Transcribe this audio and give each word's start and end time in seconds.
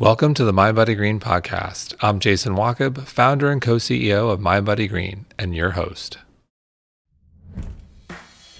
Welcome 0.00 0.32
to 0.32 0.44
the 0.44 0.52
mindbodygreen 0.52 1.20
podcast. 1.20 1.94
I'm 2.00 2.20
Jason 2.20 2.54
Wachob, 2.54 3.06
founder 3.06 3.50
and 3.50 3.60
co 3.60 3.76
CEO 3.76 4.30
of 4.30 4.40
mindbodygreen, 4.40 5.26
and 5.38 5.54
your 5.54 5.72
host. 5.72 6.16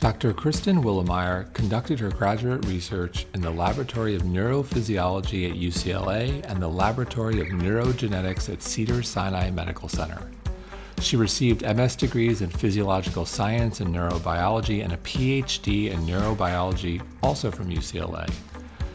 Dr. 0.01 0.35
Kristen 0.35 0.83
Willeumier 0.83 1.51
conducted 1.55 1.99
her 1.99 2.11
graduate 2.11 2.67
research 2.67 3.25
in 3.33 3.41
the 3.41 3.51
Laboratory 3.51 4.15
of 4.15 4.21
Neurophysiology 4.25 5.51
at 5.51 5.57
UCLA 5.57 6.45
and 6.45 6.61
the 6.61 6.69
Laboratory 6.69 7.41
of 7.41 7.47
Neurogenetics 7.47 8.53
at 8.53 8.61
Cedars 8.61 9.09
Sinai 9.09 9.49
Medical 9.49 9.89
Center. 9.89 10.31
She 11.01 11.17
received 11.17 11.63
MS 11.63 11.97
degrees 11.97 12.43
in 12.43 12.51
physiological 12.51 13.25
science 13.25 13.81
and 13.81 13.95
neurobiology 13.95 14.85
and 14.85 14.93
a 14.93 14.99
PhD 14.99 15.91
in 15.91 16.01
neurobiology, 16.01 17.03
also 17.23 17.51
from 17.51 17.71
UCLA. 17.71 18.31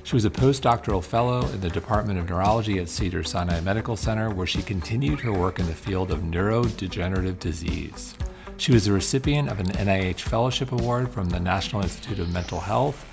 She 0.05 0.15
was 0.15 0.25
a 0.25 0.29
postdoctoral 0.29 1.03
fellow 1.03 1.47
in 1.47 1.61
the 1.61 1.69
Department 1.69 2.19
of 2.19 2.29
Neurology 2.29 2.77
at 2.77 2.89
Cedars 2.89 3.31
Sinai 3.31 3.59
Medical 3.61 3.97
Center, 3.97 4.29
where 4.29 4.45
she 4.45 4.61
continued 4.61 5.19
her 5.21 5.33
work 5.33 5.57
in 5.57 5.65
the 5.65 5.73
field 5.73 6.11
of 6.11 6.19
neurodegenerative 6.19 7.39
disease. 7.39 8.13
She 8.57 8.71
was 8.71 8.85
a 8.85 8.93
recipient 8.93 9.49
of 9.49 9.59
an 9.59 9.65
NIH 9.65 10.19
Fellowship 10.19 10.71
Award 10.71 11.09
from 11.09 11.31
the 11.31 11.39
National 11.39 11.81
Institute 11.81 12.19
of 12.19 12.31
Mental 12.31 12.59
Health 12.59 13.03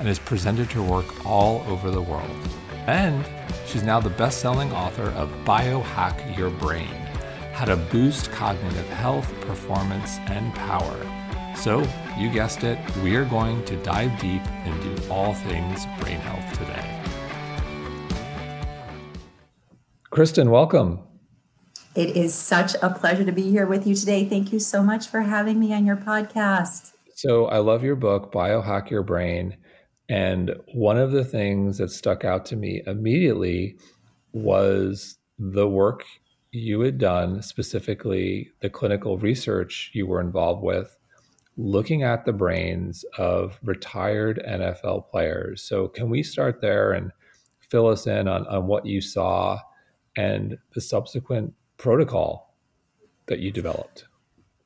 and 0.00 0.08
has 0.08 0.18
presented 0.18 0.72
her 0.72 0.82
work 0.82 1.24
all 1.24 1.62
over 1.68 1.92
the 1.92 2.02
world. 2.02 2.48
And 2.88 3.24
she's 3.68 3.84
now 3.84 4.00
the 4.00 4.10
best 4.10 4.40
selling 4.40 4.72
author 4.72 5.10
of 5.10 5.30
Biohack 5.44 6.36
Your 6.36 6.50
Brain 6.50 6.96
How 7.52 7.66
to 7.66 7.76
Boost 7.76 8.32
Cognitive 8.32 8.88
Health, 8.88 9.32
Performance, 9.42 10.18
and 10.26 10.52
Power. 10.56 11.19
So, 11.60 11.86
you 12.16 12.30
guessed 12.30 12.64
it, 12.64 12.78
we 13.02 13.14
are 13.16 13.26
going 13.26 13.62
to 13.66 13.76
dive 13.82 14.18
deep 14.18 14.40
and 14.64 14.82
do 14.82 15.12
all 15.12 15.34
things 15.34 15.84
brain 16.00 16.18
health 16.20 16.58
today. 16.58 17.02
Kristen, 20.08 20.50
welcome. 20.50 21.00
It 21.94 22.16
is 22.16 22.34
such 22.34 22.76
a 22.80 22.88
pleasure 22.88 23.26
to 23.26 23.32
be 23.32 23.50
here 23.50 23.66
with 23.66 23.86
you 23.86 23.94
today. 23.94 24.24
Thank 24.24 24.54
you 24.54 24.58
so 24.58 24.82
much 24.82 25.08
for 25.08 25.20
having 25.20 25.60
me 25.60 25.74
on 25.74 25.84
your 25.84 25.98
podcast. 25.98 26.92
So, 27.14 27.44
I 27.44 27.58
love 27.58 27.84
your 27.84 27.96
book, 27.96 28.32
Biohack 28.32 28.88
Your 28.88 29.02
Brain. 29.02 29.58
And 30.08 30.56
one 30.72 30.96
of 30.96 31.12
the 31.12 31.26
things 31.26 31.76
that 31.76 31.90
stuck 31.90 32.24
out 32.24 32.46
to 32.46 32.56
me 32.56 32.80
immediately 32.86 33.76
was 34.32 35.18
the 35.38 35.68
work 35.68 36.04
you 36.52 36.80
had 36.80 36.96
done, 36.96 37.42
specifically 37.42 38.48
the 38.62 38.70
clinical 38.70 39.18
research 39.18 39.90
you 39.92 40.06
were 40.06 40.22
involved 40.22 40.62
with 40.62 40.96
looking 41.56 42.02
at 42.02 42.24
the 42.24 42.32
brains 42.32 43.04
of 43.18 43.58
retired 43.62 44.42
NFL 44.46 45.10
players. 45.10 45.62
So, 45.62 45.88
can 45.88 46.10
we 46.10 46.22
start 46.22 46.60
there 46.60 46.92
and 46.92 47.12
fill 47.60 47.86
us 47.86 48.06
in 48.06 48.28
on, 48.28 48.46
on 48.46 48.66
what 48.66 48.86
you 48.86 49.00
saw 49.00 49.58
and 50.16 50.58
the 50.74 50.80
subsequent 50.80 51.54
protocol 51.76 52.54
that 53.26 53.38
you 53.38 53.50
developed? 53.50 54.04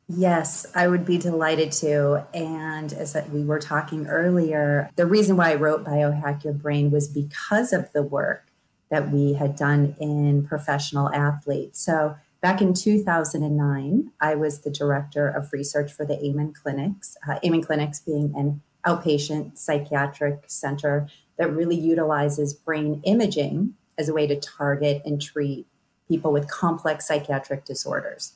Yes, 0.09 0.67
I 0.75 0.87
would 0.87 1.07
be 1.07 1.17
delighted 1.17 1.73
to. 1.73 2.27
And 2.35 2.93
as 2.93 3.17
we 3.31 3.43
were 3.43 3.59
talking 3.59 4.07
earlier, 4.07 4.91
the 4.97 5.07
reason 5.07 5.37
why 5.37 5.53
I 5.53 5.55
wrote 5.55 5.85
Biohack 5.85 6.45
Your 6.45 6.53
Brain 6.53 6.91
was 6.91 7.09
because 7.09 7.73
of 7.73 7.91
the 7.93 8.03
work 8.03 8.51
that 8.91 9.11
we 9.11 9.33
had 9.33 9.57
done 9.57 9.97
in 9.99 10.47
professional 10.47 11.13
athletes. 11.13 11.81
So 11.81 12.17
Back 12.45 12.61
in 12.61 12.75
2009, 12.75 14.11
I 14.21 14.35
was 14.35 14.61
the 14.61 14.71
director 14.71 15.27
of 15.27 15.51
research 15.51 15.91
for 15.91 16.05
the 16.05 16.23
Amen 16.23 16.53
Clinics, 16.53 17.17
uh, 17.27 17.39
Amen 17.43 17.63
Clinics 17.63 18.01
being 18.01 18.35
an 18.37 18.61
outpatient 18.85 19.57
psychiatric 19.57 20.45
center 20.47 21.09
that 21.39 21.51
really 21.51 21.75
utilizes 21.75 22.53
brain 22.53 23.01
imaging 23.05 23.73
as 23.97 24.11
a 24.11 24.13
way 24.13 24.27
to 24.27 24.39
target 24.39 25.01
and 25.07 25.23
treat 25.23 25.67
people 26.07 26.33
with 26.35 26.47
complex 26.51 27.09
psychiatric 27.09 27.65
disorders. 27.65 28.35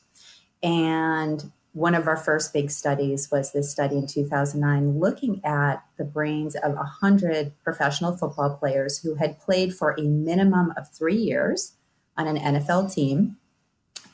And 0.63 1.53
one 1.75 1.95
of 1.95 2.09
our 2.09 2.17
first 2.17 2.55
big 2.55 2.71
studies 2.71 3.31
was 3.31 3.53
this 3.53 3.71
study 3.71 3.99
in 3.99 4.07
2009 4.07 4.99
looking 4.99 5.45
at 5.45 5.85
the 5.99 6.05
brains 6.05 6.55
of 6.55 6.73
100 6.77 7.53
professional 7.63 8.17
football 8.17 8.57
players 8.57 9.03
who 9.03 9.17
had 9.17 9.39
played 9.39 9.75
for 9.75 9.91
a 9.99 10.03
minimum 10.05 10.73
of 10.79 10.89
three 10.89 11.19
years 11.19 11.75
on 12.17 12.27
an 12.27 12.39
NFL 12.39 12.95
team 12.95 13.37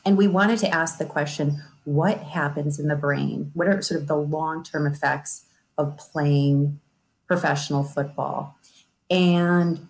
and 0.05 0.17
we 0.17 0.29
wanted 0.29 0.59
to 0.61 0.69
ask 0.69 0.99
the 0.99 1.05
question 1.05 1.63
what 1.85 2.19
happens 2.19 2.79
in 2.79 2.89
the 2.89 2.97
brain? 2.97 3.51
What 3.55 3.69
are 3.69 3.81
sort 3.83 4.01
of 4.01 4.09
the 4.09 4.17
long 4.17 4.65
term 4.65 4.87
effects 4.87 5.45
of 5.77 5.97
playing 5.99 6.81
professional 7.27 7.85
football? 7.85 8.57
And 9.11 9.89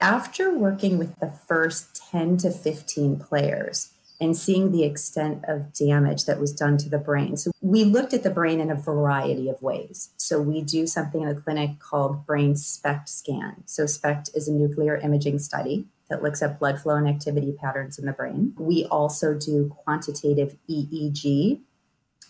after 0.00 0.56
working 0.56 0.98
with 0.98 1.18
the 1.20 1.30
first 1.30 1.96
10 2.10 2.38
to 2.38 2.50
15 2.50 3.18
players 3.20 3.92
and 4.20 4.36
seeing 4.36 4.72
the 4.72 4.82
extent 4.82 5.44
of 5.46 5.72
damage 5.72 6.24
that 6.24 6.40
was 6.40 6.52
done 6.52 6.78
to 6.78 6.88
the 6.88 6.98
brain, 6.98 7.36
so 7.36 7.50
we 7.60 7.84
looked 7.84 8.12
at 8.12 8.22
the 8.22 8.30
brain 8.30 8.60
in 8.60 8.70
a 8.70 8.74
variety 8.74 9.48
of 9.48 9.62
ways. 9.62 10.10
So 10.16 10.40
we 10.40 10.62
do 10.62 10.86
something 10.86 11.22
in 11.22 11.28
the 11.28 11.40
clinic 11.40 11.78
called 11.78 12.26
brain 12.26 12.56
SPECT 12.56 13.08
scan. 13.08 13.62
So 13.66 13.86
SPECT 13.86 14.30
is 14.34 14.48
a 14.48 14.52
nuclear 14.52 14.96
imaging 14.96 15.38
study 15.38 15.86
that 16.08 16.22
looks 16.22 16.42
at 16.42 16.58
blood 16.58 16.80
flow 16.80 16.96
and 16.96 17.08
activity 17.08 17.52
patterns 17.52 17.98
in 17.98 18.06
the 18.06 18.12
brain. 18.12 18.54
We 18.58 18.84
also 18.84 19.34
do 19.34 19.74
quantitative 19.84 20.56
EEG, 20.70 21.60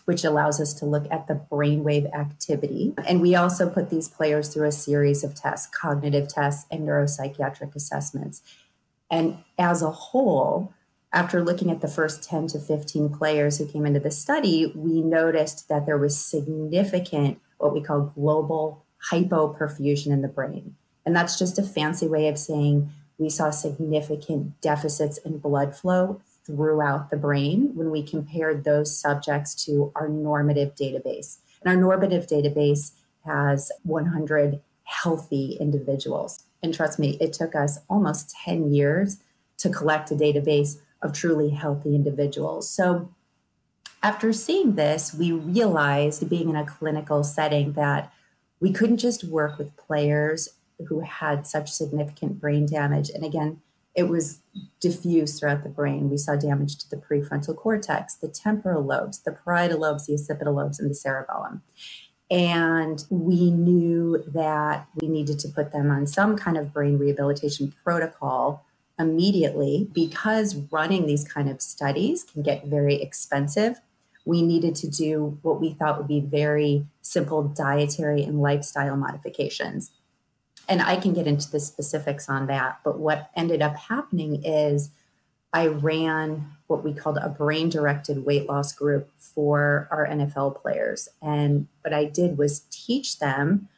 which 0.05 0.23
allows 0.23 0.59
us 0.59 0.73
to 0.75 0.85
look 0.85 1.05
at 1.11 1.27
the 1.27 1.41
brainwave 1.51 2.11
activity. 2.13 2.93
And 3.05 3.21
we 3.21 3.35
also 3.35 3.69
put 3.69 3.89
these 3.89 4.07
players 4.07 4.53
through 4.53 4.67
a 4.67 4.71
series 4.71 5.23
of 5.23 5.35
tests, 5.35 5.67
cognitive 5.67 6.27
tests, 6.27 6.65
and 6.71 6.87
neuropsychiatric 6.87 7.75
assessments. 7.75 8.41
And 9.11 9.39
as 9.59 9.81
a 9.81 9.91
whole, 9.91 10.73
after 11.13 11.43
looking 11.43 11.71
at 11.71 11.81
the 11.81 11.87
first 11.87 12.23
10 12.23 12.47
to 12.47 12.59
15 12.59 13.09
players 13.09 13.57
who 13.57 13.67
came 13.67 13.85
into 13.85 13.99
the 13.99 14.11
study, 14.11 14.71
we 14.75 15.01
noticed 15.01 15.69
that 15.69 15.85
there 15.85 15.97
was 15.97 16.17
significant, 16.17 17.39
what 17.57 17.73
we 17.73 17.81
call 17.81 18.11
global 18.15 18.85
hypoperfusion 19.11 20.07
in 20.07 20.21
the 20.21 20.27
brain. 20.27 20.75
And 21.05 21.15
that's 21.15 21.39
just 21.39 21.57
a 21.57 21.63
fancy 21.63 22.07
way 22.07 22.27
of 22.27 22.37
saying 22.37 22.91
we 23.17 23.29
saw 23.29 23.49
significant 23.49 24.59
deficits 24.61 25.17
in 25.17 25.39
blood 25.39 25.75
flow 25.75 26.21
throughout 26.45 27.09
the 27.09 27.17
brain 27.17 27.71
when 27.75 27.91
we 27.91 28.03
compared 28.03 28.63
those 28.63 28.95
subjects 28.95 29.53
to 29.65 29.91
our 29.95 30.07
normative 30.07 30.75
database. 30.75 31.37
And 31.61 31.73
our 31.73 31.79
normative 31.79 32.27
database 32.27 32.91
has 33.25 33.71
100 33.83 34.61
healthy 34.83 35.57
individuals. 35.59 36.43
And 36.63 36.73
trust 36.73 36.97
me, 36.97 37.17
it 37.19 37.33
took 37.33 37.55
us 37.55 37.79
almost 37.89 38.35
10 38.45 38.71
years 38.71 39.17
to 39.57 39.69
collect 39.69 40.11
a 40.11 40.15
database 40.15 40.79
of 41.01 41.13
truly 41.13 41.49
healthy 41.49 41.95
individuals. 41.95 42.69
So, 42.69 43.13
after 44.03 44.31
seeing 44.31 44.75
this, 44.75 45.13
we 45.13 45.31
realized 45.31 46.29
being 46.29 46.49
in 46.49 46.55
a 46.55 46.65
clinical 46.65 47.23
setting 47.23 47.73
that 47.73 48.13
we 48.59 48.71
couldn't 48.71 48.97
just 48.97 49.23
work 49.23 49.57
with 49.57 49.75
players 49.75 50.49
who 50.87 51.01
had 51.01 51.47
such 51.47 51.71
significant 51.71 52.39
brain 52.39 52.65
damage. 52.65 53.09
And 53.09 53.23
again, 53.23 53.61
it 53.95 54.07
was 54.07 54.41
diffused 54.79 55.39
throughout 55.39 55.63
the 55.63 55.69
brain. 55.69 56.09
We 56.09 56.17
saw 56.17 56.35
damage 56.35 56.77
to 56.77 56.89
the 56.89 56.97
prefrontal 56.97 57.55
cortex, 57.55 58.13
the 58.13 58.27
temporal 58.27 58.83
lobes, 58.83 59.19
the 59.19 59.31
parietal 59.31 59.79
lobes, 59.79 60.05
the 60.05 60.13
occipital 60.13 60.53
lobes, 60.53 60.79
and 60.79 60.89
the 60.89 60.95
cerebellum. 60.95 61.63
And 62.29 63.03
we 63.09 63.49
knew 63.49 64.23
that 64.27 64.87
we 65.01 65.07
needed 65.07 65.39
to 65.39 65.47
put 65.47 65.71
them 65.71 65.89
on 65.89 66.05
some 66.05 66.37
kind 66.37 66.57
of 66.57 66.73
brain 66.73 66.99
rehabilitation 66.99 67.73
protocol 67.83 68.65
immediately 68.99 69.89
because 69.93 70.55
running 70.71 71.07
these 71.07 71.23
kind 71.23 71.49
of 71.49 71.61
studies 71.61 72.23
can 72.23 72.43
get 72.43 72.65
very 72.65 73.01
expensive. 73.01 73.79
We 74.25 74.41
needed 74.41 74.75
to 74.75 74.87
do 74.89 75.39
what 75.41 75.61
we 75.61 75.73
thought 75.73 75.97
would 75.97 76.07
be 76.07 76.19
very 76.19 76.85
simple 77.01 77.43
dietary 77.43 78.23
and 78.23 78.41
lifestyle 78.41 78.97
modifications 78.97 79.91
and 80.67 80.81
I 80.81 80.97
can 80.97 81.13
get 81.13 81.27
into 81.27 81.49
the 81.49 81.59
specifics 81.59 82.29
on 82.29 82.47
that. 82.47 82.79
But 82.83 82.99
what 82.99 83.29
ended 83.35 83.61
up 83.61 83.75
happening 83.75 84.43
is 84.43 84.89
I 85.53 85.67
ran 85.67 86.51
what 86.67 86.83
we 86.83 86.93
called 86.93 87.17
a 87.17 87.29
brain 87.29 87.69
directed 87.69 88.25
weight 88.25 88.49
loss 88.49 88.73
group 88.73 89.09
for 89.17 89.87
our 89.89 90.05
NFL 90.05 90.61
players. 90.61 91.07
And 91.21 91.67
what 91.81 91.93
I 91.93 92.05
did 92.05 92.37
was 92.37 92.65
teach 92.69 93.19
them 93.19 93.69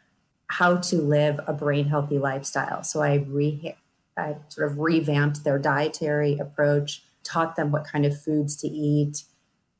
how 0.47 0.77
to 0.77 0.95
live 0.95 1.39
a 1.45 1.53
brain 1.53 1.85
healthy 1.85 2.17
lifestyle. 2.17 2.83
So 2.83 3.01
I, 3.01 3.25
re- 3.27 3.75
I 4.17 4.37
sort 4.47 4.71
of 4.71 4.79
revamped 4.79 5.43
their 5.43 5.59
dietary 5.59 6.39
approach, 6.39 7.03
taught 7.23 7.55
them 7.55 7.71
what 7.71 7.85
kind 7.85 8.05
of 8.05 8.19
foods 8.19 8.55
to 8.57 8.67
eat, 8.67 9.25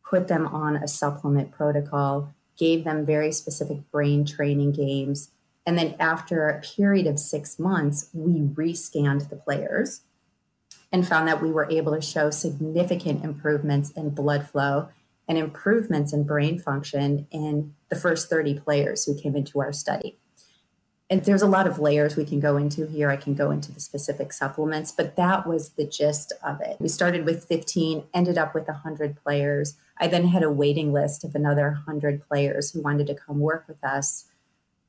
put 0.08 0.28
them 0.28 0.46
on 0.46 0.76
a 0.76 0.88
supplement 0.88 1.52
protocol, 1.52 2.34
gave 2.56 2.84
them 2.84 3.04
very 3.04 3.32
specific 3.32 3.90
brain 3.90 4.26
training 4.26 4.74
games 4.74 5.32
and 5.70 5.78
then 5.78 5.94
after 6.00 6.50
a 6.50 6.62
period 6.62 7.06
of 7.06 7.20
six 7.20 7.60
months, 7.60 8.10
we 8.12 8.40
rescanned 8.40 9.30
the 9.30 9.36
players 9.36 10.02
and 10.92 11.08
found 11.08 11.28
that 11.28 11.44
we 11.44 11.52
were 11.52 11.70
able 11.70 11.94
to 11.94 12.02
show 12.02 12.32
significant 12.32 13.24
improvements 13.24 13.92
in 13.92 14.10
blood 14.10 14.50
flow 14.50 14.90
and 15.28 15.38
improvements 15.38 16.12
in 16.12 16.24
brain 16.24 16.58
function 16.58 17.28
in 17.30 17.76
the 17.90 17.96
first 17.96 18.32
30 18.32 18.56
players 18.62 19.06
who 19.06 19.14
came 19.14 19.36
into 19.36 19.60
our 19.60 19.72
study. 19.72 20.18
and 21.08 21.24
there's 21.26 21.44
a 21.44 21.48
lot 21.48 21.68
of 21.68 21.78
layers 21.78 22.16
we 22.16 22.26
can 22.26 22.40
go 22.40 22.58
into 22.58 22.88
here. 22.88 23.12
I 23.12 23.16
can 23.16 23.36
go 23.36 23.52
into 23.52 23.72
the 23.72 23.80
specific 23.80 24.34
supplements, 24.34 24.92
but 24.92 25.16
that 25.18 25.46
was 25.46 25.74
the 25.74 25.86
gist 25.86 26.34
of 26.44 26.62
it. 26.62 26.78
We 26.80 26.88
started 26.88 27.28
with 27.28 27.46
15, 27.46 28.06
ended 28.12 28.40
up 28.40 28.56
with 28.56 28.68
100 28.68 29.22
players. 29.24 29.78
I 30.00 30.08
then 30.08 30.30
had 30.30 30.42
a 30.42 30.50
waiting 30.50 30.92
list 30.92 31.24
of 31.24 31.36
another 31.36 31.70
100 31.86 32.28
players 32.28 32.72
who 32.72 32.82
wanted 32.82 33.06
to 33.06 33.14
come 33.14 33.40
work 33.40 33.68
with 33.68 33.84
us. 33.84 34.26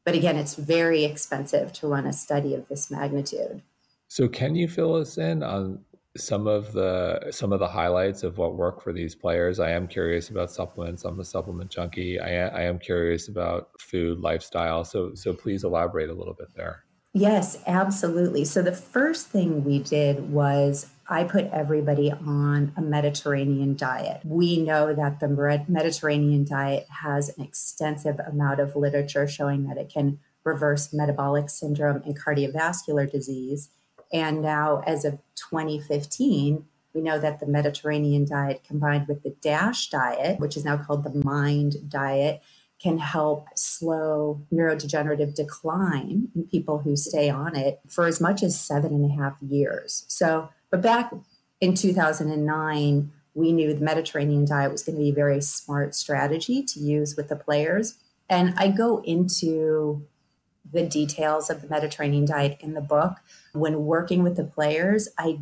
But 0.05 0.14
again, 0.14 0.37
it's 0.37 0.55
very 0.55 1.05
expensive 1.05 1.73
to 1.75 1.87
run 1.87 2.06
a 2.06 2.12
study 2.12 2.55
of 2.55 2.69
this 2.69 2.91
magnitude. 2.91 3.62
So, 4.08 4.29
can 4.29 4.56
you 4.56 4.67
fill 4.67 4.94
us 4.97 5.19
in 5.19 5.43
on 5.43 5.85
some 6.17 6.47
of 6.47 6.73
the 6.73 7.31
some 7.31 7.52
of 7.52 7.61
the 7.61 7.69
highlights 7.69 8.23
of 8.23 8.38
what 8.38 8.56
work 8.56 8.82
for 8.82 8.93
these 8.93 9.14
players. 9.14 9.61
I 9.61 9.70
am 9.70 9.87
curious 9.87 10.29
about 10.29 10.50
supplements. 10.50 11.05
I'm 11.05 11.20
a 11.20 11.25
supplement 11.25 11.70
junkie. 11.70 12.19
I 12.19 12.31
am, 12.31 12.55
I 12.55 12.62
am 12.62 12.79
curious 12.79 13.29
about 13.29 13.69
food, 13.79 14.19
lifestyle. 14.20 14.85
So 14.85 15.14
so 15.14 15.32
please 15.32 15.62
elaborate 15.62 16.11
a 16.11 16.14
little 16.14 16.35
bit 16.35 16.49
there. 16.56 16.85
Yes, 17.12 17.58
absolutely. 17.67 18.44
So 18.44 18.62
the 18.62 18.73
first 18.73 19.29
thing 19.29 19.64
we 19.64 19.81
did 19.81 20.32
was 20.32 20.87
I 21.10 21.24
put 21.24 21.46
everybody 21.52 22.12
on 22.12 22.72
a 22.76 22.80
Mediterranean 22.80 23.74
diet. 23.74 24.20
We 24.24 24.62
know 24.62 24.94
that 24.94 25.18
the 25.18 25.64
Mediterranean 25.68 26.44
diet 26.44 26.86
has 27.02 27.36
an 27.36 27.44
extensive 27.44 28.20
amount 28.20 28.60
of 28.60 28.76
literature 28.76 29.26
showing 29.26 29.64
that 29.64 29.76
it 29.76 29.92
can 29.92 30.20
reverse 30.44 30.92
metabolic 30.92 31.50
syndrome 31.50 32.00
and 32.04 32.16
cardiovascular 32.16 33.10
disease. 33.10 33.70
And 34.12 34.40
now, 34.40 34.82
as 34.86 35.04
of 35.04 35.18
2015, 35.34 36.64
we 36.94 37.00
know 37.00 37.18
that 37.18 37.40
the 37.40 37.46
Mediterranean 37.46 38.24
diet 38.24 38.62
combined 38.62 39.08
with 39.08 39.24
the 39.24 39.34
DASH 39.42 39.90
diet, 39.90 40.38
which 40.38 40.56
is 40.56 40.64
now 40.64 40.76
called 40.76 41.02
the 41.02 41.24
MIND 41.24 41.90
diet, 41.90 42.40
can 42.82 42.98
help 42.98 43.46
slow 43.54 44.40
neurodegenerative 44.52 45.34
decline 45.34 46.28
in 46.34 46.44
people 46.44 46.78
who 46.78 46.96
stay 46.96 47.28
on 47.28 47.54
it 47.54 47.80
for 47.86 48.06
as 48.06 48.20
much 48.20 48.42
as 48.42 48.58
seven 48.58 48.92
and 48.92 49.10
a 49.10 49.14
half 49.14 49.36
years. 49.42 50.04
So, 50.08 50.48
but 50.70 50.80
back 50.80 51.12
in 51.60 51.74
2009, 51.74 53.12
we 53.34 53.52
knew 53.52 53.74
the 53.74 53.84
Mediterranean 53.84 54.46
diet 54.46 54.72
was 54.72 54.82
going 54.82 54.96
to 54.96 55.02
be 55.02 55.10
a 55.10 55.14
very 55.14 55.40
smart 55.40 55.94
strategy 55.94 56.62
to 56.62 56.80
use 56.80 57.16
with 57.16 57.28
the 57.28 57.36
players. 57.36 57.98
And 58.28 58.54
I 58.56 58.68
go 58.68 59.02
into 59.02 60.06
the 60.72 60.86
details 60.86 61.50
of 61.50 61.62
the 61.62 61.68
Mediterranean 61.68 62.24
diet 62.24 62.56
in 62.60 62.74
the 62.74 62.80
book. 62.80 63.18
When 63.52 63.84
working 63.84 64.22
with 64.22 64.36
the 64.36 64.44
players, 64.44 65.08
I 65.18 65.40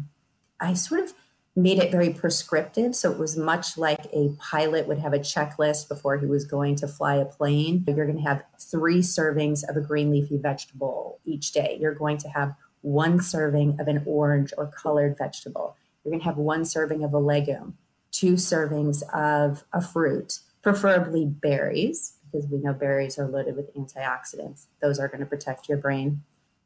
I 0.60 0.74
sort 0.74 1.00
of 1.00 1.14
made 1.58 1.78
it 1.78 1.90
very 1.90 2.10
prescriptive. 2.10 2.94
So 2.94 3.10
it 3.10 3.18
was 3.18 3.36
much 3.36 3.76
like 3.76 4.06
a 4.12 4.30
pilot 4.38 4.86
would 4.86 4.98
have 4.98 5.12
a 5.12 5.18
checklist 5.18 5.88
before 5.88 6.16
he 6.16 6.26
was 6.26 6.44
going 6.44 6.76
to 6.76 6.86
fly 6.86 7.16
a 7.16 7.24
plane. 7.24 7.84
You're 7.86 8.06
going 8.06 8.16
to 8.16 8.28
have 8.28 8.44
three 8.58 9.00
servings 9.00 9.68
of 9.68 9.76
a 9.76 9.80
green 9.80 10.10
leafy 10.10 10.38
vegetable 10.38 11.18
each 11.24 11.50
day. 11.52 11.76
You're 11.80 11.94
going 11.94 12.18
to 12.18 12.28
have 12.28 12.54
one 12.82 13.20
serving 13.20 13.80
of 13.80 13.88
an 13.88 14.02
orange 14.06 14.52
or 14.56 14.68
colored 14.68 15.18
vegetable. 15.18 15.76
You're 16.04 16.12
going 16.12 16.20
to 16.20 16.26
have 16.26 16.36
one 16.36 16.64
serving 16.64 17.02
of 17.02 17.12
a 17.12 17.18
legume, 17.18 17.76
two 18.12 18.34
servings 18.34 19.02
of 19.12 19.64
a 19.72 19.82
fruit, 19.82 20.40
preferably 20.62 21.26
berries, 21.26 22.14
because 22.30 22.46
we 22.48 22.58
know 22.58 22.72
berries 22.72 23.18
are 23.18 23.26
loaded 23.26 23.56
with 23.56 23.74
antioxidants. 23.74 24.66
Those 24.80 25.00
are 25.00 25.08
going 25.08 25.20
to 25.20 25.26
protect 25.26 25.68
your 25.68 25.78
brain. 25.78 26.22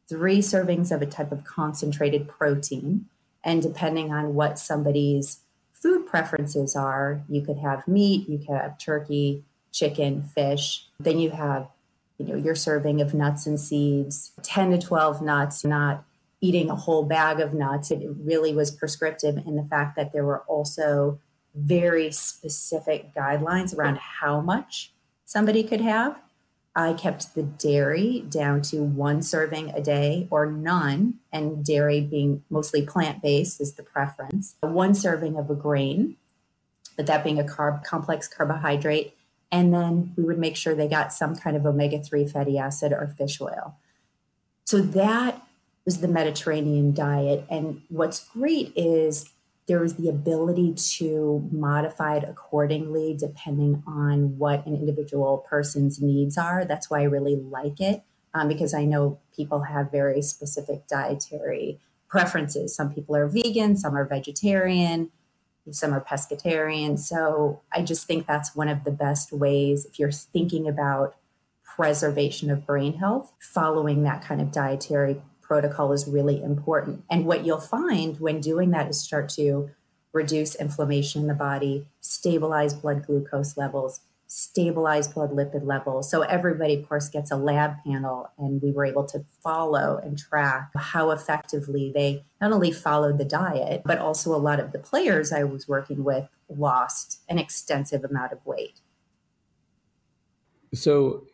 Three 0.06 0.40
servings 0.40 0.92
of 0.92 1.00
a 1.00 1.06
type 1.06 1.32
of 1.32 1.44
concentrated 1.44 2.28
protein. 2.28 3.06
And 3.44 3.62
depending 3.62 4.12
on 4.12 4.34
what 4.34 4.58
somebody's 4.58 5.40
food 5.72 6.06
preferences 6.06 6.76
are, 6.76 7.22
you 7.28 7.42
could 7.42 7.58
have 7.58 7.88
meat, 7.88 8.28
you 8.28 8.38
could 8.38 8.56
have 8.56 8.78
turkey, 8.78 9.44
chicken, 9.72 10.22
fish. 10.22 10.86
Then 11.00 11.18
you 11.18 11.30
have, 11.30 11.68
you 12.18 12.26
know, 12.26 12.36
your 12.36 12.54
serving 12.54 13.00
of 13.00 13.14
nuts 13.14 13.46
and 13.46 13.58
seeds, 13.58 14.32
10 14.42 14.70
to 14.72 14.78
12 14.78 15.22
nuts, 15.22 15.64
not 15.64 16.04
eating 16.40 16.70
a 16.70 16.76
whole 16.76 17.04
bag 17.04 17.40
of 17.40 17.54
nuts. 17.54 17.90
It 17.90 18.08
really 18.20 18.54
was 18.54 18.70
prescriptive 18.70 19.38
in 19.38 19.56
the 19.56 19.64
fact 19.64 19.96
that 19.96 20.12
there 20.12 20.24
were 20.24 20.40
also 20.40 21.18
very 21.54 22.10
specific 22.10 23.14
guidelines 23.14 23.76
around 23.76 23.98
how 23.98 24.40
much 24.40 24.92
somebody 25.24 25.62
could 25.62 25.80
have. 25.80 26.18
I 26.74 26.94
kept 26.94 27.34
the 27.34 27.42
dairy 27.42 28.24
down 28.28 28.62
to 28.62 28.82
one 28.82 29.22
serving 29.22 29.70
a 29.70 29.82
day 29.82 30.26
or 30.30 30.46
none, 30.46 31.18
and 31.30 31.64
dairy 31.64 32.00
being 32.00 32.44
mostly 32.48 32.86
plant 32.86 33.22
based 33.22 33.60
is 33.60 33.74
the 33.74 33.82
preference. 33.82 34.56
One 34.60 34.94
serving 34.94 35.36
of 35.36 35.50
a 35.50 35.54
grain, 35.54 36.16
but 36.96 37.06
that 37.06 37.24
being 37.24 37.38
a 37.38 37.44
carb 37.44 37.84
complex 37.84 38.26
carbohydrate. 38.26 39.14
And 39.50 39.74
then 39.74 40.14
we 40.16 40.24
would 40.24 40.38
make 40.38 40.56
sure 40.56 40.74
they 40.74 40.88
got 40.88 41.12
some 41.12 41.36
kind 41.36 41.56
of 41.56 41.66
omega 41.66 42.02
3 42.02 42.26
fatty 42.26 42.56
acid 42.56 42.92
or 42.92 43.14
fish 43.18 43.38
oil. 43.38 43.76
So 44.64 44.78
that 44.80 45.42
was 45.84 46.00
the 46.00 46.08
Mediterranean 46.08 46.94
diet. 46.94 47.44
And 47.50 47.82
what's 47.90 48.28
great 48.28 48.72
is 48.74 49.31
there 49.68 49.84
is 49.84 49.94
the 49.94 50.08
ability 50.08 50.74
to 50.74 51.48
modify 51.52 52.16
it 52.16 52.24
accordingly 52.28 53.16
depending 53.18 53.82
on 53.86 54.36
what 54.38 54.66
an 54.66 54.74
individual 54.74 55.46
person's 55.48 56.00
needs 56.00 56.36
are. 56.36 56.64
That's 56.64 56.90
why 56.90 57.00
I 57.00 57.04
really 57.04 57.36
like 57.36 57.80
it 57.80 58.02
um, 58.34 58.48
because 58.48 58.74
I 58.74 58.84
know 58.84 59.20
people 59.36 59.62
have 59.62 59.90
very 59.90 60.20
specific 60.22 60.86
dietary 60.88 61.80
preferences. 62.08 62.74
Some 62.74 62.92
people 62.92 63.16
are 63.16 63.28
vegan, 63.28 63.76
some 63.76 63.96
are 63.96 64.04
vegetarian, 64.04 65.10
some 65.70 65.94
are 65.94 66.00
pescatarian. 66.00 66.98
So 66.98 67.62
I 67.72 67.82
just 67.82 68.06
think 68.06 68.26
that's 68.26 68.56
one 68.56 68.68
of 68.68 68.84
the 68.84 68.90
best 68.90 69.32
ways 69.32 69.86
if 69.86 69.98
you're 69.98 70.10
thinking 70.10 70.68
about 70.68 71.14
preservation 71.64 72.50
of 72.50 72.66
brain 72.66 72.94
health, 72.98 73.32
following 73.40 74.02
that 74.02 74.22
kind 74.22 74.40
of 74.40 74.50
dietary 74.50 75.22
protocol 75.52 75.92
is 75.92 76.08
really 76.08 76.42
important. 76.42 77.04
And 77.10 77.26
what 77.26 77.44
you'll 77.44 77.60
find 77.60 78.18
when 78.18 78.40
doing 78.40 78.70
that 78.70 78.88
is 78.88 78.98
start 78.98 79.28
to 79.36 79.68
reduce 80.14 80.54
inflammation 80.54 81.20
in 81.20 81.28
the 81.28 81.34
body, 81.34 81.86
stabilize 82.00 82.72
blood 82.72 83.04
glucose 83.04 83.58
levels, 83.58 84.00
stabilize 84.26 85.08
blood 85.08 85.32
lipid 85.32 85.66
levels. 85.66 86.10
So 86.10 86.22
everybody, 86.22 86.76
of 86.76 86.88
course, 86.88 87.10
gets 87.10 87.30
a 87.30 87.36
lab 87.36 87.74
panel, 87.84 88.30
and 88.38 88.62
we 88.62 88.72
were 88.72 88.86
able 88.86 89.04
to 89.08 89.26
follow 89.44 90.00
and 90.02 90.18
track 90.18 90.70
how 90.74 91.10
effectively 91.10 91.92
they 91.94 92.24
not 92.40 92.50
only 92.50 92.72
followed 92.72 93.18
the 93.18 93.26
diet, 93.26 93.82
but 93.84 93.98
also 93.98 94.34
a 94.34 94.40
lot 94.40 94.58
of 94.58 94.72
the 94.72 94.78
players 94.78 95.34
I 95.34 95.44
was 95.44 95.68
working 95.68 96.02
with 96.02 96.30
lost 96.48 97.20
an 97.28 97.38
extensive 97.38 98.04
amount 98.04 98.32
of 98.32 98.38
weight. 98.46 98.80
So, 100.72 101.26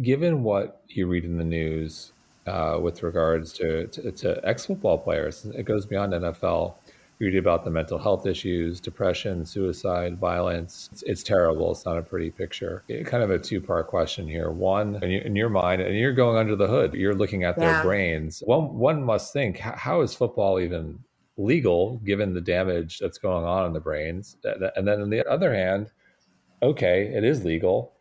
given 0.00 0.44
what 0.44 0.84
you 0.86 1.08
read 1.08 1.24
in 1.24 1.38
the 1.38 1.44
news 1.44 2.12
uh, 2.46 2.78
with 2.80 3.02
regards 3.02 3.52
to, 3.54 3.86
to, 3.88 4.12
to 4.12 4.40
ex 4.44 4.66
football 4.66 4.98
players. 4.98 5.46
It 5.46 5.64
goes 5.64 5.86
beyond 5.86 6.12
NFL. 6.12 6.74
You 7.18 7.28
read 7.28 7.36
about 7.36 7.64
the 7.64 7.70
mental 7.70 7.98
health 7.98 8.26
issues, 8.26 8.80
depression, 8.80 9.46
suicide, 9.46 10.18
violence. 10.18 10.88
It's, 10.92 11.02
it's 11.04 11.22
terrible. 11.22 11.70
It's 11.70 11.84
not 11.84 11.96
a 11.96 12.02
pretty 12.02 12.30
picture. 12.30 12.82
It, 12.88 13.06
kind 13.06 13.22
of 13.22 13.30
a 13.30 13.38
two 13.38 13.60
part 13.60 13.86
question 13.86 14.26
here. 14.26 14.50
One, 14.50 14.96
in, 14.96 15.10
in, 15.10 15.36
your 15.36 15.48
mind, 15.48 15.80
and 15.80 15.96
you're 15.96 16.12
going 16.12 16.36
under 16.36 16.56
the 16.56 16.66
hood, 16.66 16.94
you're 16.94 17.14
looking 17.14 17.44
at 17.44 17.56
yeah. 17.56 17.74
their 17.74 17.82
brains. 17.82 18.42
One, 18.44 18.76
one 18.76 19.02
must 19.02 19.32
think, 19.32 19.58
how 19.58 20.00
is 20.00 20.12
football 20.12 20.58
even 20.58 20.98
legal 21.36 21.98
given 22.04 22.34
the 22.34 22.40
damage 22.40 22.98
that's 22.98 23.18
going 23.18 23.44
on 23.44 23.66
in 23.66 23.72
the 23.72 23.80
brains? 23.80 24.36
And 24.44 24.86
then 24.86 25.00
on 25.00 25.10
the 25.10 25.24
other 25.30 25.54
hand, 25.54 25.92
okay, 26.62 27.12
it 27.14 27.22
is 27.22 27.44
legal. 27.44 27.92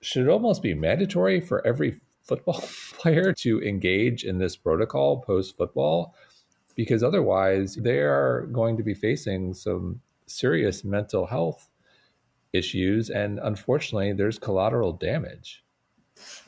Should 0.00 0.26
it 0.26 0.30
almost 0.30 0.60
be 0.62 0.74
mandatory 0.74 1.40
for 1.40 1.64
every 1.66 2.00
football 2.26 2.60
player 2.98 3.32
to 3.32 3.62
engage 3.62 4.24
in 4.24 4.38
this 4.38 4.56
protocol 4.56 5.20
post 5.20 5.56
football 5.56 6.14
because 6.74 7.02
otherwise 7.02 7.74
they 7.76 7.98
are 7.98 8.48
going 8.52 8.76
to 8.76 8.82
be 8.82 8.94
facing 8.94 9.54
some 9.54 10.00
serious 10.26 10.84
mental 10.84 11.26
health 11.26 11.68
issues 12.52 13.10
and 13.10 13.38
unfortunately 13.42 14.12
there's 14.12 14.38
collateral 14.38 14.92
damage 14.92 15.64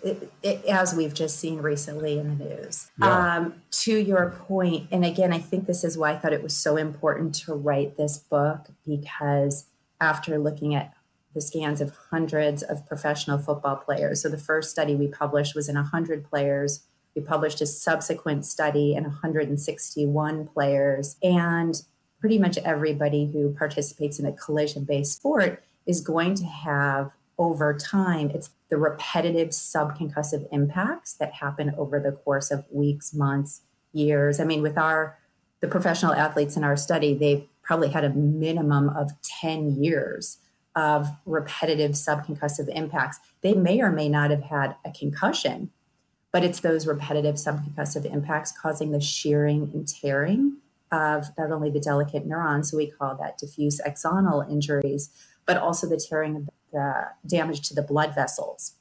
it, 0.02 0.32
it, 0.42 0.64
as 0.64 0.94
we've 0.94 1.14
just 1.14 1.38
seen 1.38 1.58
recently 1.58 2.18
in 2.18 2.38
the 2.38 2.44
news. 2.44 2.90
Yeah. 2.98 3.36
Um, 3.36 3.62
to 3.70 3.98
your 3.98 4.30
point, 4.30 4.88
and 4.90 5.04
again, 5.04 5.32
I 5.32 5.38
think 5.38 5.66
this 5.66 5.84
is 5.84 5.98
why 5.98 6.12
I 6.12 6.16
thought 6.16 6.32
it 6.32 6.42
was 6.42 6.56
so 6.56 6.76
important 6.76 7.34
to 7.46 7.54
write 7.54 7.96
this 7.96 8.18
book 8.18 8.68
because 8.86 9.66
after 10.00 10.38
looking 10.38 10.74
at 10.74 10.94
the 11.34 11.40
scans 11.40 11.80
of 11.80 11.92
hundreds 12.10 12.62
of 12.62 12.86
professional 12.86 13.38
football 13.38 13.76
players. 13.76 14.22
So 14.22 14.28
the 14.28 14.38
first 14.38 14.70
study 14.70 14.94
we 14.94 15.08
published 15.08 15.54
was 15.54 15.68
in 15.68 15.74
100 15.74 16.28
players. 16.28 16.84
We 17.14 17.22
published 17.22 17.60
a 17.60 17.66
subsequent 17.66 18.46
study 18.46 18.94
in 18.94 19.04
161 19.04 20.48
players. 20.48 21.16
And 21.22 21.80
pretty 22.20 22.38
much 22.38 22.58
everybody 22.58 23.30
who 23.32 23.54
participates 23.54 24.18
in 24.18 24.26
a 24.26 24.32
collision 24.32 24.84
based 24.84 25.16
sport 25.16 25.62
is 25.86 26.00
going 26.00 26.34
to 26.36 26.44
have 26.44 27.12
over 27.38 27.72
time, 27.72 28.30
it's 28.30 28.50
the 28.68 28.76
repetitive 28.76 29.50
subconcussive 29.50 30.46
impacts 30.50 31.14
that 31.14 31.34
happen 31.34 31.72
over 31.78 32.00
the 32.00 32.12
course 32.12 32.50
of 32.50 32.64
weeks, 32.70 33.14
months, 33.14 33.62
years. 33.92 34.40
I 34.40 34.44
mean, 34.44 34.60
with 34.60 34.76
our 34.76 35.18
the 35.60 35.68
professional 35.68 36.12
athletes 36.12 36.56
in 36.56 36.62
our 36.62 36.76
study, 36.76 37.14
they 37.14 37.48
probably 37.62 37.88
had 37.88 38.04
a 38.04 38.10
minimum 38.10 38.88
of 38.88 39.10
10 39.22 39.82
years 39.82 40.38
of 40.78 41.08
repetitive 41.26 41.90
subconcussive 41.90 42.68
impacts. 42.72 43.18
They 43.40 43.52
may 43.52 43.80
or 43.80 43.90
may 43.90 44.08
not 44.08 44.30
have 44.30 44.44
had 44.44 44.76
a 44.84 44.92
concussion, 44.92 45.70
but 46.32 46.44
it's 46.44 46.60
those 46.60 46.86
repetitive 46.86 47.34
subconcussive 47.34 48.04
impacts 48.04 48.52
causing 48.52 48.92
the 48.92 49.00
shearing 49.00 49.70
and 49.74 49.88
tearing 49.88 50.58
of 50.92 51.26
not 51.36 51.50
only 51.50 51.68
the 51.68 51.80
delicate 51.80 52.26
neurons, 52.26 52.70
so 52.70 52.76
we 52.76 52.92
call 52.92 53.16
that 53.16 53.38
diffuse 53.38 53.80
axonal 53.84 54.48
injuries, 54.48 55.10
but 55.46 55.56
also 55.56 55.88
the 55.88 55.96
tearing 55.96 56.36
of 56.36 56.48
the 56.72 57.08
damage 57.26 57.66
to 57.68 57.74
the 57.74 57.82
blood 57.82 58.14
vessels. 58.14 58.74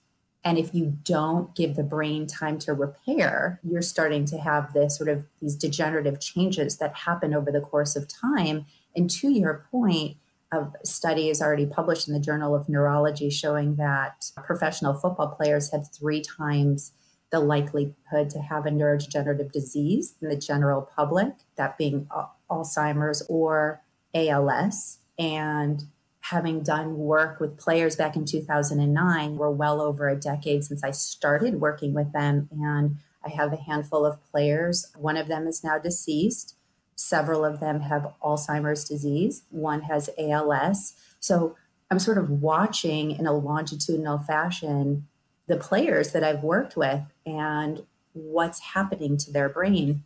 And 0.43 0.59
if 0.59 0.75
you 0.75 0.97
don't 1.03 1.55
give 1.55 1.75
the 1.75 1.83
brain 1.83 2.27
time 2.27 2.59
to 2.59 2.73
repair, 2.73 3.59
you're 3.63 3.81
starting 3.81 4.23
to 4.25 4.37
have 4.37 4.73
this 4.73 4.95
sort 4.95 5.09
of 5.09 5.25
these 5.41 5.55
degenerative 5.55 6.19
changes 6.19 6.77
that 6.77 6.93
happen 6.93 7.33
over 7.33 7.51
the 7.51 7.59
course 7.59 7.95
of 7.95 8.07
time. 8.07 8.67
And 8.95 9.09
to 9.09 9.29
your 9.29 9.65
point, 9.71 10.17
a 10.51 10.67
study 10.83 11.29
is 11.29 11.41
already 11.41 11.65
published 11.65 12.07
in 12.07 12.13
the 12.13 12.19
Journal 12.19 12.55
of 12.55 12.69
Neurology 12.69 13.29
showing 13.29 13.75
that 13.75 14.31
professional 14.45 14.93
football 14.93 15.27
players 15.27 15.71
have 15.71 15.91
three 15.91 16.21
times 16.21 16.93
the 17.31 17.39
likelihood 17.39 18.29
to 18.29 18.39
have 18.39 18.65
a 18.65 18.69
neurodegenerative 18.69 19.51
disease 19.51 20.15
in 20.21 20.29
the 20.29 20.37
general 20.37 20.89
public, 20.95 21.33
that 21.57 21.77
being 21.77 22.07
Alzheimer's 22.49 23.21
or 23.27 23.81
ALS. 24.13 24.99
And 25.19 25.83
having 26.21 26.61
done 26.61 26.97
work 26.97 27.39
with 27.39 27.57
players 27.57 27.95
back 27.95 28.15
in 28.15 28.25
2009, 28.25 29.35
we're 29.35 29.49
well 29.49 29.81
over 29.81 30.07
a 30.07 30.15
decade 30.15 30.63
since 30.63 30.83
I 30.83 30.91
started 30.91 31.59
working 31.59 31.93
with 31.93 32.13
them. 32.13 32.47
And 32.51 32.97
I 33.25 33.29
have 33.29 33.51
a 33.51 33.57
handful 33.57 34.05
of 34.05 34.23
players. 34.31 34.85
One 34.95 35.17
of 35.17 35.27
them 35.27 35.47
is 35.47 35.63
now 35.63 35.79
deceased. 35.79 36.55
Several 36.97 37.45
of 37.45 37.59
them 37.59 37.81
have 37.81 38.11
Alzheimer's 38.23 38.83
disease. 38.83 39.43
One 39.51 39.83
has 39.83 40.09
ALS. 40.17 40.93
So 41.19 41.55
I'm 41.91 41.99
sort 41.99 42.17
of 42.17 42.29
watching 42.29 43.11
in 43.11 43.27
a 43.27 43.33
longitudinal 43.33 44.17
fashion 44.17 45.07
the 45.45 45.57
players 45.57 46.11
that 46.11 46.23
I've 46.23 46.43
worked 46.43 46.75
with 46.75 47.03
and 47.25 47.83
what's 48.13 48.59
happening 48.59 49.15
to 49.17 49.31
their 49.31 49.47
brain. 49.47 50.03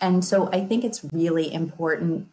And 0.00 0.24
so 0.24 0.48
I 0.52 0.64
think 0.64 0.84
it's 0.84 1.04
really 1.12 1.52
important 1.52 2.28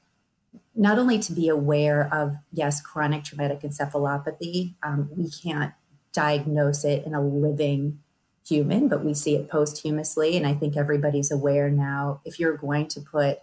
not 0.76 1.00
only 1.00 1.18
to 1.20 1.34
be 1.34 1.50
aware 1.50 2.08
of, 2.14 2.36
yes, 2.52 2.80
chronic 2.80 3.24
traumatic 3.24 3.62
encephalopathy. 3.62 4.76
Um, 4.84 5.10
we 5.16 5.30
can't 5.30 5.74
diagnose 6.14 6.86
it 6.86 7.06
in 7.06 7.16
a 7.16 7.22
living 7.22 8.00
human, 8.48 8.88
but 8.88 9.04
we 9.04 9.16
see 9.16 9.36
it 9.36 9.50
posthumously. 9.50 10.38
And 10.38 10.46
I 10.46 10.54
think 10.54 10.78
everybody's 10.78 11.32
aware 11.32 11.70
now 11.70 12.22
if 12.24 12.40
you're 12.40 12.58
going 12.58 12.88
to 12.90 13.02
put 13.02 13.40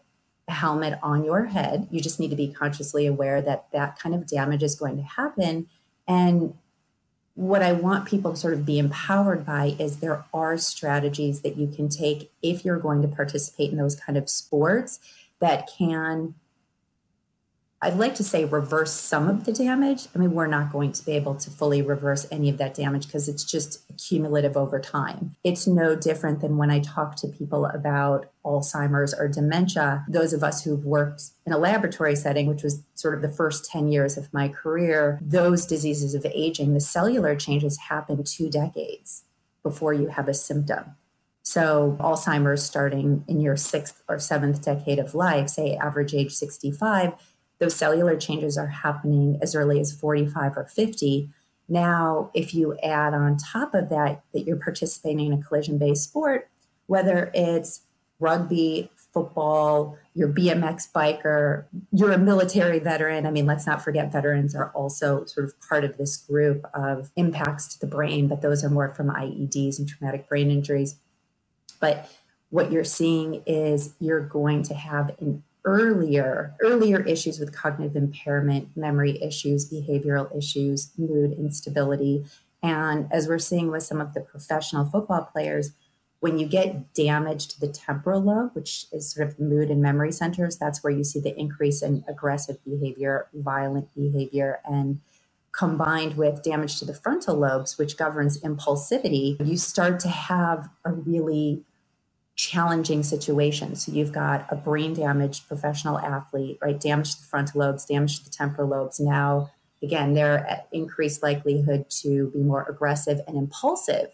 helmet 0.50 0.98
on 1.02 1.24
your 1.24 1.46
head, 1.46 1.88
you 1.90 2.00
just 2.00 2.20
need 2.20 2.30
to 2.30 2.36
be 2.36 2.48
consciously 2.48 3.06
aware 3.06 3.40
that 3.42 3.70
that 3.72 3.98
kind 3.98 4.14
of 4.14 4.26
damage 4.26 4.62
is 4.62 4.74
going 4.74 4.96
to 4.96 5.02
happen. 5.02 5.66
And 6.06 6.54
what 7.34 7.62
I 7.62 7.72
want 7.72 8.06
people 8.06 8.32
to 8.32 8.36
sort 8.36 8.54
of 8.54 8.66
be 8.66 8.78
empowered 8.78 9.46
by 9.46 9.76
is 9.78 9.98
there 9.98 10.24
are 10.34 10.58
strategies 10.58 11.40
that 11.40 11.56
you 11.56 11.68
can 11.68 11.88
take 11.88 12.30
if 12.42 12.64
you're 12.64 12.78
going 12.78 13.02
to 13.02 13.08
participate 13.08 13.70
in 13.70 13.78
those 13.78 13.96
kind 13.96 14.18
of 14.18 14.28
sports 14.28 15.00
that 15.38 15.68
can 15.78 16.34
I'd 17.82 17.96
like 17.96 18.14
to 18.16 18.24
say 18.24 18.44
reverse 18.44 18.92
some 18.92 19.26
of 19.26 19.44
the 19.44 19.52
damage. 19.52 20.08
I 20.14 20.18
mean, 20.18 20.32
we're 20.32 20.46
not 20.46 20.70
going 20.70 20.92
to 20.92 21.04
be 21.04 21.12
able 21.12 21.34
to 21.36 21.50
fully 21.50 21.80
reverse 21.80 22.26
any 22.30 22.50
of 22.50 22.58
that 22.58 22.74
damage 22.74 23.06
because 23.06 23.26
it's 23.26 23.42
just 23.42 23.82
cumulative 23.96 24.54
over 24.54 24.78
time. 24.78 25.36
It's 25.44 25.66
no 25.66 25.96
different 25.96 26.42
than 26.42 26.58
when 26.58 26.70
I 26.70 26.80
talk 26.80 27.16
to 27.16 27.28
people 27.28 27.64
about 27.64 28.30
Alzheimer's 28.44 29.14
or 29.14 29.28
dementia. 29.28 30.04
Those 30.08 30.34
of 30.34 30.44
us 30.44 30.62
who've 30.62 30.84
worked 30.84 31.22
in 31.46 31.54
a 31.54 31.58
laboratory 31.58 32.16
setting, 32.16 32.46
which 32.46 32.62
was 32.62 32.82
sort 32.94 33.14
of 33.14 33.22
the 33.22 33.34
first 33.34 33.64
10 33.70 33.88
years 33.88 34.18
of 34.18 34.32
my 34.32 34.48
career, 34.48 35.18
those 35.22 35.64
diseases 35.64 36.14
of 36.14 36.26
aging, 36.34 36.74
the 36.74 36.80
cellular 36.80 37.34
changes 37.34 37.78
happen 37.88 38.22
two 38.24 38.50
decades 38.50 39.24
before 39.62 39.94
you 39.94 40.08
have 40.08 40.28
a 40.28 40.34
symptom. 40.34 40.96
So, 41.42 41.96
Alzheimer's 41.98 42.62
starting 42.62 43.24
in 43.26 43.40
your 43.40 43.56
sixth 43.56 44.02
or 44.08 44.18
seventh 44.18 44.62
decade 44.62 44.98
of 44.98 45.14
life, 45.14 45.48
say 45.48 45.74
average 45.74 46.14
age 46.14 46.32
65 46.32 47.14
those 47.60 47.76
cellular 47.76 48.16
changes 48.16 48.58
are 48.58 48.66
happening 48.66 49.38
as 49.40 49.54
early 49.54 49.78
as 49.78 49.92
45 49.92 50.56
or 50.56 50.64
50. 50.64 51.30
Now, 51.68 52.30
if 52.34 52.54
you 52.54 52.76
add 52.82 53.14
on 53.14 53.36
top 53.36 53.74
of 53.74 53.90
that, 53.90 54.24
that 54.32 54.40
you're 54.46 54.56
participating 54.56 55.26
in 55.26 55.32
a 55.34 55.42
collision 55.42 55.78
based 55.78 56.04
sport, 56.04 56.48
whether 56.86 57.30
it's 57.32 57.82
rugby, 58.18 58.90
football, 59.12 59.96
you're 60.14 60.28
BMX 60.28 60.90
biker, 60.92 61.64
you're 61.92 62.12
a 62.12 62.18
military 62.18 62.78
veteran. 62.78 63.26
I 63.26 63.30
mean, 63.30 63.46
let's 63.46 63.66
not 63.66 63.82
forget 63.82 64.12
veterans 64.12 64.54
are 64.54 64.70
also 64.70 65.24
sort 65.24 65.46
of 65.46 65.60
part 65.60 65.84
of 65.84 65.96
this 65.96 66.16
group 66.16 66.64
of 66.74 67.10
impacts 67.16 67.68
to 67.74 67.80
the 67.80 67.86
brain, 67.86 68.28
but 68.28 68.42
those 68.42 68.64
are 68.64 68.70
more 68.70 68.92
from 68.94 69.08
IEDs 69.08 69.78
and 69.78 69.88
traumatic 69.88 70.28
brain 70.28 70.50
injuries. 70.50 70.96
But 71.78 72.10
what 72.50 72.72
you're 72.72 72.84
seeing 72.84 73.42
is 73.46 73.94
you're 74.00 74.20
going 74.20 74.62
to 74.64 74.74
have 74.74 75.12
an 75.20 75.42
earlier 75.64 76.54
earlier 76.60 77.00
issues 77.00 77.38
with 77.38 77.54
cognitive 77.54 77.96
impairment 77.96 78.76
memory 78.76 79.22
issues 79.22 79.70
behavioral 79.70 80.36
issues 80.36 80.92
mood 80.96 81.32
instability. 81.32 82.24
And 82.62 83.10
as 83.10 83.26
we're 83.26 83.38
seeing 83.38 83.70
with 83.70 83.82
some 83.82 84.00
of 84.00 84.14
the 84.14 84.20
professional 84.20 84.84
football 84.84 85.28
players 85.32 85.72
when 86.20 86.38
you 86.38 86.46
get 86.46 86.92
damage 86.92 87.48
to 87.48 87.60
the 87.60 87.68
temporal 87.68 88.20
lobe 88.20 88.50
which 88.54 88.86
is 88.92 89.10
sort 89.10 89.26
of 89.26 89.40
mood 89.40 89.70
and 89.70 89.82
memory 89.82 90.12
centers 90.12 90.56
that's 90.56 90.84
where 90.84 90.92
you 90.92 91.02
see 91.02 91.18
the 91.18 91.38
increase 91.38 91.82
in 91.82 92.04
aggressive 92.06 92.62
behavior 92.64 93.28
violent 93.34 93.92
behavior 93.94 94.60
and 94.64 95.00
combined 95.52 96.16
with 96.16 96.42
damage 96.42 96.78
to 96.78 96.84
the 96.84 96.94
frontal 96.94 97.36
lobes 97.36 97.76
which 97.76 97.96
governs 97.96 98.40
impulsivity 98.42 99.36
you 99.44 99.56
start 99.56 99.98
to 99.98 100.08
have 100.08 100.68
a 100.84 100.92
really 100.92 101.64
challenging 102.40 103.02
situations. 103.02 103.84
So 103.84 103.92
you've 103.92 104.12
got 104.12 104.46
a 104.50 104.56
brain 104.56 104.94
damaged 104.94 105.46
professional 105.46 105.98
athlete, 105.98 106.56
right? 106.62 106.80
Damage 106.80 107.16
to 107.16 107.20
the 107.20 107.26
frontal 107.26 107.60
lobes, 107.60 107.84
damage 107.84 108.18
to 108.18 108.24
the 108.24 108.30
temporal 108.30 108.66
lobes. 108.66 108.98
Now, 108.98 109.50
again, 109.82 110.14
they're 110.14 110.46
at 110.46 110.60
uh, 110.60 110.62
increased 110.72 111.22
likelihood 111.22 111.90
to 112.00 112.30
be 112.30 112.38
more 112.38 112.64
aggressive 112.66 113.20
and 113.28 113.36
impulsive 113.36 114.12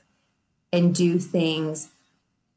and 0.73 0.93
do 0.93 1.21
things, 1.21 1.91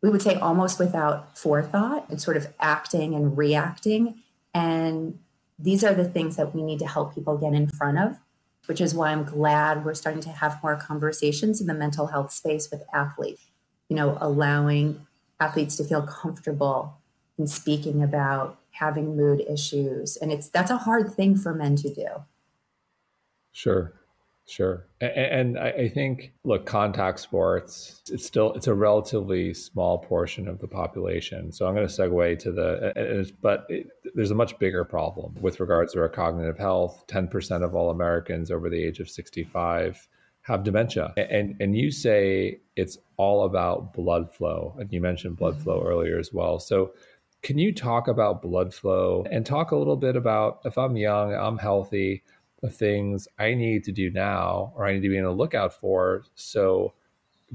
we 0.01 0.09
would 0.09 0.23
say 0.23 0.33
almost 0.35 0.79
without 0.79 1.37
forethought 1.37 2.09
and 2.09 2.19
sort 2.19 2.35
of 2.35 2.47
acting 2.59 3.13
and 3.13 3.37
reacting. 3.37 4.15
And 4.55 5.19
these 5.59 5.83
are 5.83 5.93
the 5.93 6.09
things 6.09 6.35
that 6.37 6.55
we 6.55 6.63
need 6.63 6.79
to 6.79 6.87
help 6.87 7.13
people 7.13 7.37
get 7.37 7.53
in 7.53 7.67
front 7.67 7.99
of, 7.99 8.17
which 8.65 8.81
is 8.81 8.95
why 8.95 9.11
I'm 9.11 9.23
glad 9.23 9.85
we're 9.85 9.93
starting 9.93 10.23
to 10.23 10.29
have 10.29 10.63
more 10.63 10.77
conversations 10.77 11.61
in 11.61 11.67
the 11.67 11.75
mental 11.75 12.07
health 12.07 12.31
space 12.31 12.71
with 12.71 12.81
athletes, 12.91 13.43
you 13.87 13.95
know, 13.95 14.17
allowing 14.19 15.05
athletes 15.39 15.77
to 15.77 15.83
feel 15.83 16.01
comfortable 16.01 16.97
in 17.37 17.47
speaking 17.47 18.03
about 18.03 18.59
having 18.71 19.15
mood 19.15 19.41
issues. 19.49 20.17
And 20.17 20.31
it's 20.31 20.49
that's 20.49 20.71
a 20.71 20.77
hard 20.77 21.13
thing 21.13 21.37
for 21.37 21.53
men 21.53 21.75
to 21.77 21.93
do. 21.93 22.07
Sure 23.51 23.93
sure. 24.49 24.87
And, 24.99 25.11
and 25.11 25.59
I, 25.59 25.89
think 25.89 26.33
look 26.43 26.65
contact 26.65 27.19
sports 27.19 28.01
it's 28.09 28.25
still 28.25 28.53
it's 28.53 28.67
a 28.67 28.73
relatively 28.73 29.53
small 29.53 29.99
portion 29.99 30.47
of 30.47 30.59
the 30.59 30.67
population. 30.67 31.51
So 31.51 31.67
i'm 31.67 31.75
going 31.75 31.87
to 31.87 31.93
segue 31.93 32.39
to 32.39 32.51
the 32.51 33.31
but 33.41 33.65
it, 33.69 33.87
there's 34.15 34.31
a 34.31 34.35
much 34.35 34.57
bigger 34.59 34.83
problem 34.83 35.35
with 35.39 35.59
regards 35.59 35.93
to 35.93 36.01
our 36.01 36.09
cognitive 36.09 36.57
health. 36.57 37.05
10% 37.07 37.63
of 37.63 37.75
all 37.75 37.91
americans 37.91 38.51
over 38.51 38.69
the 38.69 38.83
age 38.83 38.99
of 38.99 39.09
65 39.09 40.07
have 40.49 40.63
dementia. 40.63 41.13
And 41.15 41.55
and 41.59 41.77
you 41.77 41.91
say 41.91 42.59
it's 42.75 42.97
all 43.17 43.45
about 43.45 43.93
blood 43.93 44.33
flow. 44.33 44.75
And 44.77 44.91
you 44.91 44.99
mentioned 44.99 45.37
blood 45.37 45.55
mm-hmm. 45.55 45.63
flow 45.63 45.83
earlier 45.85 46.19
as 46.19 46.33
well. 46.33 46.59
So 46.59 46.91
can 47.41 47.57
you 47.57 47.73
talk 47.73 48.07
about 48.07 48.41
blood 48.41 48.73
flow 48.73 49.25
and 49.31 49.45
talk 49.45 49.71
a 49.71 49.75
little 49.75 49.95
bit 49.95 50.15
about 50.15 50.59
if 50.65 50.77
I'm 50.77 50.97
young, 50.97 51.33
I'm 51.33 51.57
healthy, 51.57 52.23
the 52.61 52.69
things 52.69 53.27
I 53.37 53.53
need 53.53 53.85
to 53.85 53.91
do 53.91 54.09
now 54.09 54.73
or 54.75 54.85
I 54.85 54.93
need 54.93 55.03
to 55.03 55.09
be 55.09 55.17
on 55.17 55.23
the 55.23 55.31
lookout 55.31 55.73
for. 55.73 56.23
So 56.35 56.93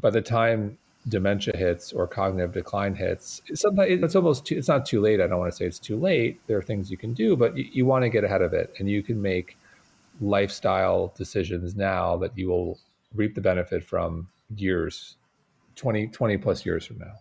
by 0.01 0.11
the 0.11 0.23
time 0.23 0.79
dementia 1.07 1.55
hits 1.55 1.93
or 1.93 2.07
cognitive 2.07 2.53
decline 2.53 2.95
hits, 2.95 3.43
sometimes 3.53 4.03
it's 4.03 4.17
almost 4.17 4.47
too, 4.47 4.57
it's 4.57 4.69
not 4.69 4.87
too 4.87 5.03
late. 5.03 5.21
I 5.21 5.27
don't 5.27 5.39
want 5.39 5.53
to 5.53 5.57
say 5.57 5.67
it's 5.67 5.79
too 5.79 5.99
late. 5.99 6.41
There 6.47 6.57
are 6.57 6.63
things 6.63 6.91
you 6.91 6.97
can 6.97 7.13
do, 7.13 7.37
but 7.37 7.57
you, 7.57 7.69
you 7.71 7.85
want 7.85 8.05
to 8.05 8.09
get 8.09 8.25
ahead 8.25 8.41
of 8.41 8.55
it 8.55 8.75
and 8.79 8.89
you 8.89 9.03
can 9.03 9.21
make 9.21 9.59
lifestyle 10.21 11.13
decisions 11.17 11.75
now 11.75 12.17
that 12.17 12.37
you 12.37 12.49
will 12.49 12.79
reap 13.15 13.35
the 13.35 13.41
benefit 13.41 13.85
from 13.85 14.29
years 14.55 15.17
20 15.77 16.09
20 16.09 16.37
plus 16.39 16.65
years 16.65 16.87
from 16.87 16.99
now? 16.99 17.15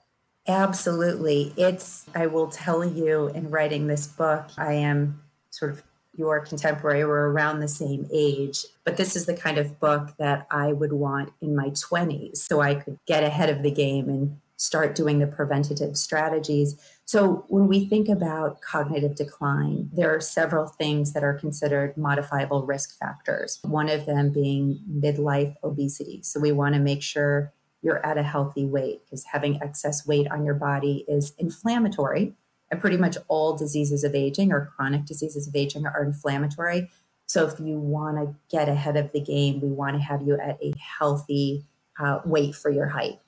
Absolutely. 0.48 1.54
It's 1.58 2.06
i 2.16 2.28
will 2.28 2.48
tell 2.48 2.84
you 2.84 3.28
in 3.30 3.50
writing 3.50 3.88
this 3.88 4.08
book 4.08 4.46
i 4.58 4.74
am 4.74 5.22
sort 5.50 5.72
of 5.72 5.84
your 6.16 6.40
contemporary 6.40 7.04
we're 7.04 7.30
around 7.30 7.60
the 7.60 7.68
same 7.68 8.08
age 8.14 8.66
but 8.84 8.98
this 8.98 9.16
is 9.16 9.26
the 9.26 9.34
kind 9.34 9.58
of 9.58 9.80
book 9.80 10.14
that 10.20 10.46
i 10.52 10.72
would 10.72 10.94
want 10.94 11.32
in 11.42 11.56
my 11.56 11.70
20s 11.70 12.38
so 12.38 12.62
i 12.62 12.76
could 12.76 13.00
get 13.08 13.24
ahead 13.24 13.50
of 13.50 13.64
the 13.64 13.72
game 13.72 14.10
and 14.10 14.40
start 14.64 14.96
doing 14.96 15.20
the 15.20 15.28
preventative 15.28 15.98
strategies 15.98 16.76
so, 17.06 17.46
when 17.50 17.68
we 17.68 17.86
think 17.86 18.08
about 18.08 18.62
cognitive 18.62 19.16
decline, 19.16 19.90
there 19.92 20.16
are 20.16 20.22
several 20.22 20.68
things 20.68 21.14
that 21.14 21.24
are 21.24 21.34
considered 21.34 21.98
modifiable 21.98 22.66
risk 22.66 22.98
factors, 22.98 23.60
one 23.62 23.90
of 23.90 24.06
them 24.06 24.32
being 24.32 24.80
midlife 24.90 25.54
obesity. 25.64 26.22
So, 26.24 26.40
we 26.40 26.54
want 26.54 26.76
to 26.76 26.80
make 26.80 27.04
sure 27.04 27.54
you're 27.82 28.04
at 28.06 28.18
a 28.18 28.24
healthy 28.24 28.66
weight 28.66 29.02
because 29.06 29.26
having 29.26 29.62
excess 29.62 30.08
weight 30.08 30.32
on 30.32 30.46
your 30.46 30.54
body 30.54 31.04
is 31.08 31.34
inflammatory. 31.38 32.34
And 32.72 32.80
pretty 32.80 32.98
much 32.98 33.18
all 33.28 33.56
diseases 33.56 34.04
of 34.04 34.16
aging 34.16 34.52
or 34.52 34.66
chronic 34.66 35.06
diseases 35.06 35.48
of 35.48 35.56
aging 35.56 35.86
are 35.86 36.04
inflammatory. 36.04 36.90
So 37.26 37.46
if 37.46 37.60
you 37.60 37.78
want 37.78 38.18
to 38.18 38.36
get 38.50 38.70
ahead 38.70 38.96
of 38.96 39.12
the 39.12 39.20
game, 39.20 39.60
we 39.60 39.68
want 39.68 39.98
to 39.98 40.02
have 40.02 40.22
you 40.24 40.40
at 40.40 40.58
a 40.62 40.74
healthy 40.80 41.66
uh, 42.00 42.22
weight 42.26 42.56
for 42.56 42.72
your 42.72 42.88
height. 42.88 43.20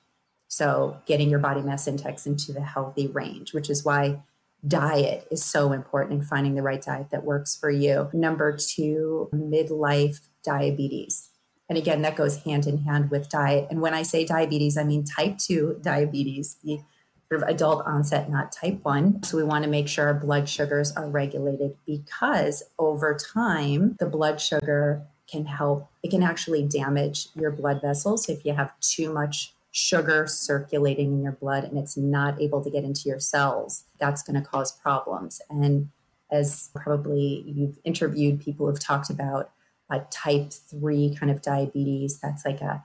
So 0.56 0.96
getting 1.04 1.28
your 1.28 1.38
body 1.38 1.60
mass 1.60 1.86
index 1.86 2.26
into 2.26 2.50
the 2.50 2.62
healthy 2.62 3.08
range, 3.08 3.52
which 3.52 3.68
is 3.68 3.84
why 3.84 4.22
diet 4.66 5.28
is 5.30 5.44
so 5.44 5.72
important 5.72 6.14
and 6.14 6.26
finding 6.26 6.54
the 6.54 6.62
right 6.62 6.80
diet 6.80 7.10
that 7.10 7.24
works 7.24 7.54
for 7.54 7.70
you. 7.70 8.08
Number 8.14 8.56
two, 8.56 9.28
midlife 9.34 10.20
diabetes. 10.42 11.28
And 11.68 11.76
again, 11.76 12.00
that 12.00 12.16
goes 12.16 12.38
hand 12.44 12.66
in 12.66 12.84
hand 12.84 13.10
with 13.10 13.28
diet. 13.28 13.66
And 13.68 13.82
when 13.82 13.92
I 13.92 14.02
say 14.02 14.24
diabetes, 14.24 14.78
I 14.78 14.84
mean 14.84 15.04
type 15.04 15.36
2 15.36 15.80
diabetes, 15.82 16.56
the 16.64 16.80
sort 17.28 17.42
of 17.42 17.48
adult 17.50 17.84
onset, 17.84 18.30
not 18.30 18.50
type 18.50 18.82
1. 18.82 19.24
So 19.24 19.36
we 19.36 19.44
want 19.44 19.64
to 19.64 19.70
make 19.70 19.88
sure 19.88 20.06
our 20.06 20.14
blood 20.14 20.48
sugars 20.48 20.90
are 20.92 21.06
regulated 21.06 21.76
because 21.84 22.62
over 22.78 23.14
time, 23.14 23.96
the 23.98 24.06
blood 24.06 24.40
sugar 24.40 25.02
can 25.30 25.44
help, 25.44 25.90
it 26.02 26.10
can 26.10 26.22
actually 26.22 26.62
damage 26.62 27.28
your 27.34 27.50
blood 27.50 27.82
vessels. 27.82 28.26
If 28.30 28.46
you 28.46 28.54
have 28.54 28.72
too 28.80 29.12
much 29.12 29.52
sugar 29.78 30.26
circulating 30.26 31.12
in 31.12 31.22
your 31.22 31.32
blood 31.32 31.62
and 31.62 31.76
it's 31.76 31.98
not 31.98 32.40
able 32.40 32.64
to 32.64 32.70
get 32.70 32.82
into 32.82 33.10
your 33.10 33.20
cells, 33.20 33.84
that's 34.00 34.22
going 34.22 34.40
to 34.42 34.48
cause 34.48 34.72
problems. 34.72 35.42
And 35.50 35.90
as 36.32 36.70
probably 36.74 37.44
you've 37.46 37.78
interviewed 37.84 38.40
people 38.40 38.66
who've 38.66 38.80
talked 38.80 39.10
about 39.10 39.50
a 39.90 40.00
type 40.10 40.50
3 40.50 41.14
kind 41.20 41.30
of 41.30 41.42
diabetes, 41.42 42.18
that's 42.18 42.46
like 42.46 42.62
a 42.62 42.82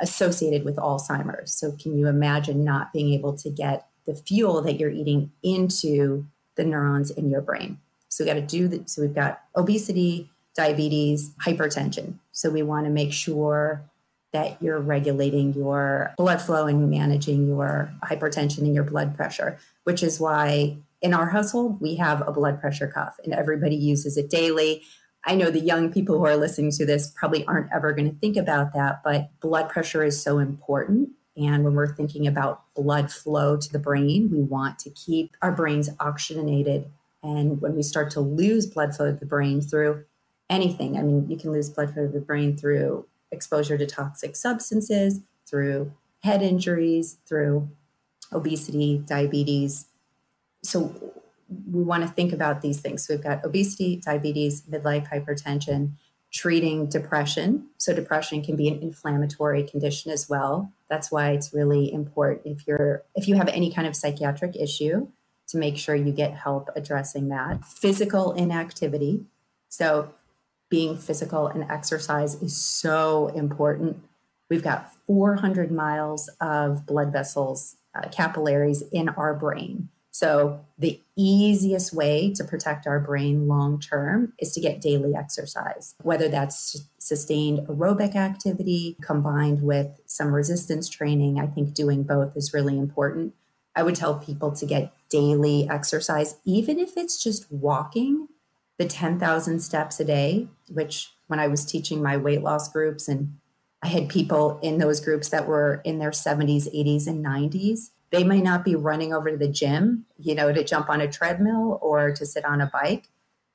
associated 0.00 0.64
with 0.64 0.76
Alzheimer's. 0.76 1.52
So 1.52 1.72
can 1.72 1.98
you 1.98 2.08
imagine 2.08 2.64
not 2.64 2.90
being 2.90 3.12
able 3.12 3.36
to 3.36 3.50
get 3.50 3.86
the 4.06 4.14
fuel 4.14 4.62
that 4.62 4.80
you're 4.80 4.88
eating 4.88 5.30
into 5.42 6.24
the 6.54 6.64
neurons 6.64 7.10
in 7.10 7.28
your 7.28 7.42
brain? 7.42 7.78
So 8.08 8.24
we 8.24 8.28
got 8.28 8.34
to 8.34 8.40
do 8.40 8.66
that. 8.68 8.88
So 8.88 9.02
we've 9.02 9.14
got 9.14 9.42
obesity, 9.54 10.30
diabetes, 10.56 11.34
hypertension. 11.44 12.14
So 12.32 12.48
we 12.48 12.62
want 12.62 12.86
to 12.86 12.90
make 12.90 13.12
sure 13.12 13.82
that 14.34 14.60
you're 14.60 14.80
regulating 14.80 15.54
your 15.54 16.12
blood 16.18 16.42
flow 16.42 16.66
and 16.66 16.90
managing 16.90 17.46
your 17.46 17.90
hypertension 18.02 18.58
and 18.58 18.74
your 18.74 18.84
blood 18.84 19.16
pressure, 19.16 19.56
which 19.84 20.02
is 20.02 20.20
why 20.20 20.76
in 21.00 21.14
our 21.14 21.30
household 21.30 21.80
we 21.80 21.94
have 21.94 22.26
a 22.26 22.32
blood 22.32 22.60
pressure 22.60 22.88
cuff 22.88 23.16
and 23.24 23.32
everybody 23.32 23.76
uses 23.76 24.16
it 24.16 24.28
daily. 24.28 24.82
I 25.24 25.36
know 25.36 25.50
the 25.50 25.60
young 25.60 25.92
people 25.92 26.18
who 26.18 26.26
are 26.26 26.36
listening 26.36 26.72
to 26.72 26.84
this 26.84 27.12
probably 27.14 27.46
aren't 27.46 27.72
ever 27.72 27.92
going 27.92 28.10
to 28.10 28.18
think 28.18 28.36
about 28.36 28.74
that, 28.74 29.02
but 29.04 29.30
blood 29.40 29.68
pressure 29.68 30.02
is 30.02 30.20
so 30.20 30.38
important. 30.38 31.10
And 31.36 31.62
when 31.64 31.74
we're 31.74 31.94
thinking 31.94 32.26
about 32.26 32.64
blood 32.74 33.12
flow 33.12 33.56
to 33.56 33.72
the 33.72 33.78
brain, 33.78 34.30
we 34.32 34.40
want 34.40 34.80
to 34.80 34.90
keep 34.90 35.36
our 35.42 35.52
brains 35.52 35.90
oxygenated. 36.00 36.90
And 37.22 37.60
when 37.60 37.76
we 37.76 37.82
start 37.82 38.10
to 38.12 38.20
lose 38.20 38.66
blood 38.66 38.96
flow 38.96 39.12
to 39.12 39.18
the 39.18 39.26
brain 39.26 39.60
through 39.60 40.04
anything, 40.50 40.98
I 40.98 41.02
mean, 41.02 41.30
you 41.30 41.36
can 41.36 41.52
lose 41.52 41.70
blood 41.70 41.94
flow 41.94 42.06
to 42.06 42.12
the 42.12 42.20
brain 42.20 42.56
through 42.56 43.06
exposure 43.34 43.76
to 43.76 43.86
toxic 43.86 44.36
substances, 44.36 45.20
through 45.46 45.92
head 46.22 46.40
injuries, 46.40 47.18
through 47.26 47.68
obesity, 48.32 49.04
diabetes. 49.06 49.86
So 50.62 50.94
we 51.70 51.82
want 51.82 52.02
to 52.02 52.08
think 52.08 52.32
about 52.32 52.62
these 52.62 52.80
things. 52.80 53.06
So 53.06 53.14
we've 53.14 53.22
got 53.22 53.44
obesity, 53.44 54.00
diabetes, 54.04 54.62
midlife 54.62 55.10
hypertension, 55.10 55.92
treating 56.32 56.86
depression. 56.86 57.66
So 57.76 57.94
depression 57.94 58.42
can 58.42 58.56
be 58.56 58.68
an 58.68 58.82
inflammatory 58.82 59.62
condition 59.62 60.10
as 60.10 60.28
well. 60.28 60.72
That's 60.88 61.12
why 61.12 61.30
it's 61.30 61.52
really 61.52 61.92
important 61.92 62.46
if 62.46 62.66
you're 62.66 63.04
if 63.14 63.28
you 63.28 63.36
have 63.36 63.48
any 63.48 63.70
kind 63.70 63.86
of 63.86 63.94
psychiatric 63.94 64.56
issue 64.56 65.08
to 65.48 65.56
make 65.56 65.76
sure 65.76 65.94
you 65.94 66.12
get 66.12 66.34
help 66.34 66.70
addressing 66.74 67.28
that. 67.28 67.64
Physical 67.64 68.32
inactivity. 68.32 69.26
So 69.68 70.14
being 70.74 70.96
physical 70.96 71.46
and 71.46 71.62
exercise 71.70 72.34
is 72.42 72.56
so 72.56 73.28
important. 73.28 74.02
We've 74.50 74.60
got 74.60 74.92
400 75.06 75.70
miles 75.70 76.28
of 76.40 76.84
blood 76.84 77.12
vessels, 77.12 77.76
uh, 77.94 78.08
capillaries 78.08 78.82
in 78.90 79.08
our 79.10 79.34
brain. 79.34 79.90
So, 80.10 80.64
the 80.76 81.00
easiest 81.16 81.94
way 81.94 82.32
to 82.34 82.42
protect 82.42 82.88
our 82.88 82.98
brain 82.98 83.46
long 83.46 83.78
term 83.78 84.32
is 84.40 84.52
to 84.54 84.60
get 84.60 84.80
daily 84.80 85.14
exercise, 85.14 85.94
whether 86.02 86.28
that's 86.28 86.88
sustained 86.98 87.68
aerobic 87.68 88.16
activity 88.16 88.96
combined 89.00 89.62
with 89.62 90.00
some 90.06 90.34
resistance 90.34 90.88
training. 90.88 91.38
I 91.38 91.46
think 91.46 91.72
doing 91.72 92.02
both 92.02 92.36
is 92.36 92.52
really 92.52 92.76
important. 92.76 93.32
I 93.76 93.84
would 93.84 93.94
tell 93.94 94.18
people 94.18 94.50
to 94.50 94.66
get 94.66 94.92
daily 95.08 95.68
exercise, 95.70 96.34
even 96.44 96.80
if 96.80 96.96
it's 96.96 97.22
just 97.22 97.46
walking 97.52 98.26
the 98.78 98.86
10,000 98.86 99.60
steps 99.60 100.00
a 100.00 100.04
day, 100.04 100.48
which 100.68 101.12
when 101.26 101.38
I 101.38 101.46
was 101.46 101.64
teaching 101.64 102.02
my 102.02 102.16
weight 102.16 102.42
loss 102.42 102.70
groups 102.70 103.08
and 103.08 103.38
I 103.82 103.88
had 103.88 104.08
people 104.08 104.58
in 104.62 104.78
those 104.78 105.00
groups 105.00 105.28
that 105.28 105.46
were 105.46 105.80
in 105.84 105.98
their 105.98 106.10
70s, 106.10 106.74
80s, 106.74 107.06
and 107.06 107.24
90s 107.24 107.90
they 108.14 108.22
may 108.22 108.40
not 108.40 108.64
be 108.64 108.76
running 108.76 109.12
over 109.12 109.32
to 109.32 109.36
the 109.36 109.48
gym, 109.48 110.06
you 110.20 110.36
know, 110.36 110.52
to 110.52 110.62
jump 110.62 110.88
on 110.88 111.00
a 111.00 111.10
treadmill 111.10 111.80
or 111.82 112.12
to 112.12 112.24
sit 112.24 112.44
on 112.44 112.60
a 112.60 112.70
bike, 112.72 113.08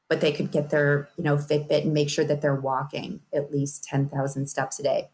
but 0.10 0.20
they 0.20 0.34
could 0.34 0.52
get 0.52 0.70
their, 0.70 1.08
you 1.16 1.24
know, 1.24 1.38
Fitbit 1.38 1.84
and 1.84 1.94
make 1.94 2.10
sure 2.10 2.26
that 2.26 2.42
they're 2.42 2.54
walking 2.54 3.22
at 3.34 3.54
least 3.54 3.86
10,000 3.86 4.48
steps 4.48 4.78
a 4.78 4.84
day. 4.84 5.10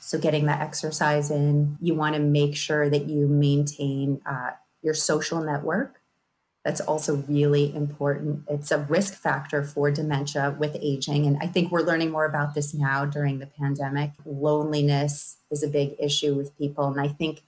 So 0.00 0.20
getting 0.20 0.46
that 0.46 0.60
exercise 0.60 1.32
in, 1.32 1.78
you 1.80 1.96
want 1.96 2.14
to 2.14 2.20
make 2.20 2.54
sure 2.54 2.88
that 2.88 3.08
you 3.08 3.26
maintain 3.26 4.20
uh, 4.24 4.50
your 4.82 4.94
social 4.94 5.42
network. 5.42 6.00
That's 6.66 6.80
also 6.80 7.18
really 7.28 7.72
important. 7.76 8.42
It's 8.50 8.72
a 8.72 8.78
risk 8.78 9.14
factor 9.14 9.62
for 9.62 9.88
dementia 9.92 10.56
with 10.58 10.76
aging. 10.80 11.24
And 11.24 11.38
I 11.40 11.46
think 11.46 11.70
we're 11.70 11.82
learning 11.82 12.10
more 12.10 12.24
about 12.24 12.56
this 12.56 12.74
now 12.74 13.04
during 13.04 13.38
the 13.38 13.46
pandemic. 13.46 14.10
Loneliness 14.24 15.36
is 15.48 15.62
a 15.62 15.68
big 15.68 15.94
issue 16.00 16.34
with 16.34 16.58
people. 16.58 16.88
And 16.88 17.00
I 17.00 17.06
think 17.06 17.44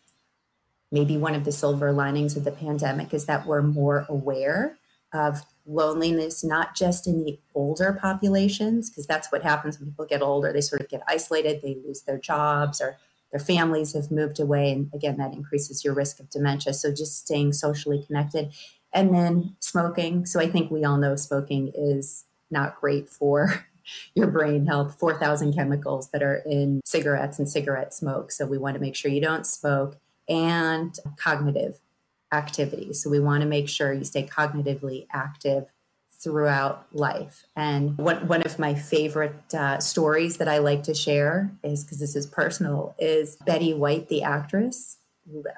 maybe 0.93 1.17
one 1.17 1.35
of 1.35 1.45
the 1.45 1.51
silver 1.51 1.91
linings 1.91 2.37
of 2.37 2.45
the 2.45 2.53
pandemic 2.53 3.13
is 3.13 3.25
that 3.25 3.45
we're 3.45 3.61
more 3.61 4.07
aware 4.09 4.79
of 5.13 5.45
loneliness, 5.67 6.45
not 6.45 6.77
just 6.77 7.09
in 7.09 7.25
the 7.25 7.41
older 7.57 7.99
populations, 8.01 8.89
because 8.89 9.09
that's 9.09 9.33
what 9.33 9.43
happens 9.43 9.81
when 9.81 9.89
people 9.89 10.07
get 10.07 10.23
older. 10.23 10.53
They 10.53 10.61
sort 10.61 10.83
of 10.83 10.89
get 10.89 11.03
isolated, 11.09 11.61
they 11.61 11.77
lose 11.85 12.03
their 12.03 12.19
jobs, 12.19 12.81
or 12.81 12.99
their 13.33 13.41
families 13.41 13.95
have 13.95 14.13
moved 14.13 14.39
away. 14.39 14.71
And 14.71 14.91
again, 14.95 15.17
that 15.19 15.33
increases 15.33 15.85
your 15.85 15.93
risk 15.93 16.21
of 16.21 16.31
dementia. 16.31 16.73
So 16.73 16.95
just 16.95 17.19
staying 17.19 17.53
socially 17.55 18.05
connected. 18.07 18.53
And 18.93 19.15
then 19.15 19.57
smoking. 19.61 20.27
So 20.27 20.41
I 20.41 20.49
think 20.49 20.71
we 20.71 20.85
all 20.85 20.97
know 20.97 21.17
smoking 21.17 21.73
is 21.75 22.25
not 22.51 22.81
great 22.81 23.09
for 23.09 23.67
your 24.15 24.27
brain 24.27 24.67
health 24.67 24.97
4000 24.99 25.55
chemicals 25.55 26.11
that 26.11 26.23
are 26.23 26.43
in 26.47 26.81
cigarettes 26.85 27.39
and 27.39 27.49
cigarette 27.49 27.95
smoke 27.95 28.31
so 28.31 28.45
we 28.47 28.59
want 28.59 28.75
to 28.75 28.81
make 28.81 28.95
sure 28.95 29.11
you 29.11 29.21
don't 29.21 29.47
smoke 29.47 29.97
and 30.29 30.99
cognitive 31.17 31.81
activity. 32.33 32.93
So 32.93 33.11
we 33.11 33.21
want 33.21 33.43
to 33.43 33.49
make 33.49 33.69
sure 33.69 33.93
you 33.93 34.05
stay 34.05 34.27
cognitively 34.27 35.07
active 35.13 35.67
throughout 36.11 36.87
life. 36.93 37.47
And 37.55 37.97
one, 37.97 38.27
one 38.27 38.43
of 38.43 38.59
my 38.59 38.75
favorite 38.75 39.55
uh, 39.55 39.79
stories 39.79 40.39
that 40.39 40.49
I 40.49 40.59
like 40.59 40.83
to 40.85 40.95
share 40.95 41.53
is 41.63 41.85
because 41.85 42.01
this 42.01 42.17
is 42.17 42.27
personal 42.27 42.95
is 42.99 43.37
Betty 43.47 43.73
White, 43.73 44.09
the 44.09 44.23
actress, 44.23 44.99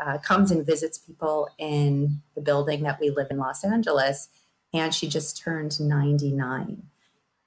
uh, 0.04 0.18
comes 0.18 0.50
and 0.50 0.64
visits 0.64 0.98
people 0.98 1.48
in 1.58 2.22
the 2.34 2.40
building 2.40 2.82
that 2.82 3.00
we 3.00 3.10
live 3.10 3.28
in 3.30 3.38
Los 3.38 3.64
Angeles. 3.64 4.28
And 4.72 4.94
she 4.94 5.08
just 5.08 5.36
turned 5.36 5.80
99. 5.80 6.82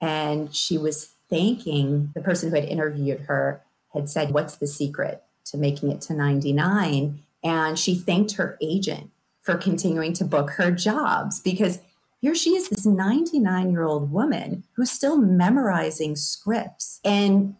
And 0.01 0.55
she 0.55 0.77
was 0.77 1.13
thanking 1.29 2.11
the 2.13 2.21
person 2.21 2.49
who 2.49 2.55
had 2.55 2.65
interviewed 2.65 3.21
her, 3.21 3.61
had 3.93 4.09
said, 4.09 4.31
What's 4.31 4.57
the 4.57 4.67
secret? 4.67 5.23
to 5.45 5.57
making 5.57 5.91
it 5.91 6.01
to 6.01 6.13
99. 6.13 7.19
And 7.43 7.77
she 7.77 7.95
thanked 7.95 8.33
her 8.33 8.57
agent 8.61 9.11
for 9.41 9.55
continuing 9.55 10.13
to 10.13 10.25
book 10.25 10.51
her 10.51 10.71
jobs 10.71 11.39
because 11.39 11.79
here 12.21 12.33
she 12.33 12.51
is, 12.51 12.69
this 12.69 12.85
99 12.85 13.71
year 13.71 13.83
old 13.83 14.11
woman 14.11 14.63
who's 14.73 14.89
still 14.89 15.17
memorizing 15.17 16.15
scripts. 16.15 17.01
And 17.03 17.55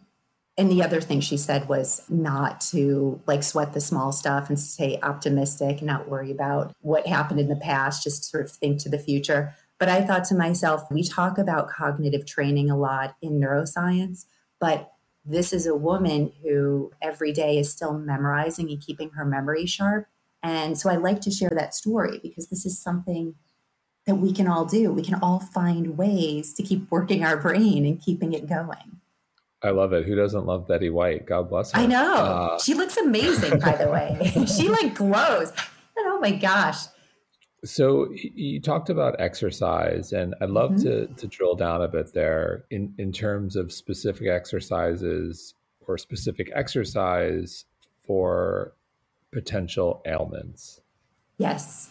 and 0.56 0.70
the 0.70 0.82
other 0.82 1.00
thing 1.00 1.20
she 1.20 1.36
said 1.36 1.68
was 1.68 2.02
not 2.08 2.60
to 2.60 3.20
like 3.26 3.42
sweat 3.42 3.72
the 3.72 3.80
small 3.80 4.12
stuff 4.12 4.48
and 4.48 4.58
stay 4.58 4.98
optimistic, 5.02 5.78
and 5.78 5.86
not 5.86 6.08
worry 6.08 6.30
about 6.30 6.72
what 6.80 7.06
happened 7.06 7.40
in 7.40 7.48
the 7.48 7.56
past, 7.56 8.04
just 8.04 8.30
sort 8.30 8.44
of 8.44 8.50
think 8.52 8.80
to 8.82 8.88
the 8.88 8.98
future. 8.98 9.54
But 9.78 9.88
I 9.88 10.02
thought 10.02 10.24
to 10.26 10.36
myself, 10.36 10.84
we 10.90 11.02
talk 11.02 11.38
about 11.38 11.68
cognitive 11.68 12.24
training 12.24 12.70
a 12.70 12.76
lot 12.76 13.16
in 13.20 13.40
neuroscience, 13.40 14.26
but 14.60 14.92
this 15.24 15.52
is 15.52 15.66
a 15.66 15.74
woman 15.74 16.32
who 16.42 16.92
every 17.02 17.32
day 17.32 17.58
is 17.58 17.70
still 17.70 17.98
memorizing 17.98 18.70
and 18.70 18.80
keeping 18.80 19.10
her 19.10 19.24
memory 19.24 19.66
sharp. 19.66 20.06
And 20.42 20.78
so 20.78 20.90
I 20.90 20.96
like 20.96 21.20
to 21.22 21.30
share 21.30 21.50
that 21.54 21.74
story 21.74 22.20
because 22.22 22.48
this 22.48 22.66
is 22.66 22.78
something 22.78 23.34
that 24.06 24.16
we 24.16 24.32
can 24.32 24.46
all 24.46 24.66
do. 24.66 24.92
We 24.92 25.02
can 25.02 25.14
all 25.14 25.40
find 25.40 25.96
ways 25.96 26.52
to 26.54 26.62
keep 26.62 26.90
working 26.90 27.24
our 27.24 27.38
brain 27.38 27.86
and 27.86 28.00
keeping 28.00 28.34
it 28.34 28.46
going. 28.46 29.00
I 29.64 29.70
love 29.70 29.92
it. 29.92 30.04
Who 30.04 30.14
doesn't 30.14 30.46
love 30.46 30.68
Betty 30.68 30.90
White? 30.90 31.26
God 31.26 31.48
bless 31.48 31.72
her. 31.72 31.80
I 31.80 31.86
know. 31.86 32.14
Uh, 32.14 32.58
she 32.58 32.74
looks 32.74 32.96
amazing, 32.96 33.58
by 33.58 33.76
the 33.76 33.88
way. 33.88 34.32
she 34.46 34.68
like 34.68 34.94
glows. 34.94 35.50
And 35.96 36.06
oh 36.06 36.18
my 36.20 36.32
gosh. 36.32 36.84
So 37.64 38.08
you 38.12 38.60
talked 38.60 38.90
about 38.90 39.18
exercise, 39.18 40.12
and 40.12 40.34
I'd 40.42 40.50
love 40.50 40.72
mm-hmm. 40.72 40.82
to 40.82 41.06
to 41.06 41.26
drill 41.26 41.54
down 41.54 41.80
a 41.80 41.88
bit 41.88 42.12
there 42.12 42.66
in 42.70 42.94
in 42.98 43.10
terms 43.10 43.56
of 43.56 43.72
specific 43.72 44.28
exercises 44.28 45.54
or 45.86 45.96
specific 45.96 46.50
exercise 46.54 47.64
for 48.06 48.74
potential 49.32 50.02
ailments. 50.06 50.80
Yes. 51.38 51.90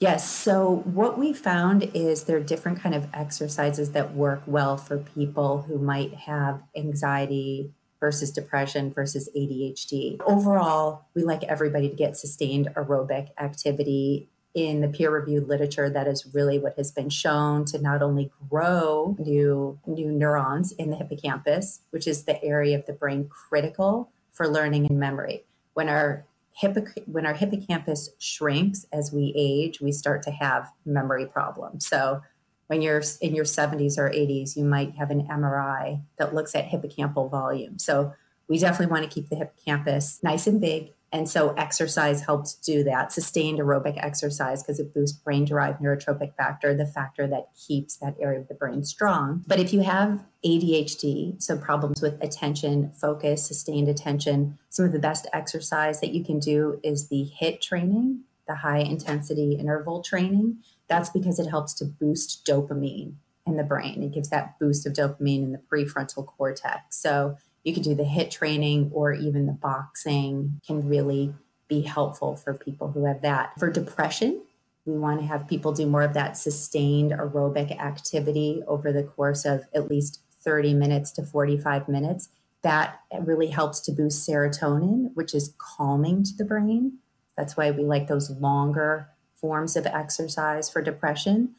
Yes. 0.00 0.28
So 0.30 0.76
what 0.84 1.18
we 1.18 1.34
found 1.34 1.90
is 1.92 2.24
there 2.24 2.38
are 2.38 2.42
different 2.42 2.80
kind 2.80 2.94
of 2.94 3.06
exercises 3.12 3.92
that 3.92 4.14
work 4.14 4.42
well 4.46 4.78
for 4.78 4.96
people 4.96 5.62
who 5.68 5.78
might 5.78 6.14
have 6.14 6.62
anxiety 6.74 7.74
versus 8.00 8.32
depression 8.32 8.90
versus 8.94 9.28
ADHD. 9.36 10.18
Overall, 10.24 11.04
we 11.14 11.22
like 11.22 11.44
everybody 11.44 11.90
to 11.90 11.94
get 11.94 12.16
sustained 12.16 12.70
aerobic 12.74 13.28
activity 13.38 14.30
in 14.54 14.80
the 14.80 14.88
peer 14.88 15.10
reviewed 15.10 15.46
literature 15.46 15.90
that 15.90 16.08
is 16.08 16.34
really 16.34 16.58
what 16.58 16.76
has 16.78 16.90
been 16.90 17.10
shown 17.10 17.66
to 17.66 17.78
not 17.78 18.02
only 18.02 18.32
grow 18.48 19.14
new 19.18 19.78
new 19.86 20.10
neurons 20.10 20.72
in 20.72 20.90
the 20.90 20.96
hippocampus 20.96 21.82
which 21.90 22.04
is 22.04 22.24
the 22.24 22.42
area 22.42 22.76
of 22.76 22.84
the 22.86 22.92
brain 22.92 23.28
critical 23.28 24.10
for 24.32 24.48
learning 24.48 24.86
and 24.86 24.98
memory 24.98 25.44
when 25.74 25.88
our 25.88 26.26
hippoc- 26.60 27.06
when 27.06 27.26
our 27.26 27.34
hippocampus 27.34 28.10
shrinks 28.18 28.86
as 28.92 29.12
we 29.12 29.32
age, 29.36 29.80
we 29.80 29.92
start 29.92 30.22
to 30.24 30.30
have 30.30 30.70
memory 30.84 31.26
problems. 31.26 31.86
So 31.86 32.20
when 32.66 32.82
you're 32.82 33.02
in 33.20 33.34
your 33.34 33.44
70s 33.44 33.98
or 33.98 34.10
80s, 34.10 34.56
you 34.56 34.64
might 34.64 34.94
have 34.96 35.10
an 35.10 35.26
MRI 35.26 36.02
that 36.18 36.34
looks 36.34 36.54
at 36.54 36.68
hippocampal 36.68 37.30
volume. 37.30 37.78
So 37.78 38.12
we 38.48 38.58
definitely 38.58 38.92
want 38.92 39.04
to 39.04 39.10
keep 39.10 39.28
the 39.28 39.36
hippocampus 39.36 40.20
nice 40.22 40.46
and 40.46 40.60
big 40.60 40.92
and 41.12 41.28
so 41.28 41.54
exercise 41.54 42.22
helps 42.22 42.54
do 42.54 42.84
that, 42.84 43.12
sustained 43.12 43.58
aerobic 43.58 44.02
exercise, 44.02 44.62
because 44.62 44.78
it 44.78 44.94
boosts 44.94 45.18
brain 45.18 45.44
derived 45.44 45.80
neurotrophic 45.80 46.34
factor, 46.36 46.74
the 46.74 46.86
factor 46.86 47.26
that 47.26 47.48
keeps 47.66 47.96
that 47.96 48.14
area 48.20 48.40
of 48.40 48.48
the 48.48 48.54
brain 48.54 48.84
strong. 48.84 49.44
But 49.46 49.58
if 49.58 49.72
you 49.72 49.80
have 49.80 50.24
ADHD, 50.44 51.42
so 51.42 51.58
problems 51.58 52.00
with 52.00 52.22
attention, 52.22 52.92
focus, 52.92 53.46
sustained 53.46 53.88
attention, 53.88 54.58
some 54.68 54.84
of 54.84 54.92
the 54.92 55.00
best 55.00 55.26
exercise 55.32 56.00
that 56.00 56.14
you 56.14 56.24
can 56.24 56.38
do 56.38 56.78
is 56.84 57.08
the 57.08 57.30
HIIT 57.40 57.60
training, 57.60 58.22
the 58.46 58.56
high 58.56 58.78
intensity 58.78 59.54
interval 59.54 60.02
training. 60.02 60.58
That's 60.88 61.10
because 61.10 61.38
it 61.38 61.48
helps 61.48 61.74
to 61.74 61.84
boost 61.84 62.46
dopamine 62.46 63.14
in 63.46 63.56
the 63.56 63.64
brain. 63.64 64.02
It 64.02 64.12
gives 64.12 64.30
that 64.30 64.58
boost 64.58 64.86
of 64.86 64.92
dopamine 64.92 65.42
in 65.42 65.52
the 65.52 65.58
prefrontal 65.58 66.26
cortex. 66.26 66.96
So 66.96 67.36
you 67.64 67.74
can 67.74 67.82
do 67.82 67.94
the 67.94 68.04
HIIT 68.04 68.30
training 68.30 68.90
or 68.92 69.12
even 69.12 69.46
the 69.46 69.52
boxing 69.52 70.60
can 70.66 70.88
really 70.88 71.34
be 71.68 71.82
helpful 71.82 72.36
for 72.36 72.54
people 72.54 72.92
who 72.92 73.04
have 73.04 73.22
that. 73.22 73.58
For 73.58 73.70
depression, 73.70 74.42
we 74.84 74.98
want 74.98 75.20
to 75.20 75.26
have 75.26 75.46
people 75.46 75.72
do 75.72 75.86
more 75.86 76.02
of 76.02 76.14
that 76.14 76.36
sustained 76.36 77.12
aerobic 77.12 77.78
activity 77.78 78.62
over 78.66 78.92
the 78.92 79.02
course 79.02 79.44
of 79.44 79.66
at 79.74 79.88
least 79.88 80.22
30 80.42 80.74
minutes 80.74 81.10
to 81.12 81.22
45 81.22 81.88
minutes. 81.88 82.30
That 82.62 83.00
really 83.20 83.48
helps 83.48 83.80
to 83.80 83.92
boost 83.92 84.28
serotonin, 84.28 85.10
which 85.14 85.34
is 85.34 85.54
calming 85.58 86.24
to 86.24 86.36
the 86.36 86.44
brain. 86.44 86.98
That's 87.36 87.56
why 87.56 87.70
we 87.70 87.84
like 87.84 88.08
those 88.08 88.30
longer 88.30 89.08
forms 89.34 89.76
of 89.76 89.86
exercise 89.86 90.68
for 90.68 90.82
depression. 90.82 91.54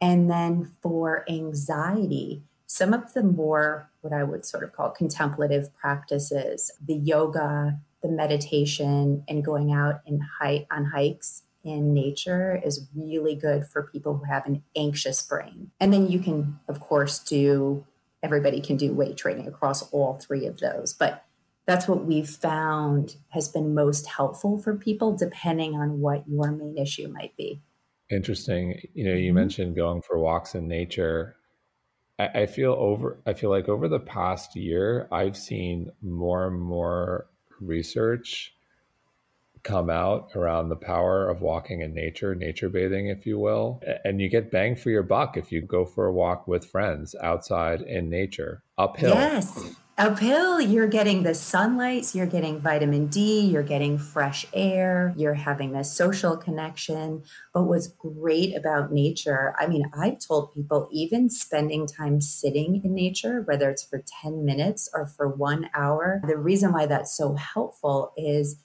And 0.00 0.30
then 0.30 0.72
for 0.82 1.24
anxiety, 1.28 2.42
some 2.72 2.94
of 2.94 3.12
the 3.12 3.22
more 3.22 3.90
what 4.00 4.14
I 4.14 4.24
would 4.24 4.46
sort 4.46 4.64
of 4.64 4.72
call 4.72 4.88
contemplative 4.88 5.68
practices, 5.74 6.72
the 6.82 6.94
yoga, 6.94 7.78
the 8.02 8.08
meditation, 8.08 9.24
and 9.28 9.44
going 9.44 9.74
out 9.74 10.00
and 10.06 10.22
hike 10.40 10.66
on 10.70 10.86
hikes 10.86 11.42
in 11.62 11.92
nature 11.92 12.58
is 12.64 12.88
really 12.96 13.34
good 13.34 13.66
for 13.66 13.90
people 13.92 14.16
who 14.16 14.24
have 14.24 14.46
an 14.46 14.62
anxious 14.74 15.22
brain. 15.22 15.70
And 15.80 15.92
then 15.92 16.10
you 16.10 16.18
can, 16.18 16.60
of 16.66 16.80
course, 16.80 17.18
do 17.18 17.84
everybody 18.22 18.62
can 18.62 18.78
do 18.78 18.94
weight 18.94 19.18
training 19.18 19.46
across 19.46 19.82
all 19.90 20.14
three 20.14 20.46
of 20.46 20.60
those. 20.60 20.94
But 20.94 21.26
that's 21.66 21.86
what 21.86 22.06
we've 22.06 22.28
found 22.28 23.16
has 23.28 23.48
been 23.48 23.74
most 23.74 24.06
helpful 24.06 24.56
for 24.56 24.74
people, 24.74 25.14
depending 25.14 25.74
on 25.74 26.00
what 26.00 26.26
your 26.26 26.50
main 26.50 26.78
issue 26.78 27.08
might 27.08 27.36
be. 27.36 27.60
Interesting. 28.10 28.80
You 28.94 29.04
know, 29.04 29.12
you 29.12 29.28
mm-hmm. 29.28 29.34
mentioned 29.34 29.76
going 29.76 30.00
for 30.00 30.18
walks 30.18 30.54
in 30.54 30.66
nature. 30.66 31.36
I, 32.22 32.42
I 32.42 32.46
feel 32.46 32.72
over 32.72 33.18
I 33.26 33.32
feel 33.32 33.50
like 33.50 33.68
over 33.68 33.88
the 33.88 34.00
past 34.00 34.56
year 34.56 35.08
I've 35.10 35.36
seen 35.36 35.90
more 36.02 36.46
and 36.46 36.60
more 36.60 37.26
research 37.60 38.54
come 39.62 39.88
out 39.88 40.30
around 40.34 40.68
the 40.68 40.76
power 40.76 41.28
of 41.28 41.40
walking 41.40 41.82
in 41.82 41.94
nature, 41.94 42.34
nature 42.34 42.68
bathing, 42.68 43.06
if 43.06 43.24
you 43.24 43.38
will. 43.38 43.80
And 44.04 44.20
you 44.20 44.28
get 44.28 44.50
bang 44.50 44.74
for 44.74 44.90
your 44.90 45.04
buck 45.04 45.36
if 45.36 45.52
you 45.52 45.60
go 45.60 45.84
for 45.84 46.06
a 46.06 46.12
walk 46.12 46.48
with 46.48 46.64
friends 46.64 47.14
outside 47.22 47.80
in 47.82 48.10
nature, 48.10 48.64
uphill. 48.76 49.14
Yes 49.14 49.76
uphill, 49.98 50.60
you're 50.60 50.86
getting 50.86 51.22
the 51.22 51.34
sunlight, 51.34 52.14
you're 52.14 52.26
getting 52.26 52.60
vitamin 52.60 53.06
D, 53.06 53.40
you're 53.40 53.62
getting 53.62 53.98
fresh 53.98 54.46
air, 54.52 55.12
you're 55.16 55.34
having 55.34 55.74
a 55.74 55.84
social 55.84 56.36
connection. 56.36 57.22
But 57.52 57.64
what's 57.64 57.88
great 57.88 58.56
about 58.56 58.92
nature, 58.92 59.54
I 59.58 59.66
mean, 59.66 59.90
I've 59.92 60.18
told 60.18 60.54
people 60.54 60.88
even 60.90 61.28
spending 61.30 61.86
time 61.86 62.20
sitting 62.20 62.80
in 62.82 62.94
nature, 62.94 63.42
whether 63.42 63.70
it's 63.70 63.84
for 63.84 64.02
10 64.22 64.44
minutes 64.44 64.88
or 64.94 65.06
for 65.06 65.28
one 65.28 65.68
hour, 65.74 66.22
the 66.26 66.38
reason 66.38 66.72
why 66.72 66.86
that's 66.86 67.16
so 67.16 67.34
helpful 67.34 68.12
is 68.16 68.56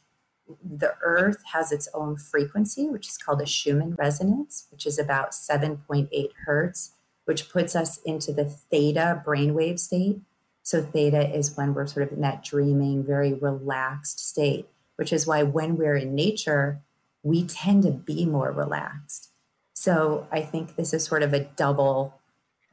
the 0.64 0.94
earth 1.04 1.44
has 1.54 1.74
its 1.74 1.90
own 1.94 2.16
frequency, 2.16 2.88
which 2.88 3.08
is 3.08 3.18
called 3.18 3.42
a 3.42 3.46
Schumann 3.46 3.96
resonance, 3.96 4.68
which 4.72 4.86
is 4.86 4.98
about 4.98 5.32
7.8 5.32 6.08
hertz, 6.46 6.94
which 7.26 7.50
puts 7.50 7.76
us 7.76 8.00
into 8.06 8.32
the 8.32 8.46
theta 8.46 9.22
brainwave 9.26 9.78
state 9.78 10.22
so 10.68 10.84
theta 10.84 11.34
is 11.34 11.56
when 11.56 11.74
we're 11.74 11.88
sort 11.88 12.06
of 12.06 12.12
in 12.12 12.20
that 12.20 12.44
dreaming, 12.44 13.02
very 13.02 13.34
relaxed 13.34 14.20
state, 14.20 14.68
which 14.98 15.14
is 15.14 15.26
why 15.26 15.42
when 15.42 15.78
we're 15.78 15.96
in 15.96 16.14
nature, 16.14 16.82
we 17.24 17.46
tend 17.46 17.84
to 17.84 17.92
be 17.92 18.26
more 18.26 18.52
relaxed. 18.52 19.32
So 19.72 20.28
I 20.30 20.42
think 20.42 20.76
this 20.76 20.94
is 20.94 21.06
sort 21.06 21.24
of 21.24 21.32
a 21.32 21.46
double 21.46 22.20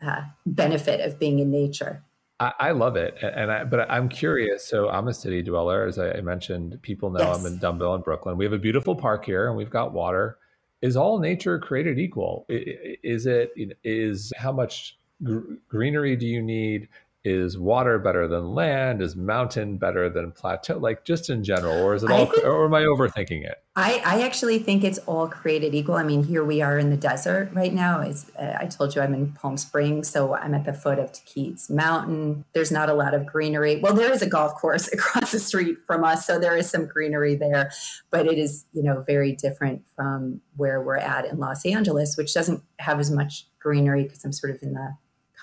uh, 0.04 0.22
benefit 0.44 1.02
of 1.02 1.20
being 1.20 1.38
in 1.38 1.52
nature. 1.52 2.02
I, 2.40 2.52
I 2.58 2.70
love 2.72 2.96
it, 2.96 3.16
and 3.22 3.52
I, 3.52 3.62
but 3.62 3.88
I'm 3.88 4.08
curious. 4.08 4.66
So 4.66 4.88
I'm 4.88 5.06
a 5.06 5.14
city 5.14 5.40
dweller, 5.40 5.86
as 5.86 5.96
I 5.96 6.20
mentioned. 6.20 6.82
People 6.82 7.10
know 7.10 7.20
yes. 7.20 7.38
I'm 7.38 7.46
in 7.46 7.60
Dumbville 7.60 7.94
in 7.94 8.02
Brooklyn. 8.02 8.36
We 8.36 8.44
have 8.44 8.52
a 8.52 8.58
beautiful 8.58 8.96
park 8.96 9.24
here, 9.24 9.46
and 9.46 9.56
we've 9.56 9.70
got 9.70 9.92
water. 9.92 10.36
Is 10.82 10.96
all 10.96 11.20
nature 11.20 11.60
created 11.60 12.00
equal? 12.00 12.44
Is 12.48 13.26
it 13.26 13.52
is 13.84 14.32
how 14.36 14.50
much 14.50 14.98
greenery 15.68 16.16
do 16.16 16.26
you 16.26 16.42
need? 16.42 16.88
Is 17.24 17.56
water 17.56 17.98
better 17.98 18.28
than 18.28 18.54
land? 18.54 19.00
Is 19.00 19.16
mountain 19.16 19.78
better 19.78 20.10
than 20.10 20.30
plateau? 20.32 20.76
Like 20.76 21.06
just 21.06 21.30
in 21.30 21.42
general, 21.42 21.82
or 21.82 21.94
is 21.94 22.02
it 22.02 22.10
all, 22.10 22.26
think, 22.26 22.44
or 22.44 22.66
am 22.66 22.74
I 22.74 22.82
overthinking 22.82 23.46
it? 23.46 23.62
I, 23.76 24.02
I 24.04 24.22
actually 24.22 24.58
think 24.58 24.84
it's 24.84 24.98
all 24.98 25.26
created 25.26 25.74
equal. 25.74 25.94
I 25.94 26.02
mean, 26.02 26.22
here 26.22 26.44
we 26.44 26.60
are 26.60 26.78
in 26.78 26.90
the 26.90 26.98
desert 26.98 27.48
right 27.54 27.72
now. 27.72 28.02
As 28.02 28.30
uh, 28.38 28.58
I 28.60 28.66
told 28.66 28.94
you, 28.94 29.00
I'm 29.00 29.14
in 29.14 29.32
Palm 29.32 29.56
Springs, 29.56 30.08
so 30.10 30.34
I'm 30.34 30.52
at 30.52 30.66
the 30.66 30.74
foot 30.74 30.98
of 30.98 31.12
Tahquitz 31.12 31.70
Mountain. 31.70 32.44
There's 32.52 32.70
not 32.70 32.90
a 32.90 32.94
lot 32.94 33.14
of 33.14 33.24
greenery. 33.24 33.80
Well, 33.80 33.94
there 33.94 34.12
is 34.12 34.20
a 34.20 34.28
golf 34.28 34.54
course 34.56 34.86
across 34.92 35.32
the 35.32 35.40
street 35.40 35.78
from 35.86 36.04
us, 36.04 36.26
so 36.26 36.38
there 36.38 36.56
is 36.58 36.68
some 36.68 36.84
greenery 36.86 37.36
there, 37.36 37.72
but 38.10 38.26
it 38.26 38.36
is, 38.36 38.66
you 38.74 38.82
know, 38.82 39.02
very 39.06 39.32
different 39.32 39.82
from 39.96 40.42
where 40.56 40.82
we're 40.82 40.98
at 40.98 41.24
in 41.24 41.38
Los 41.38 41.64
Angeles, 41.64 42.18
which 42.18 42.34
doesn't 42.34 42.62
have 42.80 43.00
as 43.00 43.10
much 43.10 43.46
greenery 43.58 44.02
because 44.02 44.24
I'm 44.26 44.32
sort 44.32 44.54
of 44.54 44.62
in 44.62 44.74
the 44.74 44.94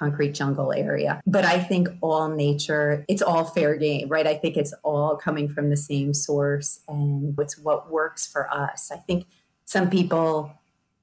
concrete 0.02 0.34
jungle 0.34 0.74
area. 0.74 1.22
But 1.28 1.46
I 1.46 1.60
think 1.60 1.88
all 2.02 2.28
nature, 2.28 3.06
it's 3.08 3.22
all 3.22 3.46
fair 3.46 3.76
game, 3.76 4.08
right? 4.08 4.26
I 4.26 4.34
think 4.34 4.58
it's 4.58 4.74
all 4.82 5.16
coming 5.16 5.48
from 5.48 5.70
the 5.70 5.78
same 5.78 6.16
source 6.16 6.80
and 6.88 7.38
it's 7.38 7.56
what 7.60 7.92
works 7.92 8.26
for 8.26 8.52
us. 8.52 8.92
I 8.92 8.98
think 8.98 9.28
some 9.64 9.92
people 9.92 10.54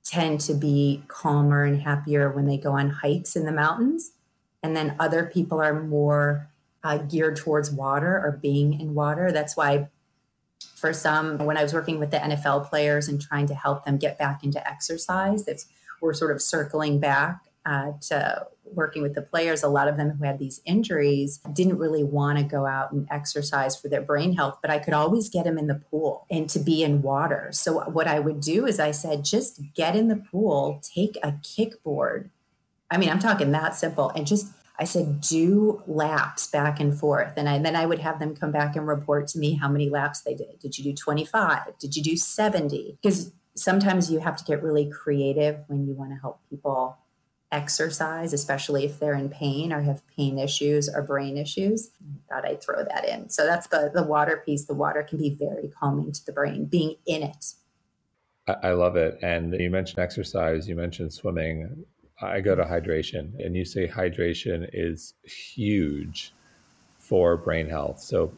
tend 0.05 0.41
to 0.41 0.55
be 0.55 1.05
calmer 1.07 1.63
and 1.63 1.81
happier 1.81 2.29
when 2.33 2.47
they 2.47 2.59
go 2.59 2.73
on 2.73 2.91
hikes 2.91 3.37
in 3.37 3.45
the 3.45 3.53
mountains. 3.53 4.13
And 4.65 4.77
then 4.77 4.97
other 4.99 5.25
people 5.25 5.61
are 5.61 5.81
more 5.81 6.51
uh, 6.83 6.99
geared 6.99 7.37
towards 7.37 7.71
water 7.71 8.21
or 8.21 8.33
being 8.43 8.81
in 8.81 8.95
water. 8.95 9.31
That's 9.31 9.57
why 9.57 9.89
for 10.75 10.93
some, 10.93 11.39
when 11.39 11.57
I 11.57 11.63
was 11.63 11.73
working 11.73 12.01
with 12.01 12.11
the 12.11 12.17
NFL 12.17 12.69
players 12.69 13.07
and 13.07 13.21
trying 13.21 13.47
to 13.47 13.55
help 13.55 13.85
them 13.85 13.97
get 13.97 14.19
back 14.19 14.43
into 14.43 14.67
exercise, 14.69 15.45
that's 15.45 15.67
we're 16.01 16.15
sort 16.15 16.33
of 16.33 16.43
circling 16.43 16.99
back 16.99 17.48
uh, 17.69 17.93
to 18.01 18.47
working 18.65 19.03
with 19.03 19.15
the 19.15 19.23
players, 19.23 19.63
a 19.63 19.69
lot 19.69 19.89
of 19.89 19.97
them 19.97 20.11
who 20.11 20.25
had 20.25 20.39
these 20.39 20.61
injuries 20.65 21.39
didn't 21.53 21.79
really 21.79 22.03
want 22.03 22.39
to 22.39 22.45
go 22.45 22.67
out 22.67 22.93
and 22.93 23.07
exercise 23.11 23.79
for 23.79 23.89
their 23.89 24.01
brain 24.01 24.35
health, 24.35 24.59
but 24.63 24.71
I 24.71 24.79
could 24.79 24.95
always 24.95 25.29
get 25.29 25.45
them 25.45 25.59
in 25.59 25.67
the 25.67 25.75
pool 25.75 26.27
and 26.31 26.49
to 26.51 26.59
be 26.59 26.83
in 26.83 27.03
water. 27.03 27.51
So, 27.53 27.81
what 27.91 28.07
I 28.07 28.21
would 28.21 28.41
do 28.41 28.67
is 28.67 28.81
I 28.81 28.91
said, 28.91 29.25
just 29.25 29.61
get 29.75 29.95
in 29.95 30.09
the 30.09 30.17
pool, 30.17 30.81
take 30.83 31.17
a 31.23 31.33
kickboard. 31.33 32.31
I 32.91 32.97
mean, 32.97 33.11
I'm 33.11 33.19
talking 33.19 33.53
that 33.53 33.75
simple, 33.75 34.11
and 34.11 34.27
just 34.27 34.47
I 34.79 34.85
said, 34.85 35.21
do 35.21 35.83
laps 35.87 36.47
back 36.47 36.81
and 36.81 36.99
forth. 36.99 37.35
And, 37.37 37.49
I, 37.49 37.55
and 37.55 37.67
then 37.67 37.75
I 37.75 37.85
would 37.85 37.99
have 37.99 38.21
them 38.21 38.37
come 38.37 38.53
back 38.53 38.77
and 38.77 38.87
report 38.87 39.27
to 39.29 39.39
me 39.39 39.55
how 39.55 39.69
many 39.69 39.91
laps 39.91 40.21
they 40.21 40.35
did. 40.35 40.61
Did 40.61 40.79
you 40.79 40.85
do 40.85 40.95
25? 40.95 41.79
Did 41.79 41.97
you 41.97 42.03
do 42.03 42.17
70? 42.17 42.97
Because 43.03 43.33
sometimes 43.57 44.11
you 44.11 44.21
have 44.21 44.37
to 44.37 44.45
get 44.45 44.63
really 44.63 44.89
creative 44.89 45.65
when 45.67 45.85
you 45.87 45.95
want 45.95 46.13
to 46.13 46.17
help 46.17 46.41
people 46.49 46.97
exercise, 47.51 48.33
especially 48.33 48.85
if 48.85 48.99
they're 48.99 49.15
in 49.15 49.29
pain 49.29 49.73
or 49.73 49.81
have 49.83 50.07
pain 50.17 50.39
issues 50.39 50.89
or 50.89 51.03
brain 51.03 51.37
issues. 51.37 51.91
I 52.31 52.35
thought 52.35 52.49
I'd 52.49 52.63
throw 52.63 52.85
that 52.85 53.09
in. 53.09 53.29
So 53.31 53.47
that's 53.47 53.67
the 53.69 53.91
the 53.93 54.03
water 54.03 54.43
piece. 54.45 54.67
The 54.67 54.75
water 54.75 55.03
can 55.03 55.19
be 55.19 55.31
very 55.31 55.69
calming 55.69 56.13
to 56.13 56.27
the 56.27 56.33
brain, 56.33 56.67
being 56.67 56.97
in 57.07 57.23
it. 57.23 57.55
I 58.63 58.73
love 58.73 58.97
it. 58.97 59.19
And 59.23 59.53
you 59.59 59.71
mentioned 59.71 59.99
exercise, 59.99 60.69
you 60.69 60.75
mentioned 60.75 61.13
swimming. 61.13 61.85
I 62.21 62.41
go 62.41 62.55
to 62.55 62.65
hydration, 62.65 63.39
and 63.45 63.55
you 63.55 63.65
say 63.65 63.87
hydration 63.87 64.69
is 64.73 65.15
huge 65.23 66.33
for 66.99 67.37
brain 67.37 67.69
health. 67.69 68.01
So 68.01 68.33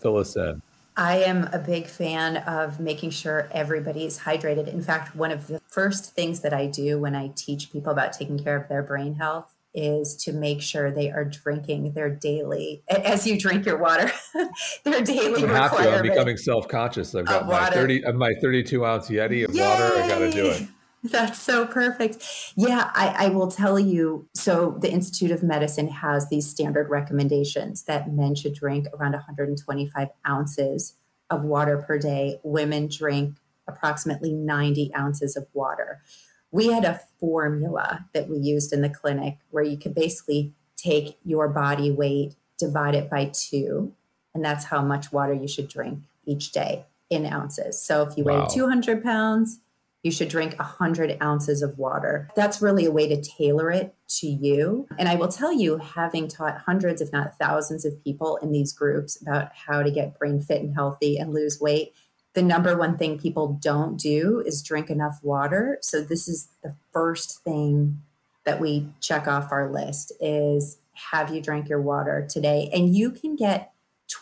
fill 0.00 0.16
us 0.16 0.36
in. 0.36 0.60
I 0.96 1.18
am 1.18 1.48
a 1.52 1.58
big 1.58 1.86
fan 1.86 2.38
of 2.38 2.80
making 2.80 3.10
sure 3.10 3.48
everybody's 3.52 4.18
hydrated. 4.18 4.68
In 4.68 4.82
fact, 4.82 5.14
one 5.14 5.30
of 5.30 5.46
the 5.46 5.59
first 5.70 6.14
things 6.14 6.40
that 6.40 6.52
I 6.52 6.66
do 6.66 6.98
when 6.98 7.14
I 7.14 7.28
teach 7.34 7.72
people 7.72 7.92
about 7.92 8.12
taking 8.12 8.38
care 8.38 8.56
of 8.56 8.68
their 8.68 8.82
brain 8.82 9.14
health 9.14 9.54
is 9.72 10.16
to 10.16 10.32
make 10.32 10.60
sure 10.60 10.90
they 10.90 11.10
are 11.10 11.24
drinking 11.24 11.92
their 11.92 12.10
daily, 12.10 12.82
as 12.88 13.26
you 13.26 13.38
drink 13.38 13.66
your 13.66 13.78
water, 13.78 14.10
their 14.84 15.02
daily. 15.02 15.44
I 15.44 15.48
have 15.48 15.76
to. 15.76 15.90
I'm 15.90 16.02
becoming 16.02 16.36
self-conscious. 16.36 17.14
I've 17.14 17.26
got 17.26 17.46
my 17.46 17.70
thirty, 17.70 18.04
uh, 18.04 18.12
my 18.12 18.32
thirty-two 18.40 18.84
ounce 18.84 19.08
Yeti 19.08 19.44
of 19.44 19.54
Yay! 19.54 19.62
water. 19.62 19.84
I 19.96 20.08
got 20.08 20.18
to 20.18 20.30
do 20.30 20.46
it. 20.46 20.66
That's 21.02 21.40
so 21.40 21.66
perfect. 21.66 22.52
Yeah, 22.56 22.90
I, 22.94 23.26
I, 23.26 23.28
will 23.28 23.50
tell 23.50 23.78
you. 23.78 24.28
So, 24.34 24.76
the 24.82 24.92
Institute 24.92 25.30
of 25.30 25.42
Medicine 25.42 25.88
has 25.88 26.28
these 26.28 26.46
standard 26.46 26.90
recommendations 26.90 27.84
that 27.84 28.12
men 28.12 28.34
should 28.34 28.52
drink 28.52 28.86
around 28.92 29.12
125 29.12 30.08
ounces 30.28 30.96
of 31.30 31.42
water 31.42 31.78
per 31.78 31.96
day. 31.98 32.38
Women 32.42 32.88
drink 32.88 33.36
approximately 33.70 34.32
90 34.32 34.94
ounces 34.94 35.36
of 35.36 35.46
water. 35.52 36.02
We 36.50 36.68
had 36.68 36.84
a 36.84 37.00
formula 37.18 38.06
that 38.12 38.28
we 38.28 38.38
used 38.38 38.72
in 38.72 38.82
the 38.82 38.88
clinic 38.88 39.38
where 39.50 39.64
you 39.64 39.76
could 39.76 39.94
basically 39.94 40.52
take 40.76 41.18
your 41.24 41.48
body 41.48 41.90
weight, 41.90 42.34
divide 42.58 42.94
it 42.94 43.08
by 43.08 43.30
two, 43.32 43.92
and 44.34 44.44
that's 44.44 44.66
how 44.66 44.82
much 44.82 45.12
water 45.12 45.34
you 45.34 45.48
should 45.48 45.68
drink 45.68 46.00
each 46.24 46.52
day 46.52 46.86
in 47.08 47.26
ounces. 47.26 47.80
So, 47.82 48.02
if 48.02 48.16
you 48.16 48.24
wow. 48.24 48.42
weigh 48.42 48.54
200 48.54 49.02
pounds, 49.02 49.60
you 50.02 50.10
should 50.10 50.28
drink 50.28 50.54
100 50.58 51.18
ounces 51.22 51.62
of 51.62 51.78
water. 51.78 52.28
That's 52.34 52.62
really 52.62 52.86
a 52.86 52.90
way 52.90 53.08
to 53.08 53.20
tailor 53.20 53.70
it 53.70 53.94
to 54.20 54.26
you. 54.26 54.86
And 54.98 55.08
I 55.08 55.16
will 55.16 55.28
tell 55.28 55.52
you, 55.52 55.76
having 55.76 56.26
taught 56.26 56.58
hundreds, 56.58 57.02
if 57.02 57.12
not 57.12 57.36
thousands, 57.38 57.84
of 57.84 58.02
people 58.02 58.38
in 58.38 58.50
these 58.50 58.72
groups 58.72 59.20
about 59.20 59.50
how 59.54 59.82
to 59.82 59.90
get 59.90 60.18
brain 60.18 60.40
fit 60.40 60.62
and 60.62 60.74
healthy 60.74 61.18
and 61.18 61.34
lose 61.34 61.60
weight, 61.60 61.92
the 62.34 62.42
number 62.42 62.76
one 62.76 62.96
thing 62.96 63.18
people 63.18 63.58
don't 63.60 63.98
do 63.98 64.42
is 64.46 64.62
drink 64.62 64.88
enough 64.88 65.18
water. 65.22 65.78
So 65.82 66.00
this 66.00 66.28
is 66.28 66.48
the 66.62 66.76
first 66.92 67.42
thing 67.42 68.02
that 68.44 68.60
we 68.60 68.88
check 69.00 69.26
off 69.26 69.52
our 69.52 69.70
list 69.70 70.12
is 70.20 70.78
have 71.10 71.34
you 71.34 71.40
drank 71.40 71.68
your 71.68 71.80
water 71.80 72.26
today? 72.28 72.70
And 72.72 72.94
you 72.94 73.10
can 73.10 73.36
get 73.36 73.72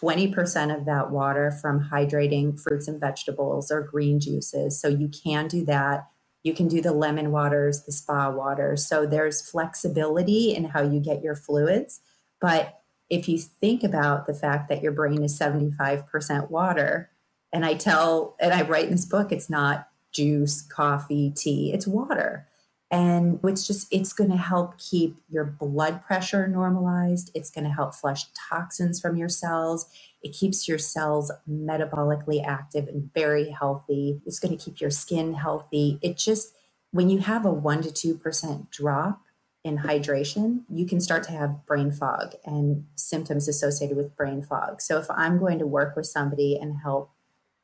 20% 0.02 0.76
of 0.76 0.84
that 0.84 1.10
water 1.10 1.50
from 1.50 1.88
hydrating 1.90 2.58
fruits 2.58 2.88
and 2.88 3.00
vegetables 3.00 3.70
or 3.70 3.82
green 3.82 4.20
juices. 4.20 4.80
So 4.80 4.88
you 4.88 5.08
can 5.08 5.48
do 5.48 5.64
that. 5.64 6.08
You 6.42 6.54
can 6.54 6.68
do 6.68 6.80
the 6.80 6.92
lemon 6.92 7.30
waters, 7.30 7.82
the 7.82 7.92
spa 7.92 8.30
waters. 8.30 8.86
So 8.86 9.06
there's 9.06 9.48
flexibility 9.48 10.54
in 10.54 10.64
how 10.66 10.82
you 10.82 11.00
get 11.00 11.22
your 11.22 11.34
fluids. 11.34 12.00
But 12.40 12.80
if 13.10 13.28
you 13.28 13.38
think 13.38 13.82
about 13.82 14.26
the 14.26 14.34
fact 14.34 14.68
that 14.68 14.82
your 14.82 14.92
brain 14.92 15.22
is 15.22 15.38
75% 15.38 16.50
water, 16.50 17.10
and 17.52 17.64
I 17.64 17.74
tell, 17.74 18.36
and 18.40 18.52
I 18.52 18.62
write 18.62 18.86
in 18.86 18.92
this 18.92 19.06
book, 19.06 19.32
it's 19.32 19.50
not 19.50 19.88
juice, 20.12 20.62
coffee, 20.62 21.30
tea, 21.30 21.72
it's 21.72 21.86
water. 21.86 22.46
And 22.90 23.38
it's 23.44 23.66
just 23.66 23.86
it's 23.92 24.14
going 24.14 24.30
to 24.30 24.36
help 24.36 24.78
keep 24.78 25.18
your 25.28 25.44
blood 25.44 26.02
pressure 26.02 26.48
normalized. 26.48 27.30
It's 27.34 27.50
going 27.50 27.64
to 27.64 27.70
help 27.70 27.94
flush 27.94 28.24
toxins 28.32 28.98
from 28.98 29.16
your 29.16 29.28
cells. 29.28 29.86
It 30.22 30.32
keeps 30.32 30.66
your 30.66 30.78
cells 30.78 31.30
metabolically 31.48 32.42
active 32.44 32.88
and 32.88 33.12
very 33.12 33.50
healthy. 33.50 34.22
It's 34.24 34.38
going 34.38 34.56
to 34.56 34.62
keep 34.62 34.80
your 34.80 34.90
skin 34.90 35.34
healthy. 35.34 35.98
It 36.00 36.16
just 36.16 36.54
when 36.90 37.10
you 37.10 37.18
have 37.18 37.44
a 37.44 37.52
1 37.52 37.82
to 37.82 38.14
2% 38.16 38.70
drop 38.70 39.20
in 39.64 39.78
hydration 39.78 40.60
you 40.70 40.86
can 40.86 41.00
start 41.00 41.22
to 41.24 41.32
have 41.32 41.66
brain 41.66 41.90
fog 41.90 42.34
and 42.46 42.86
symptoms 42.94 43.48
associated 43.48 43.96
with 43.96 44.16
brain 44.16 44.40
fog. 44.40 44.80
So 44.80 44.98
if 44.98 45.10
i'm 45.10 45.38
going 45.38 45.58
to 45.58 45.66
work 45.66 45.96
with 45.96 46.06
somebody 46.06 46.56
and 46.56 46.78
help 46.82 47.10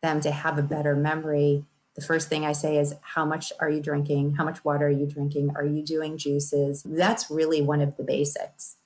them 0.05 0.21
to 0.21 0.31
have 0.31 0.59
a 0.59 0.63
better 0.63 0.95
memory 0.95 1.65
the 1.95 2.03
first 2.03 2.29
thing 2.29 2.45
I 2.45 2.53
say 2.53 2.79
is, 2.79 2.95
How 3.03 3.25
much 3.25 3.53
are 3.61 3.71
you 3.71 3.81
drinking? 3.81 4.35
How 4.35 4.45
much 4.45 4.65
water 4.65 4.87
are 4.87 4.91
you 4.91 5.07
drinking? 5.07 5.53
Are 5.57 5.65
you 5.65 5.83
doing 5.83 6.19
juices? 6.19 6.83
That's 6.85 7.31
really 7.31 7.63
one 7.63 7.81
of 7.81 7.97
the 7.97 8.03
basics. 8.03 8.77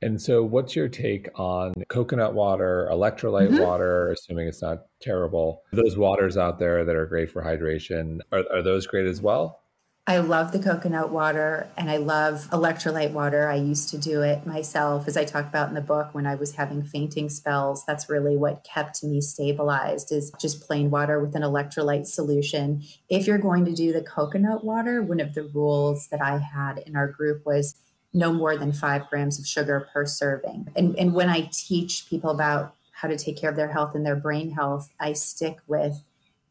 And 0.00 0.20
so, 0.20 0.42
what's 0.42 0.74
your 0.74 0.88
take 0.88 1.28
on 1.38 1.74
coconut 1.88 2.34
water, 2.34 2.88
electrolyte 2.90 3.50
mm-hmm. 3.50 3.62
water, 3.62 4.10
assuming 4.12 4.48
it's 4.48 4.62
not 4.62 4.86
terrible? 5.00 5.62
Those 5.72 5.96
waters 5.96 6.36
out 6.36 6.58
there 6.58 6.84
that 6.84 6.96
are 6.96 7.06
great 7.06 7.30
for 7.30 7.42
hydration, 7.42 8.18
are, 8.30 8.44
are 8.52 8.62
those 8.62 8.86
great 8.86 9.06
as 9.06 9.20
well? 9.20 9.61
I 10.04 10.18
love 10.18 10.50
the 10.50 10.58
coconut 10.58 11.12
water 11.12 11.68
and 11.76 11.88
I 11.88 11.96
love 11.96 12.48
electrolyte 12.50 13.12
water. 13.12 13.48
I 13.48 13.54
used 13.54 13.88
to 13.90 13.98
do 13.98 14.22
it 14.22 14.44
myself, 14.44 15.06
as 15.06 15.16
I 15.16 15.24
talk 15.24 15.46
about 15.46 15.68
in 15.68 15.76
the 15.76 15.80
book, 15.80 16.12
when 16.12 16.26
I 16.26 16.34
was 16.34 16.56
having 16.56 16.82
fainting 16.82 17.28
spells. 17.28 17.84
That's 17.86 18.10
really 18.10 18.36
what 18.36 18.64
kept 18.64 19.04
me 19.04 19.20
stabilized 19.20 20.10
is 20.10 20.32
just 20.40 20.66
plain 20.66 20.90
water 20.90 21.20
with 21.20 21.36
an 21.36 21.42
electrolyte 21.42 22.08
solution. 22.08 22.82
If 23.08 23.28
you're 23.28 23.38
going 23.38 23.64
to 23.66 23.72
do 23.72 23.92
the 23.92 24.02
coconut 24.02 24.64
water, 24.64 25.02
one 25.02 25.20
of 25.20 25.34
the 25.34 25.44
rules 25.44 26.08
that 26.08 26.20
I 26.20 26.38
had 26.38 26.78
in 26.78 26.96
our 26.96 27.06
group 27.06 27.46
was 27.46 27.76
no 28.12 28.32
more 28.32 28.56
than 28.56 28.72
five 28.72 29.08
grams 29.08 29.38
of 29.38 29.46
sugar 29.46 29.88
per 29.92 30.04
serving. 30.04 30.72
And, 30.74 30.98
and 30.98 31.14
when 31.14 31.28
I 31.28 31.48
teach 31.52 32.06
people 32.10 32.30
about 32.30 32.74
how 32.90 33.06
to 33.06 33.16
take 33.16 33.36
care 33.36 33.50
of 33.50 33.56
their 33.56 33.72
health 33.72 33.94
and 33.94 34.04
their 34.04 34.16
brain 34.16 34.50
health, 34.50 34.90
I 34.98 35.12
stick 35.12 35.58
with 35.68 36.02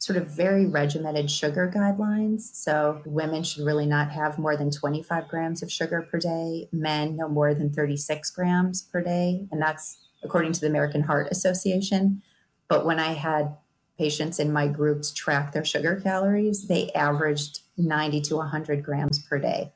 sort 0.01 0.17
of 0.17 0.25
very 0.25 0.65
regimented 0.65 1.29
sugar 1.29 1.71
guidelines. 1.71 2.55
So 2.55 3.03
women 3.05 3.43
should 3.43 3.63
really 3.63 3.85
not 3.85 4.09
have 4.09 4.39
more 4.39 4.57
than 4.57 4.71
25 4.71 5.27
grams 5.27 5.61
of 5.61 5.71
sugar 5.71 6.01
per 6.01 6.17
day, 6.17 6.67
men 6.71 7.15
no 7.15 7.29
more 7.29 7.53
than 7.53 7.71
36 7.71 8.31
grams 8.31 8.81
per 8.81 9.03
day. 9.03 9.47
And 9.51 9.61
that's 9.61 9.99
according 10.23 10.53
to 10.53 10.59
the 10.59 10.65
American 10.65 11.03
Heart 11.03 11.27
Association. 11.29 12.23
But 12.67 12.83
when 12.83 12.99
I 12.99 13.13
had 13.13 13.55
patients 13.95 14.39
in 14.39 14.51
my 14.51 14.67
groups 14.67 15.13
track 15.13 15.51
their 15.51 15.63
sugar 15.63 16.01
calories, 16.01 16.67
they 16.67 16.91
averaged 16.93 17.59
90 17.77 18.21
to 18.21 18.37
100 18.37 18.83
grams 18.83 19.19
per 19.19 19.37
day. 19.37 19.71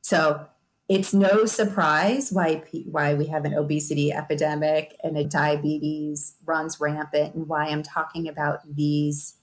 So 0.00 0.44
it's 0.88 1.14
no 1.14 1.44
surprise 1.44 2.32
why 2.32 2.64
why 2.86 3.14
we 3.14 3.26
have 3.26 3.44
an 3.44 3.54
obesity 3.54 4.10
epidemic 4.10 4.96
and 5.04 5.16
a 5.16 5.22
diabetes 5.22 6.34
runs 6.44 6.80
rampant 6.80 7.36
and 7.36 7.46
why 7.46 7.66
I'm 7.66 7.84
talking 7.84 8.26
about 8.26 8.60
these 8.74 9.34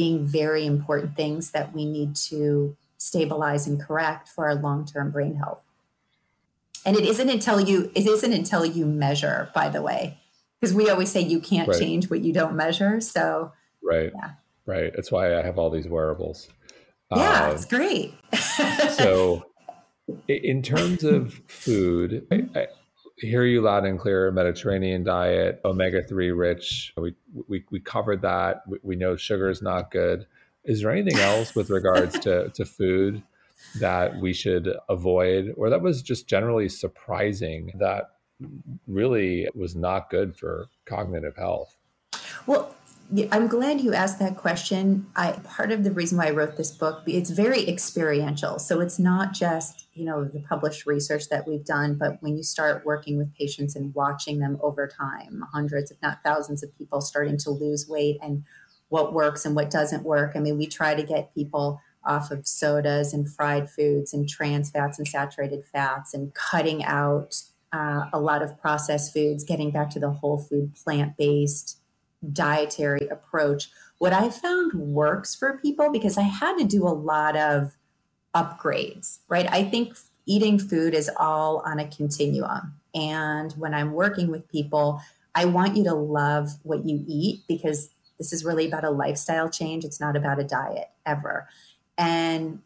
being 0.00 0.24
very 0.24 0.64
important 0.64 1.14
things 1.14 1.50
that 1.50 1.74
we 1.74 1.84
need 1.84 2.16
to 2.16 2.74
stabilize 2.96 3.66
and 3.66 3.78
correct 3.78 4.28
for 4.28 4.48
our 4.48 4.54
long-term 4.54 5.10
brain 5.10 5.34
health. 5.34 5.62
And 6.86 6.96
it 6.96 7.04
isn't 7.04 7.28
until 7.28 7.60
you 7.60 7.92
it 7.94 8.06
isn't 8.06 8.32
until 8.32 8.64
you 8.64 8.86
measure, 8.86 9.50
by 9.54 9.68
the 9.68 9.82
way, 9.82 10.16
because 10.58 10.74
we 10.74 10.88
always 10.88 11.10
say 11.10 11.20
you 11.20 11.38
can't 11.38 11.68
right. 11.68 11.78
change 11.78 12.08
what 12.08 12.20
you 12.22 12.32
don't 12.32 12.56
measure. 12.56 12.98
So 13.02 13.52
right, 13.82 14.10
yeah. 14.14 14.30
right. 14.64 14.90
That's 14.96 15.12
why 15.12 15.38
I 15.38 15.42
have 15.42 15.58
all 15.58 15.68
these 15.68 15.86
wearables. 15.86 16.48
Yeah, 17.14 17.48
um, 17.48 17.54
it's 17.54 17.66
great. 17.66 18.14
so, 18.96 19.44
in 20.26 20.62
terms 20.62 21.04
of 21.04 21.42
food, 21.46 22.26
I, 22.30 22.68
hear 23.20 23.44
you 23.44 23.60
loud 23.60 23.84
and 23.84 23.98
clear 23.98 24.30
mediterranean 24.30 25.04
diet 25.04 25.60
omega-3 25.64 26.36
rich. 26.36 26.92
We, 26.96 27.14
we, 27.48 27.64
we 27.70 27.80
covered 27.80 28.22
that. 28.22 28.62
We, 28.66 28.78
we 28.82 28.96
know 28.96 29.16
sugar 29.16 29.50
is 29.50 29.62
not 29.62 29.90
good. 29.90 30.26
Is 30.64 30.82
there 30.82 30.90
anything 30.90 31.18
else 31.18 31.54
with 31.54 31.70
regards 31.70 32.18
to, 32.20 32.48
to 32.54 32.64
food 32.64 33.22
that 33.78 34.18
we 34.18 34.32
should 34.32 34.74
avoid 34.88 35.52
or 35.56 35.70
that 35.70 35.82
was 35.82 36.02
just 36.02 36.26
generally 36.26 36.68
surprising 36.68 37.72
that 37.78 38.10
really 38.86 39.48
was 39.54 39.76
not 39.76 40.10
good 40.10 40.36
for 40.36 40.68
cognitive 40.86 41.36
health? 41.36 41.76
Well 42.46 42.74
I'm 43.32 43.48
glad 43.48 43.80
you 43.80 43.92
asked 43.92 44.20
that 44.20 44.36
question. 44.36 45.06
I 45.16 45.32
part 45.42 45.72
of 45.72 45.82
the 45.82 45.90
reason 45.90 46.16
why 46.16 46.28
I 46.28 46.30
wrote 46.30 46.56
this 46.56 46.70
book, 46.70 47.02
it's 47.06 47.30
very 47.30 47.68
experiential. 47.68 48.60
So 48.60 48.80
it's 48.80 49.00
not 49.00 49.32
just, 49.32 49.88
you 49.94 50.04
know, 50.04 50.24
the 50.24 50.38
published 50.40 50.86
research 50.86 51.28
that 51.28 51.48
we've 51.48 51.64
done, 51.64 51.94
but 51.94 52.22
when 52.22 52.36
you 52.36 52.44
start 52.44 52.86
working 52.86 53.18
with 53.18 53.34
patients 53.34 53.74
and 53.74 53.92
watching 53.94 54.38
them 54.38 54.58
over 54.62 54.86
time, 54.86 55.44
hundreds 55.52 55.90
if 55.90 55.96
not 56.02 56.22
thousands 56.24 56.62
of 56.62 56.76
people 56.78 57.00
starting 57.00 57.36
to 57.38 57.50
lose 57.50 57.88
weight 57.88 58.18
and 58.22 58.44
what 58.90 59.12
works 59.12 59.44
and 59.44 59.56
what 59.56 59.70
doesn't 59.70 60.04
work. 60.04 60.32
I 60.36 60.38
mean, 60.38 60.56
we 60.56 60.66
try 60.66 60.94
to 60.94 61.02
get 61.02 61.34
people 61.34 61.80
off 62.04 62.30
of 62.30 62.46
sodas 62.46 63.12
and 63.12 63.28
fried 63.28 63.68
foods 63.68 64.14
and 64.14 64.28
trans 64.28 64.70
fats 64.70 64.98
and 64.98 65.06
saturated 65.06 65.64
fats 65.64 66.14
and 66.14 66.32
cutting 66.34 66.84
out 66.84 67.42
uh, 67.72 68.04
a 68.12 68.20
lot 68.20 68.42
of 68.42 68.60
processed 68.60 69.12
foods, 69.12 69.42
getting 69.42 69.70
back 69.72 69.90
to 69.90 70.00
the 70.00 70.10
whole 70.10 70.38
food, 70.38 70.74
plant 70.74 71.16
based 71.16 71.79
dietary 72.32 73.08
approach. 73.08 73.70
What 73.98 74.12
I 74.12 74.30
found 74.30 74.74
works 74.74 75.34
for 75.34 75.58
people 75.58 75.90
because 75.90 76.16
I 76.16 76.22
had 76.22 76.56
to 76.58 76.64
do 76.64 76.86
a 76.86 76.90
lot 76.90 77.36
of 77.36 77.76
upgrades, 78.34 79.18
right? 79.28 79.50
I 79.50 79.64
think 79.64 79.96
eating 80.26 80.58
food 80.58 80.94
is 80.94 81.10
all 81.16 81.62
on 81.64 81.78
a 81.78 81.88
continuum. 81.88 82.74
And 82.94 83.52
when 83.52 83.74
I'm 83.74 83.92
working 83.92 84.30
with 84.30 84.48
people, 84.48 85.00
I 85.34 85.44
want 85.44 85.76
you 85.76 85.84
to 85.84 85.94
love 85.94 86.50
what 86.62 86.86
you 86.86 87.04
eat 87.06 87.42
because 87.48 87.90
this 88.18 88.32
is 88.32 88.44
really 88.44 88.66
about 88.66 88.84
a 88.84 88.90
lifestyle 88.90 89.48
change. 89.48 89.84
It's 89.84 90.00
not 90.00 90.16
about 90.16 90.40
a 90.40 90.44
diet 90.44 90.88
ever. 91.06 91.48
And 91.96 92.60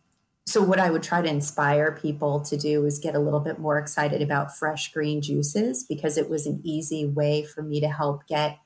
so, 0.46 0.62
what 0.62 0.78
I 0.78 0.90
would 0.90 1.02
try 1.02 1.22
to 1.22 1.28
inspire 1.28 1.92
people 1.92 2.40
to 2.40 2.56
do 2.56 2.84
is 2.84 2.98
get 2.98 3.14
a 3.14 3.18
little 3.18 3.40
bit 3.40 3.58
more 3.58 3.78
excited 3.78 4.20
about 4.20 4.54
fresh 4.54 4.92
green 4.92 5.22
juices 5.22 5.84
because 5.84 6.18
it 6.18 6.28
was 6.28 6.46
an 6.46 6.60
easy 6.64 7.06
way 7.06 7.44
for 7.44 7.62
me 7.62 7.80
to 7.80 7.88
help 7.88 8.26
get 8.26 8.58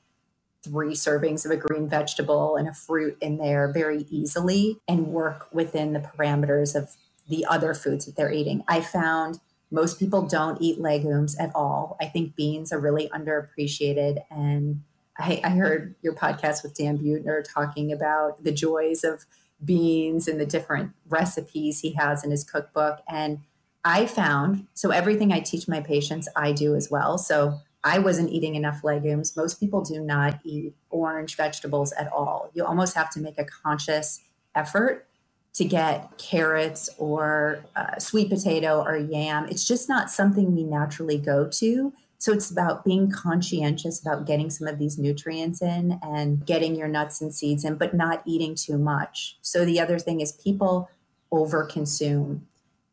three 0.63 0.93
servings 0.93 1.45
of 1.45 1.51
a 1.51 1.57
green 1.57 1.87
vegetable 1.87 2.55
and 2.55 2.67
a 2.67 2.73
fruit 2.73 3.17
in 3.21 3.37
there 3.37 3.71
very 3.71 4.05
easily 4.09 4.79
and 4.87 5.07
work 5.07 5.47
within 5.53 5.93
the 5.93 5.99
parameters 5.99 6.75
of 6.75 6.95
the 7.27 7.45
other 7.45 7.73
foods 7.73 8.05
that 8.05 8.15
they're 8.15 8.31
eating. 8.31 8.63
I 8.67 8.81
found 8.81 9.39
most 9.71 9.99
people 9.99 10.23
don't 10.23 10.61
eat 10.61 10.79
legumes 10.79 11.37
at 11.37 11.51
all. 11.55 11.95
I 12.01 12.05
think 12.05 12.35
beans 12.35 12.73
are 12.73 12.79
really 12.79 13.07
underappreciated. 13.09 14.23
And 14.29 14.83
I, 15.17 15.39
I 15.43 15.49
heard 15.51 15.95
your 16.01 16.15
podcast 16.15 16.63
with 16.63 16.75
Dan 16.75 16.97
Buettner 16.97 17.43
talking 17.43 17.91
about 17.91 18.43
the 18.43 18.51
joys 18.51 19.03
of 19.03 19.25
beans 19.63 20.27
and 20.27 20.39
the 20.39 20.45
different 20.45 20.93
recipes 21.07 21.81
he 21.81 21.93
has 21.93 22.23
in 22.23 22.31
his 22.31 22.43
cookbook. 22.43 22.99
And 23.07 23.39
I 23.85 24.05
found 24.07 24.67
so 24.73 24.89
everything 24.89 25.31
I 25.31 25.39
teach 25.39 25.67
my 25.67 25.81
patients, 25.81 26.27
I 26.35 26.51
do 26.51 26.75
as 26.75 26.89
well. 26.89 27.17
So 27.17 27.59
I 27.83 27.99
wasn't 27.99 28.31
eating 28.31 28.55
enough 28.55 28.83
legumes. 28.83 29.37
Most 29.37 29.59
people 29.59 29.81
do 29.81 30.01
not 30.01 30.39
eat 30.43 30.73
orange 30.89 31.35
vegetables 31.35 31.91
at 31.93 32.11
all. 32.11 32.51
You 32.53 32.65
almost 32.65 32.95
have 32.95 33.09
to 33.11 33.19
make 33.19 33.37
a 33.37 33.45
conscious 33.45 34.21
effort 34.53 35.07
to 35.53 35.65
get 35.65 36.17
carrots 36.17 36.89
or 36.97 37.65
uh, 37.75 37.97
sweet 37.97 38.29
potato 38.29 38.81
or 38.81 38.97
yam. 38.97 39.45
It's 39.45 39.65
just 39.65 39.89
not 39.89 40.11
something 40.11 40.55
we 40.55 40.63
naturally 40.63 41.17
go 41.17 41.47
to. 41.47 41.93
So 42.17 42.33
it's 42.33 42.51
about 42.51 42.83
being 42.83 43.09
conscientious 43.09 44.01
about 44.01 44.27
getting 44.27 44.49
some 44.49 44.67
of 44.67 44.77
these 44.77 44.97
nutrients 44.97 45.61
in 45.61 45.99
and 46.01 46.45
getting 46.45 46.75
your 46.75 46.89
nuts 46.89 47.21
and 47.21 47.33
seeds 47.33 47.63
in, 47.63 47.75
but 47.75 47.93
not 47.93 48.21
eating 48.25 48.55
too 48.55 48.77
much. 48.77 49.37
So 49.41 49.63
the 49.63 49.79
other 49.79 49.97
thing 49.99 50.19
is 50.19 50.33
people 50.33 50.89
overconsume. 51.31 52.41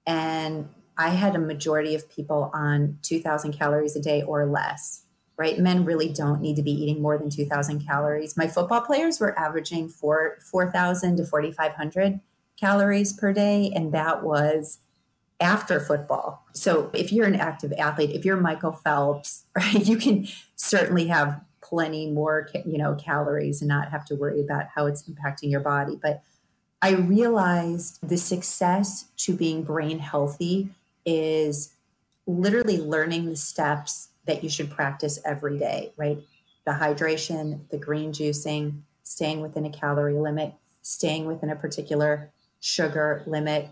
And 0.06 0.68
I 0.98 1.10
had 1.10 1.34
a 1.34 1.38
majority 1.38 1.94
of 1.94 2.08
people 2.10 2.50
on 2.54 2.98
2000 3.02 3.52
calories 3.52 3.96
a 3.96 4.00
day 4.00 4.22
or 4.22 4.46
less, 4.46 5.02
right? 5.36 5.58
Men 5.58 5.84
really 5.84 6.08
don't 6.08 6.40
need 6.40 6.56
to 6.56 6.62
be 6.62 6.72
eating 6.72 7.02
more 7.02 7.18
than 7.18 7.30
2000 7.30 7.84
calories. 7.86 8.36
My 8.36 8.46
football 8.46 8.80
players 8.80 9.20
were 9.20 9.38
averaging 9.38 9.88
4 9.88 10.38
4000 10.40 11.16
to 11.16 11.26
4500 11.26 12.20
calories 12.58 13.12
per 13.12 13.32
day 13.32 13.70
and 13.74 13.92
that 13.92 14.22
was 14.22 14.78
after 15.40 15.78
football. 15.78 16.46
So 16.54 16.90
if 16.94 17.12
you're 17.12 17.26
an 17.26 17.36
active 17.36 17.72
athlete, 17.78 18.10
if 18.10 18.24
you're 18.24 18.38
Michael 18.38 18.72
Phelps, 18.72 19.44
right, 19.56 19.86
you 19.86 19.96
can 19.96 20.26
certainly 20.56 21.08
have 21.08 21.40
plenty 21.60 22.10
more, 22.10 22.48
you 22.64 22.78
know, 22.78 22.94
calories 22.94 23.60
and 23.60 23.68
not 23.68 23.90
have 23.90 24.04
to 24.06 24.14
worry 24.14 24.40
about 24.40 24.66
how 24.74 24.86
it's 24.86 25.02
impacting 25.02 25.50
your 25.50 25.60
body. 25.60 25.98
But 26.00 26.22
I 26.80 26.92
realized 26.92 27.98
the 28.06 28.16
success 28.16 29.06
to 29.18 29.34
being 29.34 29.62
brain 29.64 29.98
healthy 29.98 30.70
is 31.06 31.72
literally 32.26 32.78
learning 32.78 33.26
the 33.26 33.36
steps 33.36 34.08
that 34.26 34.42
you 34.42 34.50
should 34.50 34.70
practice 34.70 35.18
every 35.24 35.58
day, 35.58 35.92
right? 35.96 36.18
The 36.66 36.72
hydration, 36.72 37.60
the 37.70 37.78
green 37.78 38.12
juicing, 38.12 38.80
staying 39.04 39.40
within 39.40 39.64
a 39.64 39.70
calorie 39.70 40.14
limit, 40.14 40.52
staying 40.82 41.26
within 41.26 41.48
a 41.48 41.56
particular 41.56 42.30
sugar 42.60 43.22
limit. 43.26 43.68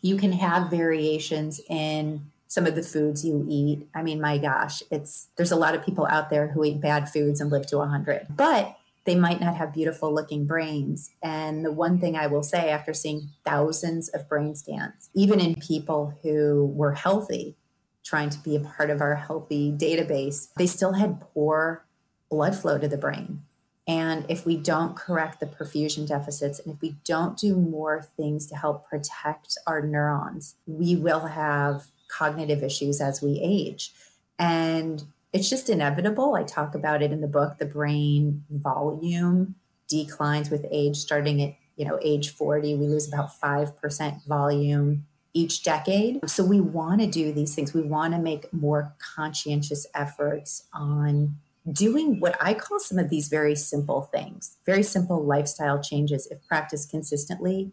You 0.00 0.16
can 0.16 0.32
have 0.32 0.70
variations 0.70 1.60
in 1.68 2.30
some 2.46 2.66
of 2.66 2.74
the 2.74 2.82
foods 2.82 3.24
you 3.24 3.46
eat. 3.48 3.88
I 3.94 4.02
mean, 4.02 4.20
my 4.20 4.38
gosh, 4.38 4.82
it's 4.90 5.28
there's 5.36 5.52
a 5.52 5.56
lot 5.56 5.74
of 5.74 5.84
people 5.84 6.06
out 6.06 6.30
there 6.30 6.48
who 6.48 6.64
eat 6.64 6.80
bad 6.80 7.08
foods 7.08 7.40
and 7.40 7.50
live 7.50 7.66
to 7.66 7.78
100. 7.78 8.26
But 8.30 8.76
they 9.04 9.14
might 9.14 9.40
not 9.40 9.56
have 9.56 9.72
beautiful 9.72 10.12
looking 10.14 10.46
brains. 10.46 11.10
And 11.22 11.64
the 11.64 11.72
one 11.72 11.98
thing 11.98 12.16
I 12.16 12.26
will 12.26 12.42
say 12.42 12.70
after 12.70 12.92
seeing 12.92 13.30
thousands 13.44 14.08
of 14.08 14.28
brain 14.28 14.54
scans, 14.54 15.10
even 15.14 15.40
in 15.40 15.54
people 15.54 16.18
who 16.22 16.66
were 16.74 16.92
healthy, 16.92 17.56
trying 18.04 18.30
to 18.30 18.38
be 18.38 18.56
a 18.56 18.60
part 18.60 18.90
of 18.90 19.00
our 19.00 19.14
healthy 19.16 19.72
database, 19.72 20.48
they 20.56 20.66
still 20.66 20.94
had 20.94 21.20
poor 21.20 21.84
blood 22.30 22.56
flow 22.56 22.78
to 22.78 22.88
the 22.88 22.96
brain. 22.96 23.42
And 23.86 24.24
if 24.28 24.46
we 24.46 24.56
don't 24.56 24.94
correct 24.94 25.40
the 25.40 25.46
perfusion 25.46 26.06
deficits 26.06 26.60
and 26.60 26.74
if 26.74 26.80
we 26.80 26.96
don't 27.04 27.36
do 27.36 27.56
more 27.56 28.02
things 28.16 28.46
to 28.46 28.56
help 28.56 28.88
protect 28.88 29.58
our 29.66 29.82
neurons, 29.82 30.54
we 30.66 30.94
will 30.94 31.26
have 31.26 31.86
cognitive 32.06 32.62
issues 32.62 33.00
as 33.00 33.20
we 33.20 33.40
age. 33.42 33.92
And 34.38 35.04
it's 35.32 35.48
just 35.48 35.68
inevitable. 35.68 36.34
I 36.34 36.42
talk 36.42 36.74
about 36.74 37.02
it 37.02 37.12
in 37.12 37.20
the 37.20 37.28
book. 37.28 37.58
The 37.58 37.66
brain 37.66 38.44
volume 38.50 39.54
declines 39.88 40.50
with 40.50 40.66
age, 40.70 40.96
starting 40.96 41.42
at 41.42 41.54
you 41.76 41.84
know 41.84 41.98
age 42.02 42.30
40. 42.30 42.76
We 42.76 42.86
lose 42.86 43.08
about 43.08 43.30
5% 43.40 44.26
volume 44.26 45.06
each 45.32 45.62
decade. 45.62 46.28
So 46.28 46.44
we 46.44 46.60
want 46.60 47.00
to 47.00 47.06
do 47.06 47.32
these 47.32 47.54
things. 47.54 47.72
We 47.72 47.82
want 47.82 48.14
to 48.14 48.20
make 48.20 48.52
more 48.52 48.94
conscientious 49.14 49.86
efforts 49.94 50.64
on 50.72 51.36
doing 51.70 52.18
what 52.20 52.36
I 52.40 52.54
call 52.54 52.80
some 52.80 52.98
of 52.98 53.10
these 53.10 53.28
very 53.28 53.54
simple 53.54 54.02
things, 54.02 54.56
very 54.66 54.82
simple 54.82 55.22
lifestyle 55.22 55.80
changes, 55.80 56.26
if 56.30 56.44
practiced 56.48 56.90
consistently, 56.90 57.72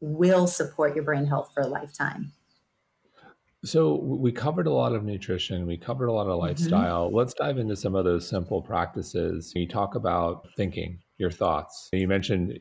will 0.00 0.46
support 0.46 0.94
your 0.94 1.04
brain 1.04 1.26
health 1.26 1.50
for 1.52 1.62
a 1.62 1.66
lifetime. 1.66 2.32
So 3.64 3.94
we 3.94 4.32
covered 4.32 4.66
a 4.66 4.72
lot 4.72 4.92
of 4.92 5.04
nutrition, 5.04 5.66
we 5.66 5.76
covered 5.76 6.06
a 6.06 6.12
lot 6.12 6.26
of 6.26 6.32
mm-hmm. 6.32 6.46
lifestyle. 6.46 7.06
Mm-hmm. 7.06 7.16
Let's 7.16 7.34
dive 7.34 7.58
into 7.58 7.76
some 7.76 7.94
of 7.94 8.04
those 8.04 8.28
simple 8.28 8.60
practices. 8.60 9.52
You 9.54 9.68
talk 9.68 9.94
about 9.94 10.48
thinking, 10.56 10.98
your 11.22 11.30
thoughts. 11.30 11.88
You 11.92 12.08
mentioned 12.08 12.58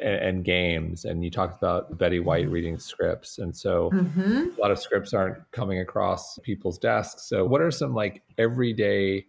and 0.00 0.44
games, 0.44 1.04
and 1.04 1.22
you 1.24 1.30
talked 1.30 1.60
about 1.60 1.98
Betty 1.98 2.20
White 2.20 2.44
mm-hmm. 2.44 2.52
reading 2.52 2.78
scripts, 2.78 3.38
and 3.38 3.54
so 3.54 3.90
mm-hmm. 3.92 4.56
a 4.56 4.60
lot 4.60 4.70
of 4.70 4.78
scripts 4.78 5.12
aren't 5.12 5.38
coming 5.50 5.80
across 5.80 6.38
people's 6.42 6.78
desks. 6.78 7.28
So, 7.28 7.44
what 7.44 7.60
are 7.60 7.70
some 7.70 7.92
like 7.92 8.22
everyday 8.38 9.26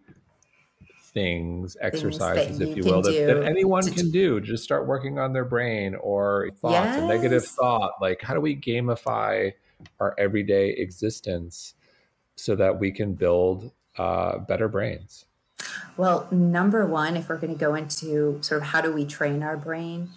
things, 1.12 1.76
exercises, 1.80 2.60
if 2.60 2.76
you 2.76 2.84
will, 2.84 3.02
that, 3.02 3.12
that, 3.12 3.44
anyone 3.44 3.82
can 3.92 4.10
do? 4.10 4.40
Just 4.40 4.62
start 4.62 4.86
working 4.86 5.18
on 5.18 5.32
their 5.32 5.44
brain 5.44 5.94
or 5.96 6.50
thoughts, 6.60 6.74
yes. 6.74 7.02
a 7.02 7.06
negative 7.06 7.44
thought. 7.44 7.94
Like, 8.00 8.22
how 8.22 8.32
do 8.32 8.40
we 8.40 8.56
gamify? 8.56 9.52
Our 10.00 10.14
everyday 10.18 10.70
existence 10.70 11.74
so 12.36 12.56
that 12.56 12.78
we 12.78 12.90
can 12.90 13.14
build 13.14 13.72
uh, 13.98 14.38
better 14.38 14.68
brains? 14.68 15.26
Well, 15.96 16.26
number 16.30 16.86
one, 16.86 17.16
if 17.16 17.28
we're 17.28 17.36
going 17.36 17.52
to 17.52 17.58
go 17.58 17.74
into 17.74 18.38
sort 18.42 18.62
of 18.62 18.68
how 18.68 18.80
do 18.80 18.92
we 18.92 19.04
train 19.04 19.42
our 19.42 19.56
brain, 19.56 20.10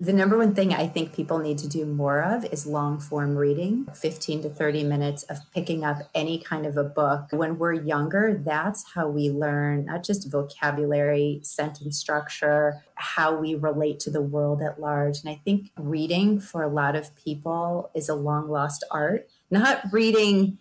the 0.00 0.12
number 0.12 0.38
one 0.38 0.54
thing 0.54 0.72
I 0.72 0.86
think 0.86 1.12
people 1.12 1.38
need 1.38 1.58
to 1.58 1.68
do 1.68 1.84
more 1.84 2.22
of 2.22 2.44
is 2.52 2.68
long 2.68 3.00
form 3.00 3.34
reading, 3.34 3.88
15 3.92 4.42
to 4.42 4.48
30 4.48 4.84
minutes 4.84 5.24
of 5.24 5.38
picking 5.52 5.84
up 5.84 6.08
any 6.14 6.38
kind 6.38 6.66
of 6.66 6.76
a 6.76 6.84
book. 6.84 7.26
When 7.32 7.58
we're 7.58 7.72
younger, 7.72 8.40
that's 8.44 8.92
how 8.94 9.08
we 9.08 9.28
learn 9.28 9.86
not 9.86 10.04
just 10.04 10.30
vocabulary, 10.30 11.40
sentence 11.42 11.98
structure, 11.98 12.84
how 12.94 13.34
we 13.34 13.56
relate 13.56 13.98
to 14.00 14.10
the 14.10 14.22
world 14.22 14.62
at 14.62 14.80
large. 14.80 15.18
And 15.18 15.30
I 15.30 15.40
think 15.44 15.72
reading 15.76 16.38
for 16.38 16.62
a 16.62 16.68
lot 16.68 16.94
of 16.94 17.16
people 17.16 17.90
is 17.92 18.08
a 18.08 18.14
long 18.14 18.48
lost 18.48 18.84
art, 18.92 19.28
not 19.50 19.82
reading 19.90 20.58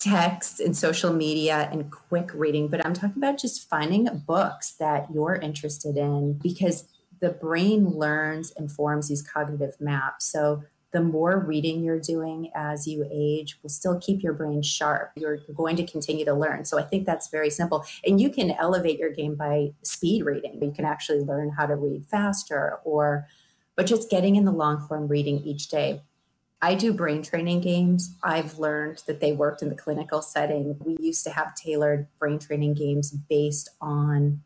text 0.00 0.58
and 0.58 0.76
social 0.76 1.12
media 1.12 1.68
and 1.70 1.88
quick 1.92 2.30
reading, 2.34 2.66
but 2.66 2.84
I'm 2.84 2.94
talking 2.94 3.22
about 3.22 3.38
just 3.38 3.70
finding 3.70 4.08
books 4.26 4.72
that 4.72 5.06
you're 5.14 5.36
interested 5.36 5.96
in 5.96 6.32
because 6.42 6.88
the 7.22 7.30
brain 7.30 7.88
learns 7.88 8.52
and 8.56 8.70
forms 8.70 9.08
these 9.08 9.22
cognitive 9.22 9.80
maps. 9.80 10.26
So 10.26 10.64
the 10.90 11.00
more 11.00 11.38
reading 11.38 11.84
you're 11.84 12.00
doing 12.00 12.50
as 12.52 12.86
you 12.86 13.08
age 13.10 13.58
will 13.62 13.70
still 13.70 13.98
keep 13.98 14.24
your 14.24 14.34
brain 14.34 14.60
sharp. 14.60 15.12
You're 15.14 15.38
going 15.54 15.76
to 15.76 15.86
continue 15.86 16.24
to 16.24 16.34
learn. 16.34 16.64
So 16.64 16.80
I 16.80 16.82
think 16.82 17.06
that's 17.06 17.28
very 17.28 17.48
simple. 17.48 17.86
And 18.04 18.20
you 18.20 18.28
can 18.28 18.50
elevate 18.50 18.98
your 18.98 19.10
game 19.10 19.36
by 19.36 19.72
speed 19.82 20.24
reading. 20.24 20.58
You 20.60 20.72
can 20.72 20.84
actually 20.84 21.20
learn 21.20 21.50
how 21.50 21.64
to 21.66 21.76
read 21.76 22.04
faster 22.06 22.80
or 22.84 23.26
but 23.74 23.86
just 23.86 24.10
getting 24.10 24.36
in 24.36 24.44
the 24.44 24.52
long 24.52 24.86
form 24.86 25.08
reading 25.08 25.38
each 25.44 25.68
day. 25.68 26.02
I 26.60 26.74
do 26.74 26.92
brain 26.92 27.22
training 27.22 27.62
games. 27.62 28.14
I've 28.22 28.58
learned 28.58 29.02
that 29.06 29.20
they 29.20 29.32
worked 29.32 29.62
in 29.62 29.70
the 29.70 29.74
clinical 29.74 30.20
setting. 30.20 30.76
We 30.84 30.96
used 31.00 31.24
to 31.24 31.30
have 31.30 31.54
tailored 31.54 32.08
brain 32.18 32.38
training 32.38 32.74
games 32.74 33.12
based 33.12 33.70
on 33.80 34.42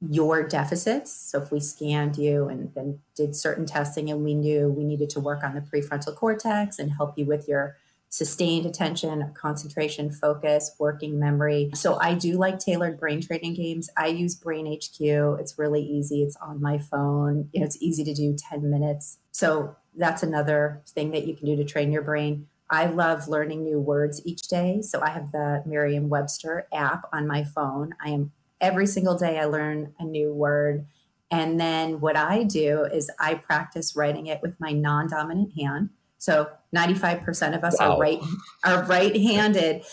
your 0.00 0.46
deficits. 0.46 1.12
So 1.12 1.42
if 1.42 1.50
we 1.50 1.60
scanned 1.60 2.16
you 2.16 2.48
and 2.48 2.72
then 2.74 3.00
did 3.16 3.34
certain 3.34 3.66
testing 3.66 4.10
and 4.10 4.22
we 4.22 4.34
knew 4.34 4.68
we 4.68 4.84
needed 4.84 5.10
to 5.10 5.20
work 5.20 5.42
on 5.42 5.54
the 5.54 5.60
prefrontal 5.60 6.14
cortex 6.14 6.78
and 6.78 6.92
help 6.92 7.18
you 7.18 7.24
with 7.24 7.48
your 7.48 7.76
sustained 8.10 8.64
attention, 8.64 9.32
concentration, 9.34 10.10
focus, 10.10 10.74
working 10.78 11.18
memory. 11.18 11.70
So 11.74 11.98
I 12.00 12.14
do 12.14 12.38
like 12.38 12.58
tailored 12.58 12.98
brain 12.98 13.20
training 13.20 13.54
games. 13.54 13.90
I 13.96 14.06
use 14.06 14.34
Brain 14.34 14.66
HQ. 14.66 15.00
It's 15.00 15.58
really 15.58 15.82
easy. 15.82 16.22
It's 16.22 16.36
on 16.36 16.62
my 16.62 16.78
phone. 16.78 17.50
You 17.52 17.60
know, 17.60 17.66
it's 17.66 17.80
easy 17.82 18.04
to 18.04 18.14
do 18.14 18.34
10 18.50 18.70
minutes. 18.70 19.18
So 19.32 19.76
that's 19.96 20.22
another 20.22 20.82
thing 20.88 21.10
that 21.10 21.26
you 21.26 21.34
can 21.34 21.46
do 21.46 21.56
to 21.56 21.64
train 21.64 21.92
your 21.92 22.02
brain. 22.02 22.46
I 22.70 22.86
love 22.86 23.28
learning 23.28 23.64
new 23.64 23.80
words 23.80 24.22
each 24.24 24.42
day. 24.42 24.80
So 24.82 25.00
I 25.00 25.10
have 25.10 25.32
the 25.32 25.62
Merriam 25.66 26.08
Webster 26.08 26.66
app 26.72 27.04
on 27.12 27.26
my 27.26 27.44
phone. 27.44 27.94
I 28.02 28.10
am 28.10 28.32
every 28.60 28.86
single 28.86 29.16
day 29.16 29.38
I 29.38 29.44
learn 29.44 29.94
a 29.98 30.04
new 30.04 30.32
word. 30.32 30.86
And 31.30 31.60
then 31.60 32.00
what 32.00 32.16
I 32.16 32.42
do 32.42 32.84
is 32.84 33.10
I 33.18 33.34
practice 33.34 33.94
writing 33.94 34.26
it 34.26 34.40
with 34.42 34.58
my 34.58 34.72
non-dominant 34.72 35.52
hand. 35.58 35.90
So 36.16 36.50
95% 36.74 37.54
of 37.54 37.64
us 37.64 37.76
wow. 37.78 37.92
are 37.92 38.00
right 38.00 38.20
are 38.64 38.84
right-handed. 38.84 39.84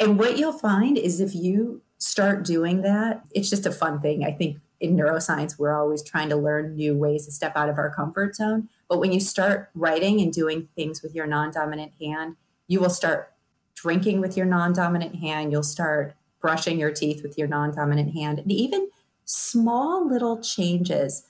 And 0.00 0.18
what 0.18 0.38
you'll 0.38 0.52
find 0.52 0.96
is 0.96 1.20
if 1.20 1.34
you 1.34 1.82
start 1.98 2.44
doing 2.44 2.82
that, 2.82 3.24
it's 3.32 3.50
just 3.50 3.66
a 3.66 3.72
fun 3.72 4.00
thing. 4.00 4.24
I 4.24 4.32
think 4.32 4.58
in 4.80 4.96
neuroscience, 4.96 5.58
we're 5.58 5.74
always 5.74 6.02
trying 6.02 6.28
to 6.28 6.36
learn 6.36 6.74
new 6.74 6.96
ways 6.96 7.26
to 7.26 7.32
step 7.32 7.56
out 7.56 7.68
of 7.68 7.78
our 7.78 7.92
comfort 7.94 8.36
zone. 8.36 8.68
But 8.88 8.98
when 8.98 9.12
you 9.12 9.20
start 9.20 9.70
writing 9.74 10.20
and 10.20 10.32
doing 10.32 10.68
things 10.76 11.02
with 11.02 11.14
your 11.14 11.26
non 11.26 11.50
dominant 11.50 11.92
hand, 12.00 12.36
you 12.66 12.80
will 12.80 12.90
start 12.90 13.32
drinking 13.74 14.20
with 14.20 14.36
your 14.36 14.46
non 14.46 14.72
dominant 14.72 15.16
hand. 15.16 15.52
You'll 15.52 15.62
start 15.62 16.14
brushing 16.44 16.78
your 16.78 16.90
teeth 16.90 17.22
with 17.22 17.38
your 17.38 17.48
non 17.48 17.70
dominant 17.70 18.12
hand. 18.12 18.38
And 18.38 18.52
even 18.52 18.90
small 19.24 20.06
little 20.06 20.42
changes 20.42 21.22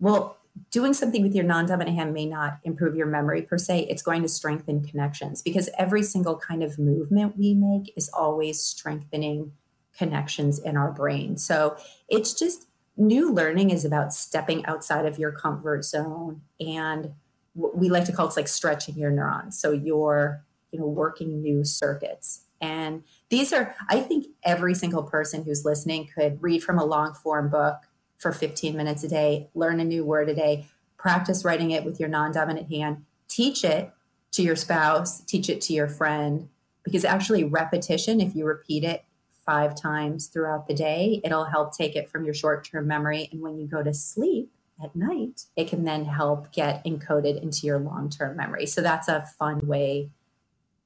well 0.00 0.38
doing 0.70 0.94
something 0.94 1.22
with 1.22 1.34
your 1.34 1.44
non-dominant 1.44 1.96
hand 1.96 2.12
may 2.12 2.26
not 2.26 2.58
improve 2.64 2.94
your 2.94 3.06
memory 3.06 3.42
per 3.42 3.58
se. 3.58 3.86
It's 3.88 4.02
going 4.02 4.22
to 4.22 4.28
strengthen 4.28 4.82
connections 4.82 5.42
because 5.42 5.68
every 5.78 6.02
single 6.02 6.36
kind 6.36 6.62
of 6.62 6.78
movement 6.78 7.38
we 7.38 7.54
make 7.54 7.92
is 7.96 8.10
always 8.10 8.60
strengthening 8.60 9.52
connections 9.96 10.58
in 10.58 10.76
our 10.76 10.90
brain. 10.90 11.36
So 11.36 11.76
it's 12.08 12.34
just 12.34 12.66
new 12.96 13.32
learning 13.32 13.70
is 13.70 13.84
about 13.84 14.12
stepping 14.12 14.64
outside 14.66 15.06
of 15.06 15.18
your 15.18 15.32
comfort 15.32 15.84
zone 15.84 16.42
and 16.60 17.12
what 17.54 17.76
we 17.76 17.88
like 17.88 18.04
to 18.06 18.12
call 18.12 18.26
it's 18.26 18.36
like 18.36 18.48
stretching 18.48 18.96
your 18.96 19.10
neurons. 19.10 19.58
So 19.58 19.72
you're 19.72 20.44
you 20.70 20.80
know 20.80 20.86
working 20.86 21.42
new 21.42 21.64
circuits 21.64 22.44
and 22.62 23.02
these 23.28 23.52
are 23.52 23.74
i 23.90 24.00
think 24.00 24.26
every 24.44 24.74
single 24.74 25.02
person 25.02 25.44
who's 25.44 25.64
listening 25.64 26.08
could 26.14 26.42
read 26.42 26.62
from 26.62 26.78
a 26.78 26.84
long 26.84 27.12
form 27.12 27.50
book 27.50 27.82
for 28.16 28.32
15 28.32 28.74
minutes 28.74 29.04
a 29.04 29.08
day 29.08 29.48
learn 29.54 29.80
a 29.80 29.84
new 29.84 30.04
word 30.04 30.30
a 30.30 30.34
day 30.34 30.66
practice 30.96 31.44
writing 31.44 31.70
it 31.70 31.84
with 31.84 32.00
your 32.00 32.08
non-dominant 32.08 32.70
hand 32.72 33.04
teach 33.28 33.64
it 33.64 33.92
to 34.30 34.42
your 34.42 34.56
spouse 34.56 35.20
teach 35.20 35.50
it 35.50 35.60
to 35.60 35.74
your 35.74 35.88
friend 35.88 36.48
because 36.84 37.04
actually 37.04 37.44
repetition 37.44 38.20
if 38.20 38.34
you 38.34 38.46
repeat 38.46 38.84
it 38.84 39.04
five 39.44 39.74
times 39.74 40.26
throughout 40.26 40.68
the 40.68 40.74
day, 40.74 41.20
it'll 41.24 41.44
help 41.44 41.76
take 41.76 41.96
it 41.96 42.08
from 42.08 42.24
your 42.24 42.34
short 42.34 42.64
term 42.64 42.86
memory. 42.86 43.28
And 43.32 43.40
when 43.40 43.58
you 43.58 43.66
go 43.66 43.82
to 43.82 43.92
sleep 43.92 44.50
at 44.82 44.94
night, 44.94 45.46
it 45.56 45.68
can 45.68 45.84
then 45.84 46.04
help 46.04 46.52
get 46.52 46.84
encoded 46.84 47.42
into 47.42 47.66
your 47.66 47.78
long 47.78 48.08
term 48.08 48.36
memory. 48.36 48.66
So 48.66 48.80
that's 48.80 49.08
a 49.08 49.26
fun 49.38 49.66
way 49.66 50.10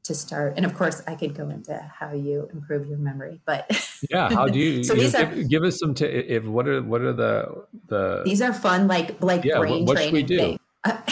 to 0.07 0.15
start. 0.15 0.55
And 0.57 0.65
of 0.65 0.75
course, 0.75 1.03
I 1.07 1.15
could 1.15 1.35
go 1.35 1.49
into 1.49 1.77
how 1.77 2.13
you 2.13 2.49
improve 2.53 2.89
your 2.89 2.99
memory, 2.99 3.41
but 3.45 3.67
yeah, 4.11 4.29
how 4.31 4.47
do 4.47 4.59
you? 4.59 4.85
so 4.85 4.95
you 4.95 5.01
these 5.03 5.15
know, 5.15 5.23
are, 5.23 5.27
give, 5.27 5.49
give, 5.49 5.63
us 5.65 5.79
some. 5.79 5.95
T- 5.95 6.07
if 6.07 6.45
what 6.45 6.69
are 6.69 6.83
what 6.83 7.01
are 7.03 7.13
the 7.13 7.67
the? 7.89 8.23
These 8.25 8.41
are 8.41 8.53
fun, 8.53 8.87
like 8.87 9.21
like 9.23 9.45
yeah, 9.45 9.59
brain 9.59 9.85
what, 9.85 9.89
what 9.89 9.97
training. 9.97 10.27
Should 10.27 10.31
we 10.31 10.37
do? 10.37 10.59
Uh, 10.85 10.97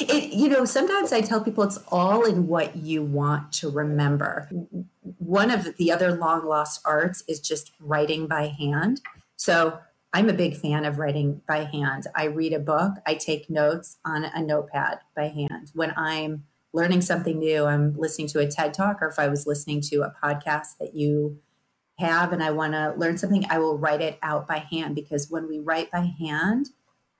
it, 0.00 0.32
you 0.32 0.48
know, 0.48 0.64
sometimes 0.64 1.12
I 1.12 1.20
tell 1.20 1.42
people 1.42 1.64
it's 1.64 1.78
all 1.88 2.24
in 2.24 2.48
what 2.48 2.76
you 2.76 3.02
want 3.02 3.52
to 3.54 3.70
remember. 3.70 4.48
One 5.18 5.50
of 5.50 5.76
the 5.76 5.92
other 5.92 6.12
long 6.12 6.46
lost 6.46 6.80
arts 6.84 7.22
is 7.28 7.40
just 7.40 7.72
writing 7.80 8.26
by 8.26 8.46
hand. 8.46 9.00
So 9.36 9.78
I'm 10.14 10.30
a 10.30 10.32
big 10.32 10.56
fan 10.56 10.84
of 10.86 10.98
writing 10.98 11.42
by 11.46 11.64
hand. 11.64 12.06
I 12.16 12.24
read 12.24 12.54
a 12.54 12.58
book, 12.58 12.94
I 13.06 13.14
take 13.14 13.50
notes 13.50 13.98
on 14.04 14.24
a 14.24 14.42
notepad 14.42 15.00
by 15.14 15.28
hand. 15.28 15.70
When 15.74 15.92
I'm 15.96 16.44
learning 16.78 17.00
something 17.00 17.40
new, 17.40 17.64
I'm 17.64 17.98
listening 17.98 18.28
to 18.28 18.38
a 18.38 18.46
TED 18.46 18.72
talk, 18.72 19.02
or 19.02 19.08
if 19.08 19.18
I 19.18 19.26
was 19.26 19.48
listening 19.48 19.80
to 19.90 20.02
a 20.02 20.14
podcast 20.22 20.78
that 20.78 20.94
you 20.94 21.40
have 21.98 22.32
and 22.32 22.40
I 22.40 22.52
want 22.52 22.74
to 22.74 22.94
learn 22.96 23.18
something, 23.18 23.44
I 23.50 23.58
will 23.58 23.76
write 23.76 24.00
it 24.00 24.16
out 24.22 24.46
by 24.46 24.58
hand 24.58 24.94
because 24.94 25.28
when 25.28 25.48
we 25.48 25.58
write 25.58 25.90
by 25.90 26.14
hand, 26.20 26.68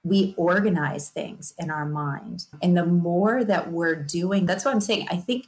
we 0.04 0.32
organize 0.36 1.10
things 1.10 1.54
in 1.58 1.72
our 1.72 1.84
mind. 1.84 2.46
And 2.62 2.76
the 2.76 2.86
more 2.86 3.42
that 3.42 3.72
we're 3.72 3.96
doing, 3.96 4.46
that's 4.46 4.64
what 4.64 4.72
I'm 4.72 4.80
saying. 4.80 5.08
I 5.10 5.16
think 5.16 5.46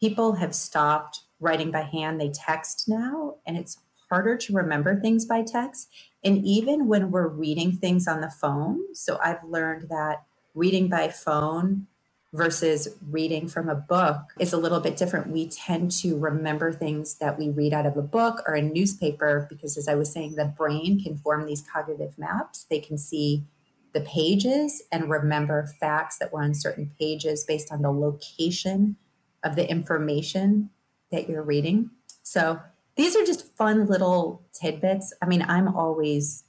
people 0.00 0.34
have 0.34 0.56
stopped 0.56 1.20
writing 1.38 1.70
by 1.70 1.82
hand, 1.82 2.20
they 2.20 2.30
text 2.30 2.88
now, 2.88 3.36
and 3.46 3.56
it's 3.56 3.78
harder 4.10 4.36
to 4.36 4.52
remember 4.52 5.00
things 5.00 5.24
by 5.24 5.42
text. 5.42 5.88
And 6.24 6.44
even 6.44 6.88
when 6.88 7.12
we're 7.12 7.28
reading 7.28 7.76
things 7.76 8.08
on 8.08 8.20
the 8.22 8.28
phone, 8.28 8.92
so 8.92 9.20
I've 9.22 9.44
learned 9.44 9.88
that 9.88 10.24
reading 10.52 10.88
by 10.88 11.10
phone 11.10 11.86
versus 12.32 12.88
reading 13.10 13.46
from 13.46 13.68
a 13.68 13.74
book 13.74 14.18
is 14.38 14.52
a 14.52 14.56
little 14.56 14.80
bit 14.80 14.96
different. 14.96 15.28
We 15.28 15.48
tend 15.48 15.90
to 15.92 16.16
remember 16.16 16.72
things 16.72 17.16
that 17.16 17.38
we 17.38 17.50
read 17.50 17.74
out 17.74 17.86
of 17.86 17.96
a 17.96 18.02
book 18.02 18.42
or 18.46 18.54
a 18.54 18.62
newspaper 18.62 19.46
because, 19.50 19.76
as 19.76 19.86
I 19.86 19.94
was 19.94 20.10
saying, 20.10 20.36
the 20.36 20.46
brain 20.46 21.02
can 21.02 21.18
form 21.18 21.46
these 21.46 21.62
cognitive 21.62 22.18
maps. 22.18 22.64
They 22.68 22.80
can 22.80 22.96
see 22.96 23.44
the 23.92 24.00
pages 24.00 24.82
and 24.90 25.10
remember 25.10 25.66
facts 25.78 26.16
that 26.18 26.32
were 26.32 26.42
on 26.42 26.54
certain 26.54 26.90
pages 26.98 27.44
based 27.44 27.70
on 27.70 27.82
the 27.82 27.92
location 27.92 28.96
of 29.44 29.54
the 29.54 29.68
information 29.68 30.70
that 31.10 31.28
you're 31.28 31.42
reading. 31.42 31.90
So 32.22 32.60
these 32.96 33.14
are 33.16 33.24
just 33.24 33.54
fun 33.56 33.86
little 33.86 34.42
tidbits. 34.58 35.12
I 35.20 35.26
mean, 35.26 35.42
I'm 35.42 35.68
always 35.68 36.44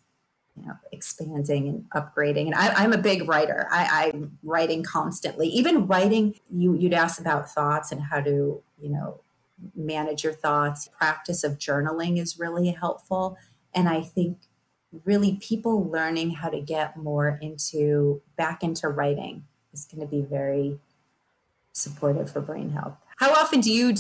you 0.56 0.66
know 0.66 0.74
expanding 0.92 1.68
and 1.68 1.90
upgrading 1.92 2.46
and 2.46 2.56
I, 2.56 2.84
am 2.84 2.94
a 2.94 2.98
big 2.98 3.28
writer 3.28 3.68
I, 3.72 4.06
i'm 4.06 4.38
writing 4.44 4.84
constantly 4.84 5.48
even 5.48 5.88
writing 5.88 6.36
you 6.52 6.76
you'd 6.76 6.94
ask 6.94 7.20
about 7.20 7.50
thoughts 7.50 7.92
and 7.92 8.02
how 8.02 8.22
to 8.22 8.62
you 8.82 8.90
know 8.90 9.20
manage 9.76 10.24
your 10.24 10.34
thoughts 10.34 10.90
practice 10.98 11.44
of 11.44 11.58
journaling 11.58 12.20
is 12.20 12.38
really 12.38 12.70
helpful 12.70 13.38
and 13.74 13.90
i 13.90 14.02
think 14.02 14.38
really 15.06 15.38
people 15.42 15.90
learning 15.90 16.32
how 16.32 16.50
to 16.50 16.62
get 16.62 16.96
more 16.98 17.40
into 17.42 18.22
back 18.38 18.64
into 18.64 18.88
writing 18.88 19.44
is 19.74 19.86
going 19.86 20.02
to 20.02 20.08
be 20.08 20.22
very 20.22 20.80
supportive 21.74 22.32
for 22.32 22.42
brain 22.42 22.70
health. 22.70 22.96
How 23.18 23.32
often 23.34 23.60
do 23.60 23.72
you 23.72 23.94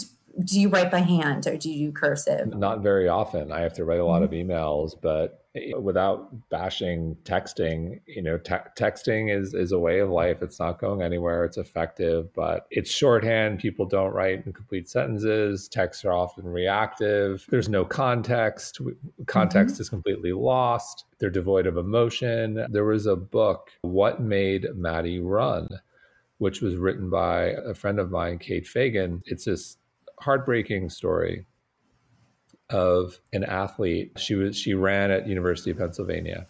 do 0.43 0.60
you 0.60 0.70
write 0.70 0.89
by 0.89 0.99
hand 0.99 1.45
or 1.45 1.58
do 1.58 1.72
you 1.72 1.88
do 1.88 1.93
cursive? 1.93 2.56
Not 2.56 2.82
very 2.82 3.08
often. 3.08 3.51
I 3.51 3.62
have 3.62 3.74
to 3.76 3.86
write 3.86 3.99
a 3.99 4.06
lot 4.06 4.24
mm-hmm. 4.24 4.34
of 4.34 4.47
emails, 4.47 4.93
but 4.99 5.43
without 5.80 6.49
bashing 6.49 7.16
texting, 7.26 7.99
you 8.08 8.24
know, 8.24 8.38
te- 8.38 8.56
texting 8.76 9.36
is 9.36 9.54
is 9.54 9.72
a 9.72 9.78
way 9.78 9.99
of 9.99 10.10
life. 10.10 10.41
It's 10.41 10.60
not 10.60 10.80
going 10.80 11.01
anywhere. 11.04 11.45
It's 11.45 11.58
effective, 11.58 12.34
but 12.34 12.66
it's 12.72 12.89
shorthand. 12.89 13.60
People 13.60 13.86
don't 13.86 14.14
write 14.14 14.45
in 14.45 14.54
complete 14.54 14.89
sentences. 14.89 15.68
Texts 15.68 16.04
are 16.06 16.12
often 16.12 16.45
reactive. 16.45 17.45
There's 17.49 17.70
no 17.70 17.86
context. 17.86 18.82
Context 19.28 19.76
mm-hmm. 19.76 19.82
is 19.82 19.89
completely 19.89 20.34
lost. 20.34 21.06
They're 21.20 21.30
devoid 21.30 21.68
of 21.68 21.78
emotion. 21.78 22.66
There 22.70 22.86
was 22.86 23.06
a 23.06 23.16
book, 23.16 23.70
What 23.82 24.22
Made 24.22 24.68
Maddy 24.76 25.20
Run, 25.20 25.70
which 26.39 26.62
was 26.62 26.76
written 26.78 27.12
by 27.12 27.56
a 27.66 27.76
friend 27.76 27.99
of 27.99 28.10
mine, 28.10 28.39
Kate 28.39 28.68
Fagan. 28.68 29.22
It's 29.26 29.45
this 29.45 29.78
heartbreaking 30.20 30.89
story 30.89 31.45
of 32.74 33.19
an 33.32 33.43
athlete. 33.43 34.11
She 34.17 34.36
was 34.36 34.57
she 34.57 34.74
ran 34.74 35.11
at 35.11 35.28
University 35.28 35.71
of 35.71 35.78
Pennsylvania, 35.78 36.47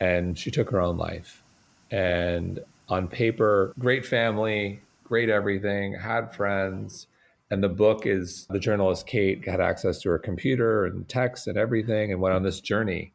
and 0.00 0.36
she 0.36 0.50
took 0.50 0.70
her 0.70 0.80
own 0.80 0.96
life. 0.96 1.44
And 1.90 2.58
on 2.88 3.06
paper, 3.06 3.74
great 3.78 4.04
family, 4.04 4.80
great 5.04 5.28
everything, 5.28 5.94
had 5.94 6.34
friends. 6.34 7.06
And 7.50 7.62
the 7.62 7.68
book 7.68 8.06
is 8.06 8.46
the 8.48 8.58
journalist 8.58 9.06
Kate 9.06 9.46
had 9.46 9.60
access 9.60 10.00
to 10.00 10.08
her 10.08 10.18
computer 10.18 10.86
and 10.86 11.06
text 11.06 11.46
and 11.46 11.58
everything, 11.58 12.10
and 12.10 12.20
went 12.20 12.34
on 12.34 12.42
this 12.42 12.60
journey. 12.60 13.12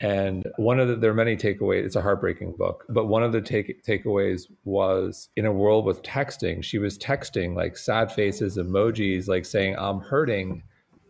And 0.00 0.50
one 0.56 0.80
of 0.80 0.88
the, 0.88 0.96
there 0.96 1.10
are 1.10 1.14
many 1.14 1.36
takeaways. 1.36 1.84
It's 1.84 1.94
a 1.94 2.00
heartbreaking 2.00 2.52
book, 2.52 2.84
but 2.88 3.06
one 3.06 3.22
of 3.22 3.32
the 3.32 3.40
take, 3.42 3.84
takeaways 3.84 4.46
was 4.64 5.28
in 5.36 5.44
a 5.44 5.52
world 5.52 5.84
with 5.84 6.02
texting, 6.02 6.64
she 6.64 6.78
was 6.78 6.98
texting 6.98 7.54
like 7.54 7.76
sad 7.76 8.10
faces, 8.10 8.56
emojis, 8.56 9.28
like 9.28 9.44
saying, 9.44 9.76
I'm 9.78 10.00
hurting 10.00 10.62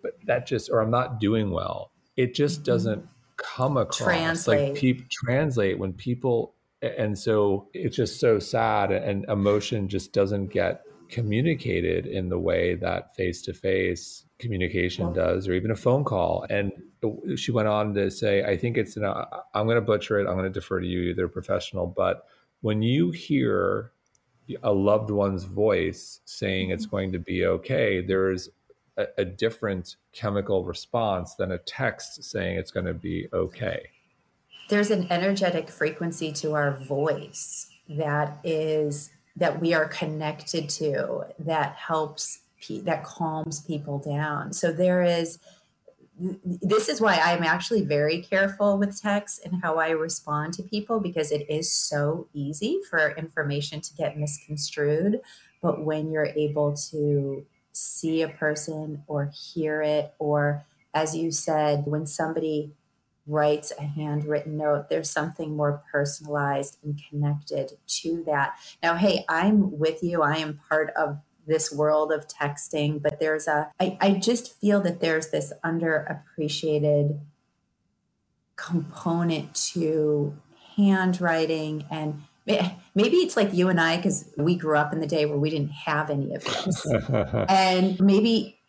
but 0.03 0.13
that 0.25 0.47
just 0.47 0.71
or 0.71 0.81
i'm 0.81 0.91
not 0.91 1.21
doing 1.21 1.51
well 1.51 1.91
it 2.17 2.35
just 2.35 2.57
mm-hmm. 2.57 2.65
doesn't 2.65 3.09
come 3.37 3.77
across 3.77 3.99
translate. 3.99 4.71
like 4.71 4.79
people 4.79 5.05
translate 5.11 5.79
when 5.79 5.93
people 5.93 6.55
and 6.83 7.19
so 7.19 7.69
it's 7.75 7.97
just 7.97 8.21
so 8.21 8.39
sad 8.39 8.91
and 8.91 9.25
emotion 9.27 9.89
just 9.89 10.13
doesn't 10.13 10.49
get 10.49 10.83
communicated 11.11 12.07
in 12.07 12.29
the 12.29 12.39
way 12.39 12.75
that 12.77 13.15
face 13.15 13.43
to 13.43 13.53
face 13.53 14.25
communication 14.39 15.13
does, 15.13 15.47
or 15.47 15.53
even 15.53 15.71
a 15.71 15.77
phone 15.77 16.05
call. 16.05 16.47
And 16.49 16.73
she 17.37 17.53
went 17.53 17.69
on 17.69 17.95
to 17.95 18.11
say, 18.11 18.43
I 18.43 18.57
think 18.57 18.77
it's, 18.77 18.97
an, 18.97 19.05
I'm 19.05 19.67
going 19.67 19.77
to 19.77 19.83
butcher 19.83 20.19
it, 20.19 20.27
I'm 20.27 20.37
going 20.37 20.45
to 20.45 20.61
defer 20.61 20.81
to 20.81 20.87
you, 20.87 21.15
they're 21.15 21.29
professional, 21.29 21.87
but 21.87 22.27
when 22.63 22.83
you 22.83 23.11
hear 23.11 23.93
a 24.63 24.73
loved 24.73 25.11
one's 25.11 25.45
voice 25.45 26.21
saying 26.25 26.71
it's 26.71 26.87
mm-hmm. 26.87 26.97
going 26.97 27.13
to 27.13 27.19
be 27.19 27.47
okay, 27.47 28.01
there's 28.01 28.49
a, 29.01 29.23
a 29.23 29.25
different 29.25 29.97
chemical 30.13 30.65
response 30.65 31.35
than 31.35 31.53
a 31.53 31.59
text 31.59 32.23
saying 32.25 32.59
it's 32.59 32.71
going 32.71 32.87
to 32.87 32.95
be 32.95 33.29
okay. 33.33 33.91
There's 34.69 34.91
an 34.91 35.07
energetic 35.11 35.69
frequency 35.71 36.33
to 36.33 36.55
our 36.55 36.73
voice 36.73 37.71
that 37.89 38.39
is 38.45 39.11
that 39.37 39.61
we 39.61 39.75
are 39.75 39.87
connected 39.87 40.69
to 40.69 41.25
that 41.39 41.75
helps 41.75 42.41
that 42.83 43.03
calms 43.05 43.61
people 43.61 43.99
down. 43.99 44.53
So 44.53 44.71
there 44.71 45.03
is 45.03 45.39
this 46.45 46.91
is 46.91 47.01
why 47.01 47.15
I'm 47.15 47.43
actually 47.43 47.83
very 47.83 48.21
careful 48.21 48.77
with 48.77 49.01
text 49.01 49.41
and 49.45 49.63
how 49.63 49.77
I 49.77 49.91
respond 49.91 50.53
to 50.55 50.63
people 50.63 51.01
because 51.01 51.33
it 51.33 51.49
is 51.49 51.73
so 51.73 52.29
easy 52.35 52.79
for 52.91 53.13
information 53.17 53.81
to 53.81 53.95
get 53.95 54.19
misconstrued. 54.19 55.21
But 55.63 55.83
when 55.83 56.11
you're 56.11 56.27
able 56.27 56.77
to 56.91 57.47
see 57.73 58.23
a 58.23 58.29
person 58.29 59.03
or 59.07 59.33
hear 59.35 59.83
it, 59.83 60.15
or 60.19 60.65
as 60.93 61.17
you 61.17 61.31
said, 61.31 61.85
when 61.87 62.07
somebody 62.07 62.73
writes 63.27 63.73
a 63.79 63.83
handwritten 63.83 64.57
note, 64.57 64.89
there's 64.89 65.11
something 65.11 65.57
more 65.57 65.83
personalized 65.93 66.79
and 66.83 67.01
connected 67.09 67.73
to 67.87 68.25
that. 68.27 68.55
Now, 68.83 68.97
hey, 68.97 69.25
I'm 69.29 69.79
with 69.79 70.03
you. 70.03 70.23
I 70.23 70.39
am 70.39 70.61
part 70.69 70.91
of 70.97 71.19
this 71.47 71.73
world 71.73 72.13
of 72.13 72.27
texting, 72.27 73.01
but 73.01 73.21
there's 73.21 73.47
a, 73.47 73.71
I, 73.79 73.97
I 74.01 74.13
just 74.13 74.61
feel 74.61 74.81
that 74.83 75.01
there's 75.01 75.29
this 75.31 75.53
underappreciated 75.65 77.21
component 78.57 79.55
to 79.55 80.37
handwriting 80.77 81.85
and 81.91 82.23
maybe 82.95 83.17
it's 83.19 83.37
like 83.37 83.53
you 83.53 83.69
and 83.69 83.81
I 83.81 83.97
because 83.97 84.31
we 84.37 84.57
grew 84.57 84.77
up 84.77 84.93
in 84.93 85.01
the 85.01 85.07
day 85.07 85.27
where 85.27 85.39
we 85.39 85.51
didn't 85.51 85.73
have 85.73 86.11
any 86.11 86.35
of 86.35 86.45
this. 86.45 86.87
and 87.49 88.01
maybe 88.01 88.61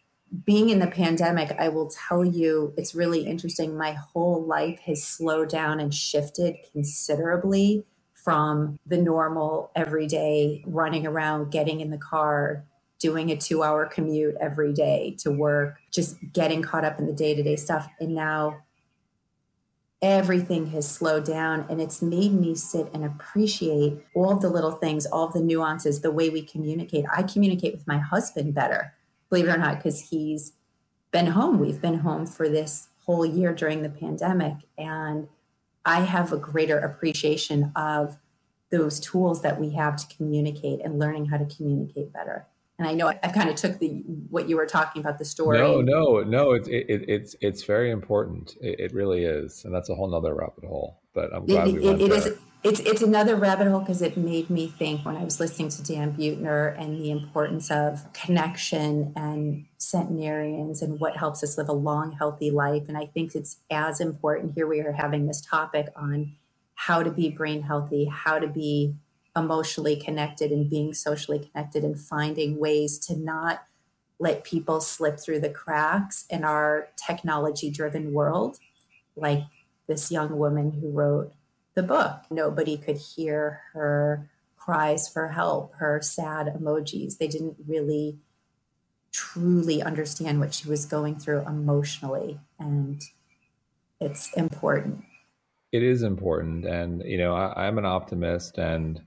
being 0.46 0.70
in 0.70 0.80
the 0.80 0.88
pandemic, 0.88 1.56
I 1.60 1.70
will 1.70 1.90
tell 1.90 2.24
you 2.24 2.74
it's 2.78 2.96
really 2.96 3.26
interesting. 3.26 3.78
My 3.78 3.92
whole 3.92 4.46
life 4.46 4.80
has 4.86 5.04
slowed 5.04 5.50
down 5.50 5.80
and 5.80 5.94
shifted 5.94 6.56
considerably 6.72 7.86
from 8.14 8.80
the 8.86 8.98
normal 8.98 9.72
everyday 9.76 10.64
running 10.66 11.06
around, 11.06 11.52
getting 11.52 11.82
in 11.82 11.90
the 11.90 11.98
car, 11.98 12.66
doing 13.00 13.32
a 13.32 13.36
two 13.36 13.64
hour 13.64 13.88
commute 13.88 14.36
every 14.40 14.72
day 14.72 15.16
to 15.20 15.32
work, 15.32 15.80
just 15.92 16.18
getting 16.32 16.62
caught 16.62 16.86
up 16.86 17.00
in 17.00 17.08
the 17.08 17.14
day 17.14 17.34
to 17.34 17.44
day 17.44 17.56
stuff. 17.56 17.90
And 18.00 18.14
now 18.14 18.62
everything 20.02 20.68
has 20.68 20.90
slowed 20.90 21.26
down 21.26 21.66
and 21.70 21.80
it's 21.80 22.02
made 22.02 22.34
me 22.34 22.56
sit 22.56 22.90
and 22.94 23.06
appreciate 23.06 24.04
all 24.16 24.36
the 24.36 24.50
little 24.50 24.72
things, 24.72 25.06
all 25.06 25.28
the 25.28 25.42
nuances, 25.42 26.02
the 26.02 26.12
way 26.12 26.30
we 26.30 26.42
communicate. 26.42 27.06
I 27.16 27.24
communicate 27.24 27.74
with 27.74 27.88
my 27.88 28.00
husband 28.00 28.54
better, 28.54 28.94
believe 29.30 29.48
it 29.48 29.52
or 29.52 29.58
not, 29.58 29.78
because 29.78 30.10
he's 30.10 30.54
been 31.12 31.28
home. 31.28 31.60
We've 31.60 31.82
been 31.82 32.00
home 32.00 32.26
for 32.26 32.50
this 32.50 32.88
whole 33.06 33.26
year 33.26 33.54
during 33.54 33.84
the 33.84 33.90
pandemic. 33.90 34.56
And 34.78 35.28
I 35.86 36.02
have 36.02 36.32
a 36.32 36.38
greater 36.38 36.80
appreciation 36.80 37.72
of 37.76 38.18
those 38.72 39.00
tools 39.00 39.42
that 39.42 39.60
we 39.60 39.72
have 39.72 39.98
to 39.98 40.16
communicate 40.16 40.80
and 40.84 40.98
learning 40.98 41.26
how 41.26 41.38
to 41.38 41.46
communicate 41.46 42.14
better 42.14 42.48
and 42.82 42.90
I 42.90 42.94
know 42.94 43.10
I, 43.10 43.28
kind 43.28 43.48
of 43.48 43.56
took 43.56 43.78
the 43.78 44.04
what 44.30 44.50
you 44.50 44.58
were 44.58 44.66
talking 44.66 45.02
about 45.02 45.20
the 45.20 45.26
story. 45.26 45.60
No, 45.60 45.82
no, 45.82 46.22
no. 46.22 46.54
It's 46.54 46.68
it, 46.68 46.86
it's 46.90 47.36
it's 47.40 47.64
very 47.64 47.92
important. 47.92 48.56
It, 48.60 48.80
it, 48.80 48.94
really 48.94 49.24
is, 49.24 49.64
and 49.64 49.74
that's 49.74 49.90
a 49.90 49.94
whole 49.94 50.10
nother 50.10 50.34
rabbit 50.34 50.66
hole. 50.66 51.00
But 51.14 51.32
I'm 51.32 51.46
glad 51.46 51.68
it, 51.68 51.76
we 51.76 51.86
went 51.86 52.02
it 52.02 52.10
there. 52.10 52.18
Is, 52.18 52.38
it's 52.64 52.80
it's 52.80 53.04
another 53.04 53.36
rabbit 53.36 53.68
hole 53.68 53.82
because 53.82 54.02
it 54.02 54.18
made 54.18 54.50
me 54.50 54.68
think 54.68 55.06
when 55.06 55.16
I 55.16 55.24
was 55.24 55.40
listening 55.40 55.70
to 55.70 55.84
Dan 55.84 56.14
Buettner 56.14 56.76
and 56.82 57.00
the 57.00 57.12
importance 57.12 57.70
of 57.70 58.12
connection 58.14 59.14
and 59.16 59.68
centenarians 59.78 60.82
and 60.82 61.00
what 61.00 61.18
helps 61.18 61.44
us 61.44 61.60
live 61.60 61.70
a 61.70 61.74
long, 61.74 62.14
healthy 62.14 62.50
life. 62.50 62.86
And 62.88 62.98
I 62.98 63.06
think 63.06 63.36
it's 63.36 63.58
as 63.70 64.02
important. 64.02 64.54
Here 64.56 64.66
we 64.66 64.80
are 64.80 64.94
having 64.94 65.28
this 65.28 65.40
topic 65.40 65.90
on 65.96 66.36
how 66.74 67.04
to 67.04 67.12
be 67.12 67.30
brain 67.30 67.62
healthy, 67.62 68.06
how 68.06 68.40
to 68.40 68.48
be 68.48 68.96
emotionally 69.36 69.96
connected 69.96 70.52
and 70.52 70.70
being 70.70 70.94
socially 70.94 71.40
connected 71.40 71.84
and 71.84 72.00
finding 72.00 72.60
ways 72.60 72.98
to 73.00 73.16
not 73.16 73.66
let 74.20 74.44
people 74.44 74.82
slip 74.82 75.20
through 75.20 75.40
the 75.40 75.50
cracks 75.50 76.26
in 76.30 76.44
our 76.44 76.90
technology 76.96 77.72
driven 77.72 78.14
world 78.14 78.58
like 79.16 79.44
this 79.88 80.12
young 80.12 80.38
woman 80.38 80.72
who 80.72 80.90
wrote 80.90 81.34
the 81.74 81.84
book. 81.84 82.24
Nobody 82.30 82.78
could 82.78 82.98
hear 82.98 83.62
her 83.74 84.30
cries 84.58 85.08
for 85.08 85.30
help 85.30 85.74
her 85.76 86.02
sad 86.02 86.48
emojis. 86.48 87.18
They 87.18 87.28
didn't 87.28 87.58
really 87.68 88.20
truly 89.12 89.82
understand 89.82 90.40
what 90.40 90.54
she 90.54 90.70
was 90.70 90.86
going 90.86 91.18
through 91.18 91.42
emotionally 91.48 92.40
and 92.60 93.02
it's 94.00 94.32
important. 94.34 95.04
It 95.72 95.84
is 95.84 96.04
important 96.04 96.66
and 96.66 97.02
you 97.04 97.18
know 97.18 97.34
I, 97.34 97.68
am 97.68 97.78
an 97.78 97.86
optimist 97.86 98.58
and 98.58 99.02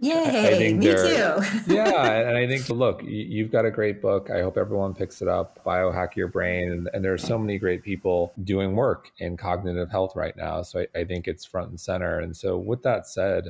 Yay, 0.00 0.72
me 0.72 0.86
too. 0.86 1.42
yeah, 1.66 2.28
and 2.28 2.36
I 2.36 2.46
think 2.46 2.68
look, 2.70 3.02
you've 3.04 3.52
got 3.52 3.66
a 3.66 3.70
great 3.70 4.00
book. 4.00 4.30
I 4.30 4.40
hope 4.40 4.56
everyone 4.56 4.94
picks 4.94 5.20
it 5.20 5.28
up. 5.28 5.62
Biohack 5.64 6.16
Your 6.16 6.28
Brain, 6.28 6.70
and, 6.70 6.90
and 6.94 7.04
there 7.04 7.12
are 7.12 7.18
so 7.18 7.38
many 7.38 7.58
great 7.58 7.82
people 7.82 8.32
doing 8.44 8.74
work 8.74 9.10
in 9.18 9.36
cognitive 9.36 9.90
health 9.90 10.16
right 10.16 10.36
now. 10.36 10.62
So 10.62 10.80
I, 10.80 11.00
I 11.00 11.04
think 11.04 11.28
it's 11.28 11.44
front 11.44 11.68
and 11.68 11.78
center. 11.78 12.20
And 12.20 12.34
so, 12.34 12.56
with 12.56 12.82
that 12.82 13.06
said, 13.06 13.48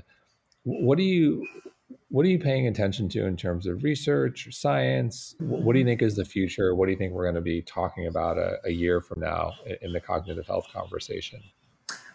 what 0.64 0.98
do 0.98 1.04
you 1.04 1.46
what 2.08 2.26
are 2.26 2.28
you 2.28 2.38
paying 2.38 2.66
attention 2.66 3.08
to 3.10 3.26
in 3.26 3.36
terms 3.36 3.66
of 3.66 3.84
research, 3.84 4.48
science? 4.50 5.36
What 5.38 5.72
do 5.72 5.78
you 5.78 5.84
think 5.84 6.02
is 6.02 6.16
the 6.16 6.24
future? 6.24 6.74
What 6.74 6.86
do 6.86 6.92
you 6.92 6.98
think 6.98 7.12
we're 7.12 7.24
going 7.24 7.36
to 7.36 7.40
be 7.40 7.62
talking 7.62 8.08
about 8.08 8.36
a, 8.36 8.58
a 8.64 8.70
year 8.70 9.00
from 9.00 9.20
now 9.20 9.52
in 9.80 9.92
the 9.92 10.00
cognitive 10.00 10.46
health 10.46 10.66
conversation? 10.72 11.40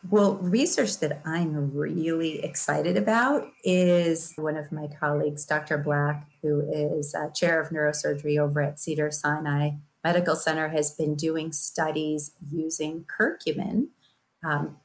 Well, 0.10 0.36
research 0.36 1.00
that 1.00 1.22
I'm 1.26 1.74
really 1.74 2.44
excited 2.44 2.96
about 2.96 3.48
is 3.64 4.34
one 4.36 4.56
of 4.56 4.72
my 4.72 4.88
colleagues, 4.88 5.46
Dr. 5.46 5.80
Black, 5.80 6.28
who 6.44 6.62
is 6.72 7.16
chair 7.34 7.60
of 7.60 7.70
neurosurgery 7.70 8.38
over 8.38 8.62
at 8.62 8.80
Cedar 8.80 9.10
Sinai 9.10 9.72
Medical 10.04 10.36
Center, 10.36 10.70
has 10.70 10.92
been 10.92 11.16
doing 11.16 11.52
studies 11.52 12.32
using 12.52 13.06
curcumin, 13.06 13.88
um, 14.44 14.78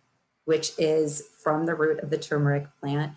which 0.47 0.73
is 0.79 1.23
from 1.43 1.67
the 1.67 1.75
root 1.75 2.01
of 2.01 2.09
the 2.09 2.19
turmeric 2.19 2.69
plant, 2.81 3.13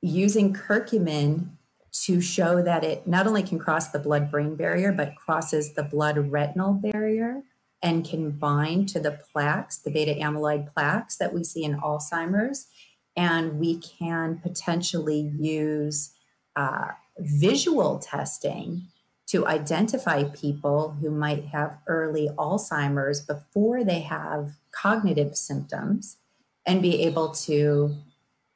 using 0.00 0.52
curcumin 0.52 1.50
to 1.92 2.20
show 2.20 2.62
that 2.62 2.82
it 2.82 3.06
not 3.06 3.28
only 3.28 3.44
can 3.44 3.60
cross 3.60 3.88
the 3.88 4.00
blood 4.00 4.28
brain 4.28 4.56
barrier, 4.56 4.90
but 4.90 5.14
crosses 5.14 5.74
the 5.74 5.84
blood 5.84 6.18
retinal 6.32 6.72
barrier 6.72 7.42
and 7.84 8.02
can 8.02 8.30
bind 8.30 8.88
to 8.88 8.98
the 8.98 9.20
plaques, 9.30 9.76
the 9.76 9.90
beta 9.90 10.14
amyloid 10.14 10.72
plaques 10.72 11.16
that 11.18 11.34
we 11.34 11.44
see 11.44 11.62
in 11.62 11.78
Alzheimer's. 11.78 12.66
And 13.14 13.60
we 13.60 13.78
can 13.78 14.38
potentially 14.38 15.30
use 15.38 16.14
uh, 16.56 16.88
visual 17.18 17.98
testing 17.98 18.88
to 19.26 19.46
identify 19.46 20.24
people 20.24 20.96
who 21.00 21.10
might 21.10 21.44
have 21.46 21.76
early 21.86 22.30
Alzheimer's 22.38 23.20
before 23.20 23.84
they 23.84 24.00
have 24.00 24.52
cognitive 24.72 25.36
symptoms 25.36 26.16
and 26.64 26.80
be 26.80 27.02
able 27.02 27.32
to 27.32 27.96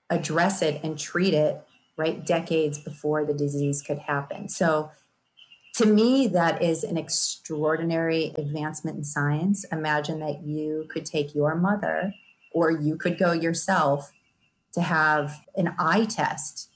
address 0.09 0.63
it 0.63 0.83
and 0.83 0.99
treat 0.99 1.35
it 1.35 1.63
right 1.99 2.25
decades 2.25 2.79
before 2.79 3.27
the 3.27 3.35
disease 3.35 3.83
could 3.83 3.99
happen. 3.99 4.49
So 4.49 4.91
to 5.79 5.87
me, 5.87 6.27
that 6.27 6.61
is 6.61 6.83
an 6.83 6.97
extraordinary 6.97 8.33
advancement 8.37 8.97
in 8.97 9.05
science. 9.05 9.65
Imagine 9.71 10.19
that 10.19 10.43
you 10.43 10.89
could 10.91 11.07
take 11.07 11.37
your 11.37 11.55
mother 11.55 12.15
or 12.53 12.73
you 12.73 12.97
could 12.97 13.17
go 13.17 13.31
yourself 13.31 14.11
to 14.73 14.83
have 14.83 15.41
an 15.57 15.77
eye 15.79 16.05
test, 16.05 16.69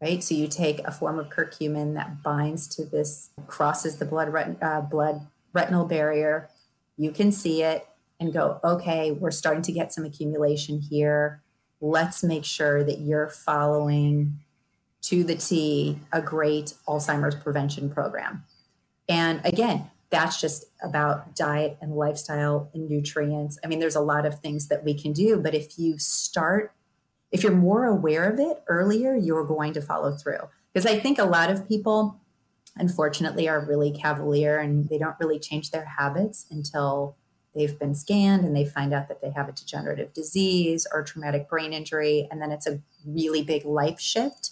right? 0.00 0.24
So 0.24 0.34
you 0.34 0.48
take 0.48 0.78
a 0.86 0.90
form 0.90 1.18
of 1.18 1.28
curcumin 1.28 1.92
that 1.96 2.22
binds 2.22 2.66
to 2.76 2.86
this, 2.86 3.28
crosses 3.46 3.98
the 3.98 4.06
blood, 4.06 4.56
uh, 4.62 4.80
blood 4.80 5.26
retinal 5.52 5.84
barrier. 5.84 6.48
You 6.96 7.10
can 7.10 7.32
see 7.32 7.62
it 7.62 7.86
and 8.18 8.32
go, 8.32 8.58
okay, 8.64 9.12
we're 9.12 9.32
starting 9.32 9.64
to 9.64 9.72
get 9.72 9.92
some 9.92 10.06
accumulation 10.06 10.80
here. 10.80 11.42
Let's 11.82 12.24
make 12.24 12.46
sure 12.46 12.82
that 12.84 13.00
you're 13.00 13.28
following 13.28 14.38
to 15.02 15.22
the 15.22 15.34
T 15.34 16.00
a 16.10 16.22
great 16.22 16.72
Alzheimer's 16.88 17.34
prevention 17.34 17.90
program. 17.90 18.45
And 19.08 19.40
again, 19.44 19.90
that's 20.10 20.40
just 20.40 20.66
about 20.82 21.34
diet 21.34 21.76
and 21.80 21.96
lifestyle 21.96 22.70
and 22.74 22.88
nutrients. 22.88 23.58
I 23.64 23.66
mean, 23.66 23.80
there's 23.80 23.96
a 23.96 24.00
lot 24.00 24.24
of 24.24 24.40
things 24.40 24.68
that 24.68 24.84
we 24.84 24.94
can 24.94 25.12
do, 25.12 25.38
but 25.38 25.54
if 25.54 25.78
you 25.78 25.98
start, 25.98 26.72
if 27.32 27.42
you're 27.42 27.52
more 27.52 27.84
aware 27.84 28.30
of 28.30 28.38
it 28.38 28.62
earlier, 28.68 29.16
you're 29.16 29.44
going 29.44 29.72
to 29.74 29.80
follow 29.80 30.12
through. 30.12 30.48
Because 30.72 30.86
I 30.86 30.98
think 30.98 31.18
a 31.18 31.24
lot 31.24 31.50
of 31.50 31.66
people 31.68 32.20
unfortunately 32.76 33.48
are 33.48 33.64
really 33.64 33.90
cavalier 33.90 34.58
and 34.58 34.88
they 34.88 34.98
don't 34.98 35.16
really 35.18 35.38
change 35.38 35.70
their 35.70 35.84
habits 35.84 36.46
until 36.50 37.16
they've 37.54 37.78
been 37.78 37.94
scanned 37.94 38.44
and 38.44 38.54
they 38.54 38.64
find 38.64 38.92
out 38.92 39.08
that 39.08 39.22
they 39.22 39.30
have 39.30 39.48
a 39.48 39.52
degenerative 39.52 40.12
disease 40.12 40.86
or 40.92 41.02
traumatic 41.02 41.48
brain 41.48 41.72
injury. 41.72 42.28
And 42.30 42.40
then 42.40 42.52
it's 42.52 42.66
a 42.66 42.80
really 43.04 43.42
big 43.42 43.64
life 43.64 43.98
shift. 43.98 44.50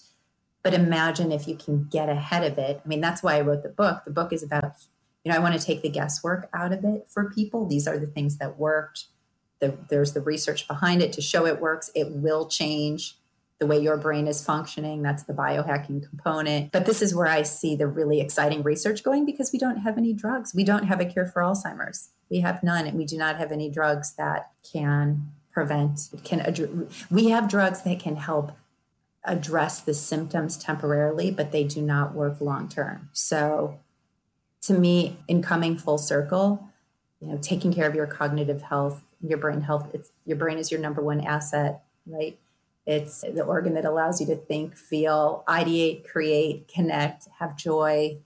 But 0.64 0.74
imagine 0.74 1.30
if 1.30 1.46
you 1.46 1.54
can 1.54 1.84
get 1.84 2.08
ahead 2.08 2.42
of 2.42 2.58
it. 2.58 2.80
I 2.84 2.88
mean, 2.88 3.00
that's 3.00 3.22
why 3.22 3.36
I 3.36 3.42
wrote 3.42 3.62
the 3.62 3.68
book. 3.68 4.02
The 4.04 4.10
book 4.10 4.32
is 4.32 4.42
about, 4.42 4.72
you 5.22 5.30
know, 5.30 5.36
I 5.36 5.40
want 5.40 5.58
to 5.58 5.64
take 5.64 5.82
the 5.82 5.88
guesswork 5.88 6.48
out 6.52 6.72
of 6.72 6.84
it 6.84 7.06
for 7.08 7.30
people. 7.30 7.66
These 7.66 7.86
are 7.86 7.98
the 7.98 8.06
things 8.06 8.38
that 8.38 8.58
worked. 8.58 9.04
The, 9.60 9.76
there's 9.90 10.14
the 10.14 10.20
research 10.20 10.66
behind 10.66 11.02
it 11.02 11.12
to 11.12 11.20
show 11.20 11.46
it 11.46 11.60
works. 11.60 11.90
It 11.94 12.10
will 12.10 12.48
change 12.48 13.18
the 13.60 13.66
way 13.66 13.78
your 13.78 13.96
brain 13.96 14.26
is 14.26 14.44
functioning. 14.44 15.02
That's 15.02 15.22
the 15.22 15.32
biohacking 15.32 16.08
component. 16.08 16.72
But 16.72 16.86
this 16.86 17.02
is 17.02 17.14
where 17.14 17.28
I 17.28 17.42
see 17.42 17.76
the 17.76 17.86
really 17.86 18.20
exciting 18.20 18.62
research 18.62 19.02
going 19.04 19.24
because 19.24 19.52
we 19.52 19.58
don't 19.58 19.78
have 19.78 19.96
any 19.96 20.12
drugs. 20.12 20.54
We 20.54 20.64
don't 20.64 20.84
have 20.84 21.00
a 21.00 21.04
cure 21.04 21.26
for 21.26 21.40
Alzheimer's. 21.40 22.08
We 22.30 22.40
have 22.40 22.62
none, 22.62 22.86
and 22.86 22.98
we 22.98 23.04
do 23.04 23.16
not 23.16 23.36
have 23.36 23.52
any 23.52 23.70
drugs 23.70 24.14
that 24.14 24.50
can 24.72 25.30
prevent, 25.52 26.08
can 26.24 26.88
we 27.10 27.28
have 27.28 27.48
drugs 27.48 27.82
that 27.82 28.00
can 28.00 28.16
help 28.16 28.52
address 29.24 29.80
the 29.80 29.94
symptoms 29.94 30.56
temporarily, 30.56 31.30
but 31.30 31.52
they 31.52 31.64
do 31.64 31.80
not 31.80 32.14
work 32.14 32.40
long 32.40 32.68
term. 32.68 33.08
So 33.12 33.80
to 34.62 34.74
me, 34.74 35.18
in 35.28 35.42
coming 35.42 35.76
full 35.76 35.98
circle, 35.98 36.68
you 37.20 37.28
know, 37.28 37.38
taking 37.38 37.72
care 37.72 37.88
of 37.88 37.94
your 37.94 38.06
cognitive 38.06 38.62
health, 38.62 39.02
your 39.22 39.38
brain 39.38 39.62
health, 39.62 39.90
it's 39.94 40.10
your 40.24 40.36
brain 40.36 40.58
is 40.58 40.70
your 40.70 40.80
number 40.80 41.02
one 41.02 41.20
asset, 41.20 41.82
right? 42.06 42.38
It's 42.86 43.22
the 43.22 43.42
organ 43.42 43.74
that 43.74 43.86
allows 43.86 44.20
you 44.20 44.26
to 44.26 44.36
think, 44.36 44.76
feel, 44.76 45.42
ideate, 45.48 46.06
create, 46.06 46.68
connect, 46.68 47.28
have 47.38 47.56
joy, 47.56 48.18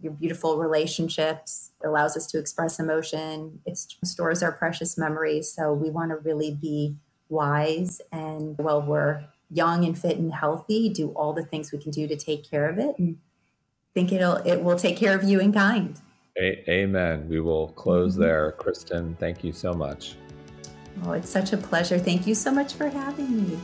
your 0.00 0.12
beautiful 0.12 0.58
relationships. 0.58 1.72
It 1.82 1.88
allows 1.88 2.16
us 2.16 2.26
to 2.28 2.38
express 2.38 2.78
emotion. 2.78 3.60
It 3.66 3.76
stores 3.76 4.42
our 4.42 4.52
precious 4.52 4.96
memories. 4.96 5.52
So 5.52 5.72
we 5.72 5.90
want 5.90 6.10
to 6.10 6.16
really 6.16 6.54
be 6.54 6.96
wise 7.28 8.00
and 8.12 8.56
well 8.58 8.80
we're 8.80 9.24
young 9.50 9.84
and 9.84 9.98
fit 9.98 10.18
and 10.18 10.32
healthy, 10.32 10.88
do 10.88 11.10
all 11.10 11.32
the 11.32 11.44
things 11.44 11.72
we 11.72 11.78
can 11.78 11.90
do 11.90 12.06
to 12.08 12.16
take 12.16 12.48
care 12.48 12.68
of 12.68 12.78
it 12.78 12.98
and 12.98 13.18
think 13.94 14.12
it'll 14.12 14.36
it 14.36 14.62
will 14.62 14.76
take 14.76 14.96
care 14.96 15.16
of 15.16 15.24
you 15.24 15.40
in 15.40 15.52
kind. 15.52 16.00
A- 16.38 16.70
amen. 16.70 17.28
We 17.28 17.40
will 17.40 17.68
close 17.68 18.12
mm-hmm. 18.12 18.22
there. 18.22 18.52
Kristen, 18.52 19.16
thank 19.18 19.42
you 19.42 19.52
so 19.52 19.72
much. 19.72 20.16
Oh, 21.04 21.12
it's 21.12 21.30
such 21.30 21.52
a 21.52 21.56
pleasure. 21.56 21.98
Thank 21.98 22.26
you 22.26 22.34
so 22.34 22.50
much 22.50 22.74
for 22.74 22.88
having 22.88 23.48
me. 23.48 23.58